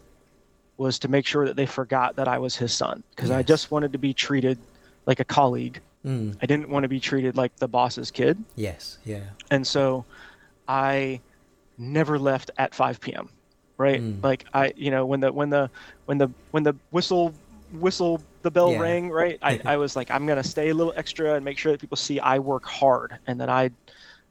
was 0.76 0.98
to 1.00 1.08
make 1.08 1.26
sure 1.26 1.46
that 1.46 1.56
they 1.56 1.66
forgot 1.66 2.16
that 2.16 2.28
I 2.28 2.38
was 2.38 2.54
his 2.56 2.72
son 2.72 3.02
because 3.10 3.30
yes. 3.30 3.38
I 3.38 3.42
just 3.42 3.70
wanted 3.70 3.92
to 3.92 3.98
be 3.98 4.12
treated 4.12 4.58
like 5.06 5.20
a 5.20 5.24
colleague. 5.24 5.80
Mm. 6.04 6.36
I 6.42 6.46
didn't 6.46 6.68
want 6.68 6.84
to 6.84 6.88
be 6.88 7.00
treated 7.00 7.36
like 7.36 7.56
the 7.56 7.68
boss's 7.68 8.10
kid. 8.10 8.42
Yes, 8.56 8.98
yeah. 9.04 9.24
And 9.50 9.66
so 9.66 10.04
I 10.68 11.20
never 11.78 12.18
left 12.18 12.50
at 12.58 12.74
5 12.74 13.00
p.m 13.00 13.28
right? 13.78 14.00
Mm. 14.00 14.22
Like 14.22 14.46
I, 14.54 14.72
you 14.76 14.90
know, 14.90 15.06
when 15.06 15.20
the 15.20 15.32
when 15.32 15.50
the 15.50 15.70
when 16.06 16.18
the 16.18 16.28
when 16.50 16.62
the 16.62 16.74
whistle 16.90 17.32
whistle 17.72 18.22
the 18.42 18.50
bell 18.50 18.72
yeah. 18.72 18.80
rang, 18.80 19.10
right? 19.10 19.38
I, 19.42 19.60
I 19.64 19.76
was 19.76 19.96
like, 19.96 20.10
I'm 20.10 20.26
gonna 20.26 20.44
stay 20.44 20.70
a 20.70 20.74
little 20.74 20.92
extra 20.96 21.34
and 21.34 21.44
make 21.44 21.58
sure 21.58 21.72
that 21.72 21.80
people 21.80 21.96
see 21.96 22.20
I 22.20 22.38
work 22.38 22.64
hard 22.64 23.18
and 23.26 23.40
that 23.40 23.48
I 23.48 23.70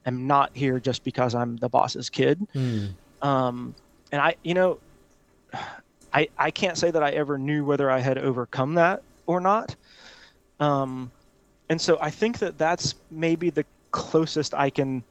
am 0.05 0.27
not 0.27 0.51
here 0.53 0.79
just 0.79 1.03
because 1.03 1.35
I'm 1.35 1.57
the 1.57 1.69
boss's 1.69 2.09
kid. 2.09 2.39
Mm. 2.53 2.93
Um, 3.21 3.75
and 4.11 4.21
I, 4.21 4.35
you 4.43 4.53
know, 4.53 4.79
I 6.13 6.29
I 6.37 6.51
can't 6.51 6.77
say 6.77 6.91
that 6.91 7.03
I 7.03 7.11
ever 7.11 7.37
knew 7.37 7.65
whether 7.65 7.89
I 7.89 7.99
had 7.99 8.17
overcome 8.17 8.75
that 8.75 9.03
or 9.25 9.39
not. 9.39 9.75
Um, 10.59 11.11
and 11.69 11.79
so 11.81 11.97
I 11.99 12.09
think 12.09 12.39
that 12.39 12.57
that's 12.57 12.95
maybe 13.11 13.49
the 13.49 13.65
closest 13.91 14.53
I 14.53 14.69
can 14.69 15.03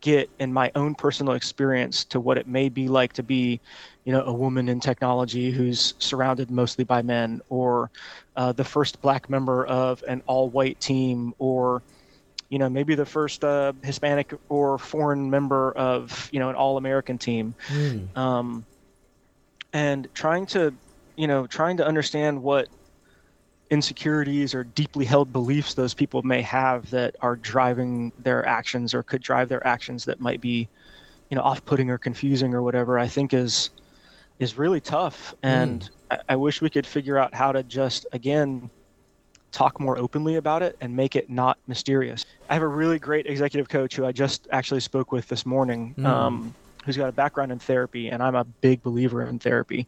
get 0.00 0.28
in 0.40 0.52
my 0.52 0.70
own 0.74 0.94
personal 0.94 1.34
experience 1.34 2.04
to 2.04 2.20
what 2.20 2.36
it 2.38 2.48
may 2.48 2.68
be 2.68 2.88
like 2.88 3.12
to 3.12 3.22
be 3.22 3.60
you 4.04 4.12
know 4.12 4.22
a 4.24 4.32
woman 4.32 4.68
in 4.68 4.80
technology 4.80 5.50
who's 5.50 5.94
surrounded 5.98 6.50
mostly 6.50 6.84
by 6.84 7.02
men 7.02 7.40
or 7.48 7.90
uh, 8.36 8.52
the 8.52 8.64
first 8.64 9.00
black 9.00 9.30
member 9.30 9.64
of 9.66 10.02
an 10.08 10.22
all 10.26 10.48
white 10.50 10.78
team 10.80 11.32
or 11.38 11.82
you 12.48 12.58
know 12.58 12.68
maybe 12.68 12.94
the 12.94 13.06
first 13.06 13.44
uh, 13.44 13.72
hispanic 13.82 14.32
or 14.48 14.78
foreign 14.78 15.28
member 15.30 15.72
of 15.72 16.28
you 16.32 16.38
know 16.38 16.48
an 16.48 16.54
all 16.54 16.76
american 16.76 17.18
team 17.18 17.54
mm. 17.68 18.16
um, 18.16 18.64
and 19.72 20.08
trying 20.14 20.46
to 20.46 20.72
you 21.16 21.26
know 21.26 21.46
trying 21.46 21.76
to 21.76 21.86
understand 21.86 22.42
what 22.42 22.68
insecurities 23.70 24.54
or 24.54 24.62
deeply 24.62 25.04
held 25.04 25.32
beliefs 25.32 25.74
those 25.74 25.92
people 25.92 26.22
may 26.22 26.40
have 26.40 26.88
that 26.90 27.16
are 27.20 27.34
driving 27.34 28.12
their 28.20 28.46
actions 28.46 28.94
or 28.94 29.02
could 29.02 29.22
drive 29.22 29.48
their 29.48 29.66
actions 29.66 30.04
that 30.04 30.20
might 30.20 30.40
be 30.40 30.68
you 31.30 31.36
know 31.36 31.42
off-putting 31.42 31.90
or 31.90 31.98
confusing 31.98 32.54
or 32.54 32.62
whatever 32.62 32.98
i 32.98 33.08
think 33.08 33.34
is 33.34 33.70
is 34.38 34.56
really 34.56 34.80
tough 34.80 35.34
and 35.42 35.82
mm. 35.82 35.90
I, 36.10 36.34
I, 36.34 36.36
wish 36.36 36.60
we 36.60 36.70
could 36.70 36.86
figure 36.86 37.18
out 37.18 37.34
how 37.34 37.50
to 37.50 37.62
just 37.64 38.06
again 38.12 38.70
talk 39.56 39.80
more 39.80 39.98
openly 39.98 40.36
about 40.36 40.62
it 40.62 40.76
and 40.80 40.94
make 40.94 41.16
it 41.16 41.30
not 41.30 41.56
mysterious 41.66 42.26
i 42.50 42.54
have 42.54 42.62
a 42.62 42.68
really 42.68 42.98
great 42.98 43.26
executive 43.26 43.68
coach 43.68 43.96
who 43.96 44.04
i 44.04 44.12
just 44.12 44.46
actually 44.52 44.80
spoke 44.80 45.12
with 45.12 45.26
this 45.28 45.46
morning 45.46 45.94
mm. 45.98 46.04
um, 46.04 46.54
who's 46.84 46.96
got 46.96 47.08
a 47.08 47.12
background 47.12 47.50
in 47.50 47.58
therapy 47.58 48.08
and 48.08 48.22
i'm 48.22 48.34
a 48.34 48.44
big 48.44 48.82
believer 48.82 49.22
in 49.22 49.38
therapy 49.38 49.86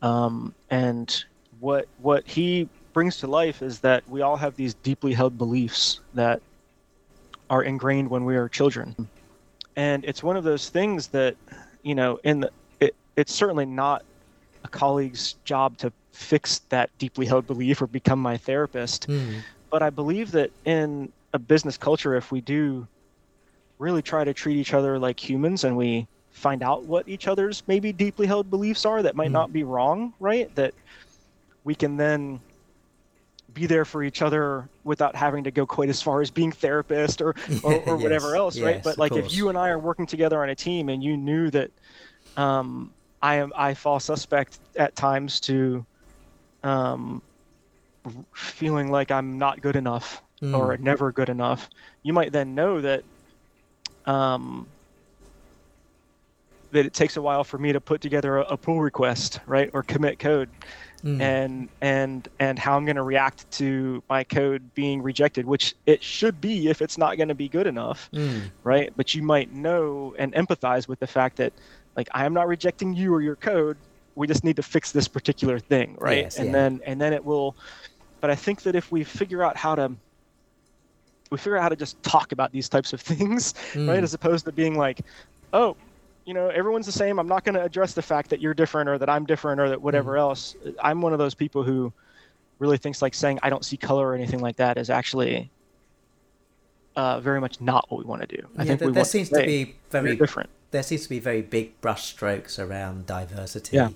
um, 0.00 0.54
and 0.70 1.24
what 1.60 1.86
what 1.98 2.26
he 2.26 2.68
brings 2.94 3.18
to 3.18 3.26
life 3.26 3.60
is 3.60 3.80
that 3.80 4.08
we 4.08 4.22
all 4.22 4.36
have 4.36 4.56
these 4.56 4.72
deeply 4.74 5.12
held 5.12 5.36
beliefs 5.36 6.00
that 6.14 6.40
are 7.50 7.62
ingrained 7.62 8.08
when 8.08 8.24
we 8.24 8.36
are 8.36 8.48
children. 8.48 9.08
And 9.76 10.04
it's 10.04 10.22
one 10.22 10.36
of 10.36 10.44
those 10.44 10.70
things 10.70 11.08
that, 11.08 11.36
you 11.82 11.94
know, 11.94 12.18
in 12.24 12.40
the 12.40 12.50
it, 12.80 12.94
it's 13.16 13.34
certainly 13.34 13.66
not 13.66 14.04
a 14.62 14.68
colleague's 14.68 15.34
job 15.44 15.76
to 15.78 15.92
fix 16.14 16.60
that 16.70 16.90
deeply 16.98 17.26
held 17.26 17.46
belief 17.46 17.82
or 17.82 17.86
become 17.86 18.20
my 18.20 18.36
therapist. 18.36 19.08
Mm. 19.08 19.44
But 19.70 19.82
I 19.82 19.90
believe 19.90 20.32
that 20.32 20.50
in 20.64 21.12
a 21.32 21.38
business 21.38 21.76
culture, 21.76 22.14
if 22.14 22.30
we 22.32 22.40
do 22.40 22.86
really 23.78 24.02
try 24.02 24.24
to 24.24 24.34
treat 24.34 24.56
each 24.56 24.74
other 24.74 24.98
like 24.98 25.18
humans 25.18 25.64
and 25.64 25.76
we 25.76 26.06
find 26.30 26.62
out 26.62 26.84
what 26.86 27.08
each 27.08 27.28
other's 27.28 27.62
maybe 27.66 27.92
deeply 27.92 28.26
held 28.26 28.50
beliefs 28.50 28.84
are 28.84 29.02
that 29.02 29.16
might 29.16 29.30
Mm. 29.30 29.32
not 29.32 29.52
be 29.52 29.64
wrong, 29.64 30.14
right? 30.20 30.54
That 30.54 30.74
we 31.64 31.74
can 31.74 31.96
then 31.96 32.40
be 33.52 33.66
there 33.66 33.84
for 33.84 34.02
each 34.02 34.22
other 34.22 34.70
without 34.84 35.14
having 35.14 35.44
to 35.44 35.50
go 35.50 35.66
quite 35.66 35.88
as 35.88 36.00
far 36.00 36.20
as 36.22 36.30
being 36.30 36.50
therapist 36.50 37.20
or 37.20 37.34
or, 37.62 37.74
or 37.86 37.96
whatever 37.98 38.34
Yes, 38.34 38.40
else, 38.40 38.60
right? 38.62 38.82
But 38.82 38.98
like 38.98 39.16
if 39.16 39.32
you 39.32 39.48
and 39.48 39.58
I 39.58 39.68
are 39.68 39.78
working 39.78 40.06
together 40.06 40.42
on 40.42 40.48
a 40.48 40.56
team 40.56 40.88
and 40.88 41.02
you 41.02 41.16
knew 41.16 41.50
that 41.50 41.70
um, 42.36 42.94
I 43.22 43.36
am 43.36 43.52
I 43.56 43.74
fall 43.74 44.00
suspect 44.00 44.58
at 44.76 44.96
times 44.96 45.40
to 45.40 45.86
um, 46.64 47.22
feeling 48.34 48.90
like 48.90 49.10
I'm 49.10 49.38
not 49.38 49.60
good 49.60 49.76
enough 49.76 50.20
Mm. 50.42 50.52
or 50.58 50.76
never 50.76 51.12
good 51.12 51.28
enough, 51.28 51.70
you 52.02 52.12
might 52.12 52.32
then 52.32 52.56
know 52.56 52.80
that 52.80 53.04
um, 54.04 54.66
that 56.72 56.84
it 56.84 56.92
takes 56.92 57.16
a 57.16 57.22
while 57.22 57.44
for 57.44 57.56
me 57.56 57.72
to 57.72 57.80
put 57.80 58.00
together 58.00 58.38
a, 58.38 58.42
a 58.42 58.56
pull 58.56 58.80
request, 58.80 59.38
right, 59.46 59.70
or 59.72 59.82
commit 59.84 60.18
code, 60.18 60.50
Mm. 61.04 61.20
and 61.20 61.68
and 61.82 62.28
and 62.40 62.58
how 62.58 62.76
I'm 62.76 62.84
going 62.86 62.96
to 62.96 63.02
react 63.02 63.48
to 63.58 64.02
my 64.08 64.24
code 64.24 64.72
being 64.74 65.02
rejected, 65.02 65.46
which 65.46 65.74
it 65.86 66.02
should 66.02 66.40
be 66.40 66.68
if 66.68 66.82
it's 66.82 66.98
not 66.98 67.16
going 67.16 67.28
to 67.28 67.34
be 67.34 67.48
good 67.48 67.66
enough, 67.66 68.10
Mm. 68.12 68.50
right? 68.64 68.90
But 68.96 69.14
you 69.14 69.22
might 69.22 69.52
know 69.52 70.14
and 70.18 70.32
empathize 70.34 70.88
with 70.88 70.98
the 70.98 71.06
fact 71.06 71.36
that, 71.36 71.52
like, 71.94 72.08
I 72.12 72.24
am 72.26 72.34
not 72.34 72.48
rejecting 72.48 72.92
you 72.94 73.14
or 73.14 73.20
your 73.20 73.36
code. 73.36 73.78
We 74.16 74.26
just 74.26 74.44
need 74.44 74.56
to 74.56 74.62
fix 74.62 74.92
this 74.92 75.08
particular 75.08 75.58
thing, 75.58 75.96
right? 76.00 76.18
Yes, 76.24 76.38
and 76.38 76.46
yeah. 76.46 76.52
then 76.52 76.80
and 76.86 77.00
then 77.00 77.12
it 77.12 77.24
will. 77.24 77.56
But 78.20 78.30
I 78.30 78.34
think 78.34 78.62
that 78.62 78.74
if 78.74 78.90
we 78.92 79.04
figure 79.04 79.42
out 79.42 79.56
how 79.56 79.74
to 79.74 79.92
we 81.30 81.38
figure 81.38 81.56
out 81.56 81.62
how 81.62 81.68
to 81.68 81.76
just 81.76 82.00
talk 82.02 82.32
about 82.32 82.52
these 82.52 82.68
types 82.68 82.92
of 82.92 83.00
things, 83.12 83.54
right? 83.74 83.98
Mm. 83.98 84.02
As 84.02 84.14
opposed 84.14 84.44
to 84.46 84.52
being 84.52 84.76
like, 84.78 85.00
oh, 85.52 85.76
you 86.24 86.32
know, 86.32 86.48
everyone's 86.48 86.86
the 86.86 86.92
same. 86.92 87.18
I'm 87.18 87.28
not 87.28 87.44
going 87.44 87.54
to 87.54 87.62
address 87.62 87.92
the 87.92 88.02
fact 88.02 88.30
that 88.30 88.40
you're 88.40 88.54
different 88.54 88.88
or 88.88 88.98
that 88.98 89.10
I'm 89.10 89.26
different 89.26 89.60
or 89.60 89.68
that 89.68 89.80
whatever 89.80 90.12
Mm. 90.12 90.20
else. 90.20 90.56
I'm 90.82 91.02
one 91.02 91.12
of 91.12 91.18
those 91.18 91.34
people 91.34 91.62
who 91.62 91.92
really 92.60 92.78
thinks 92.78 93.02
like 93.02 93.14
saying 93.14 93.40
I 93.42 93.50
don't 93.50 93.64
see 93.64 93.76
color 93.76 94.08
or 94.08 94.14
anything 94.14 94.40
like 94.40 94.56
that 94.56 94.78
is 94.78 94.88
actually 94.90 95.50
uh, 96.96 97.20
very 97.20 97.40
much 97.40 97.60
not 97.60 97.84
what 97.90 97.98
we 97.98 98.04
want 98.04 98.22
to 98.22 98.36
do. 98.36 98.42
I 98.56 98.62
Yeah, 98.62 98.68
think 98.68 98.78
there, 98.78 98.88
we 98.88 98.92
there 98.94 99.00
want 99.00 99.08
seems 99.08 99.28
to, 99.30 99.40
to 99.40 99.46
be 99.46 99.74
very 99.90 100.16
different. 100.16 100.48
There 100.74 100.82
seems 100.82 101.04
to 101.04 101.08
be 101.08 101.20
very 101.20 101.40
big 101.40 101.80
brush 101.80 102.04
strokes 102.06 102.58
around 102.58 103.06
diversity. 103.06 103.76
Yeah. 103.76 103.90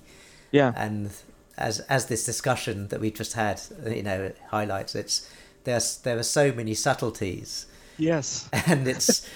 Yeah. 0.51 0.73
and 0.75 1.11
as 1.57 1.81
as 1.81 2.05
this 2.07 2.23
discussion 2.25 2.87
that 2.87 3.01
we 3.01 3.11
just 3.11 3.33
had, 3.33 3.61
you 3.85 4.01
know, 4.01 4.31
highlights, 4.49 4.95
it's 4.95 5.29
there's 5.65 5.97
there 5.97 6.17
are 6.17 6.23
so 6.23 6.53
many 6.53 6.73
subtleties, 6.73 7.65
Yes. 7.97 8.47
and 8.53 8.87
it's 8.87 9.27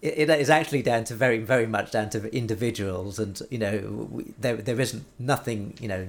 it, 0.00 0.30
it 0.30 0.30
is 0.30 0.48
actually 0.48 0.82
down 0.82 1.02
to 1.04 1.14
very 1.14 1.38
very 1.38 1.66
much 1.66 1.90
down 1.90 2.08
to 2.10 2.34
individuals, 2.34 3.18
and 3.18 3.42
you 3.50 3.58
know, 3.58 4.08
we, 4.10 4.32
there 4.38 4.56
there 4.56 4.80
isn't 4.80 5.04
nothing, 5.18 5.74
you 5.80 5.88
know, 5.88 6.06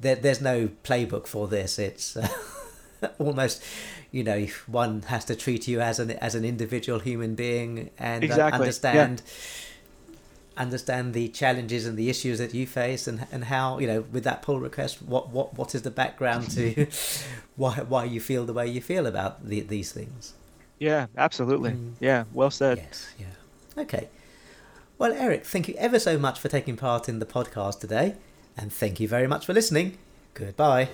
there 0.00 0.16
there's 0.16 0.40
no 0.40 0.68
playbook 0.82 1.26
for 1.28 1.46
this. 1.46 1.78
It's 1.78 2.16
uh, 2.16 2.28
almost. 3.18 3.62
You 4.12 4.24
know, 4.24 4.46
one 4.66 5.02
has 5.02 5.24
to 5.26 5.36
treat 5.36 5.68
you 5.68 5.80
as 5.80 5.98
an 5.98 6.12
as 6.12 6.34
an 6.34 6.44
individual 6.44 7.00
human 7.00 7.34
being 7.34 7.90
and 7.98 8.22
uh, 8.22 8.26
Exactly, 8.26 8.50
yeah. 8.50 8.54
understand 8.54 9.22
understand 10.56 11.12
the 11.12 11.28
challenges 11.28 11.86
and 11.86 11.98
the 11.98 12.08
issues 12.08 12.38
that 12.38 12.54
you 12.54 12.66
face 12.66 13.06
and 13.06 13.26
and 13.30 13.44
how 13.44 13.78
you 13.78 13.86
know 13.86 14.00
with 14.12 14.24
that 14.24 14.40
pull 14.40 14.58
request 14.58 15.02
what 15.02 15.28
what 15.28 15.52
what 15.58 15.74
is 15.74 15.82
the 15.82 15.90
background 15.90 16.50
to 16.50 16.86
why 17.56 17.74
why 17.86 18.04
you 18.04 18.20
feel 18.20 18.46
the 18.46 18.54
way 18.54 18.66
you 18.66 18.80
feel 18.80 19.06
about 19.06 19.46
the, 19.46 19.60
these 19.60 19.92
things 19.92 20.32
Yeah. 20.78 21.06
Absolutely. 21.16 21.72
Mm. 21.72 21.92
Yeah. 22.00 22.24
Well 22.32 22.50
said. 22.50 22.78
yes 22.78 23.12
yeah 23.18 23.82
okay 23.82 24.08
well 24.96 25.12
eric 25.12 25.44
thank 25.44 25.68
you 25.68 25.74
ever 25.76 25.98
so 25.98 26.16
much 26.18 26.40
for 26.40 26.48
taking 26.48 26.76
part 26.76 27.06
in 27.08 27.18
the 27.18 27.26
podcast 27.26 27.80
today 27.80 28.14
and 28.56 28.72
thank 28.72 28.98
you 28.98 29.08
very 29.08 29.26
much 29.26 29.44
for 29.44 29.52
listening 29.52 29.98
goodbye 30.32 30.88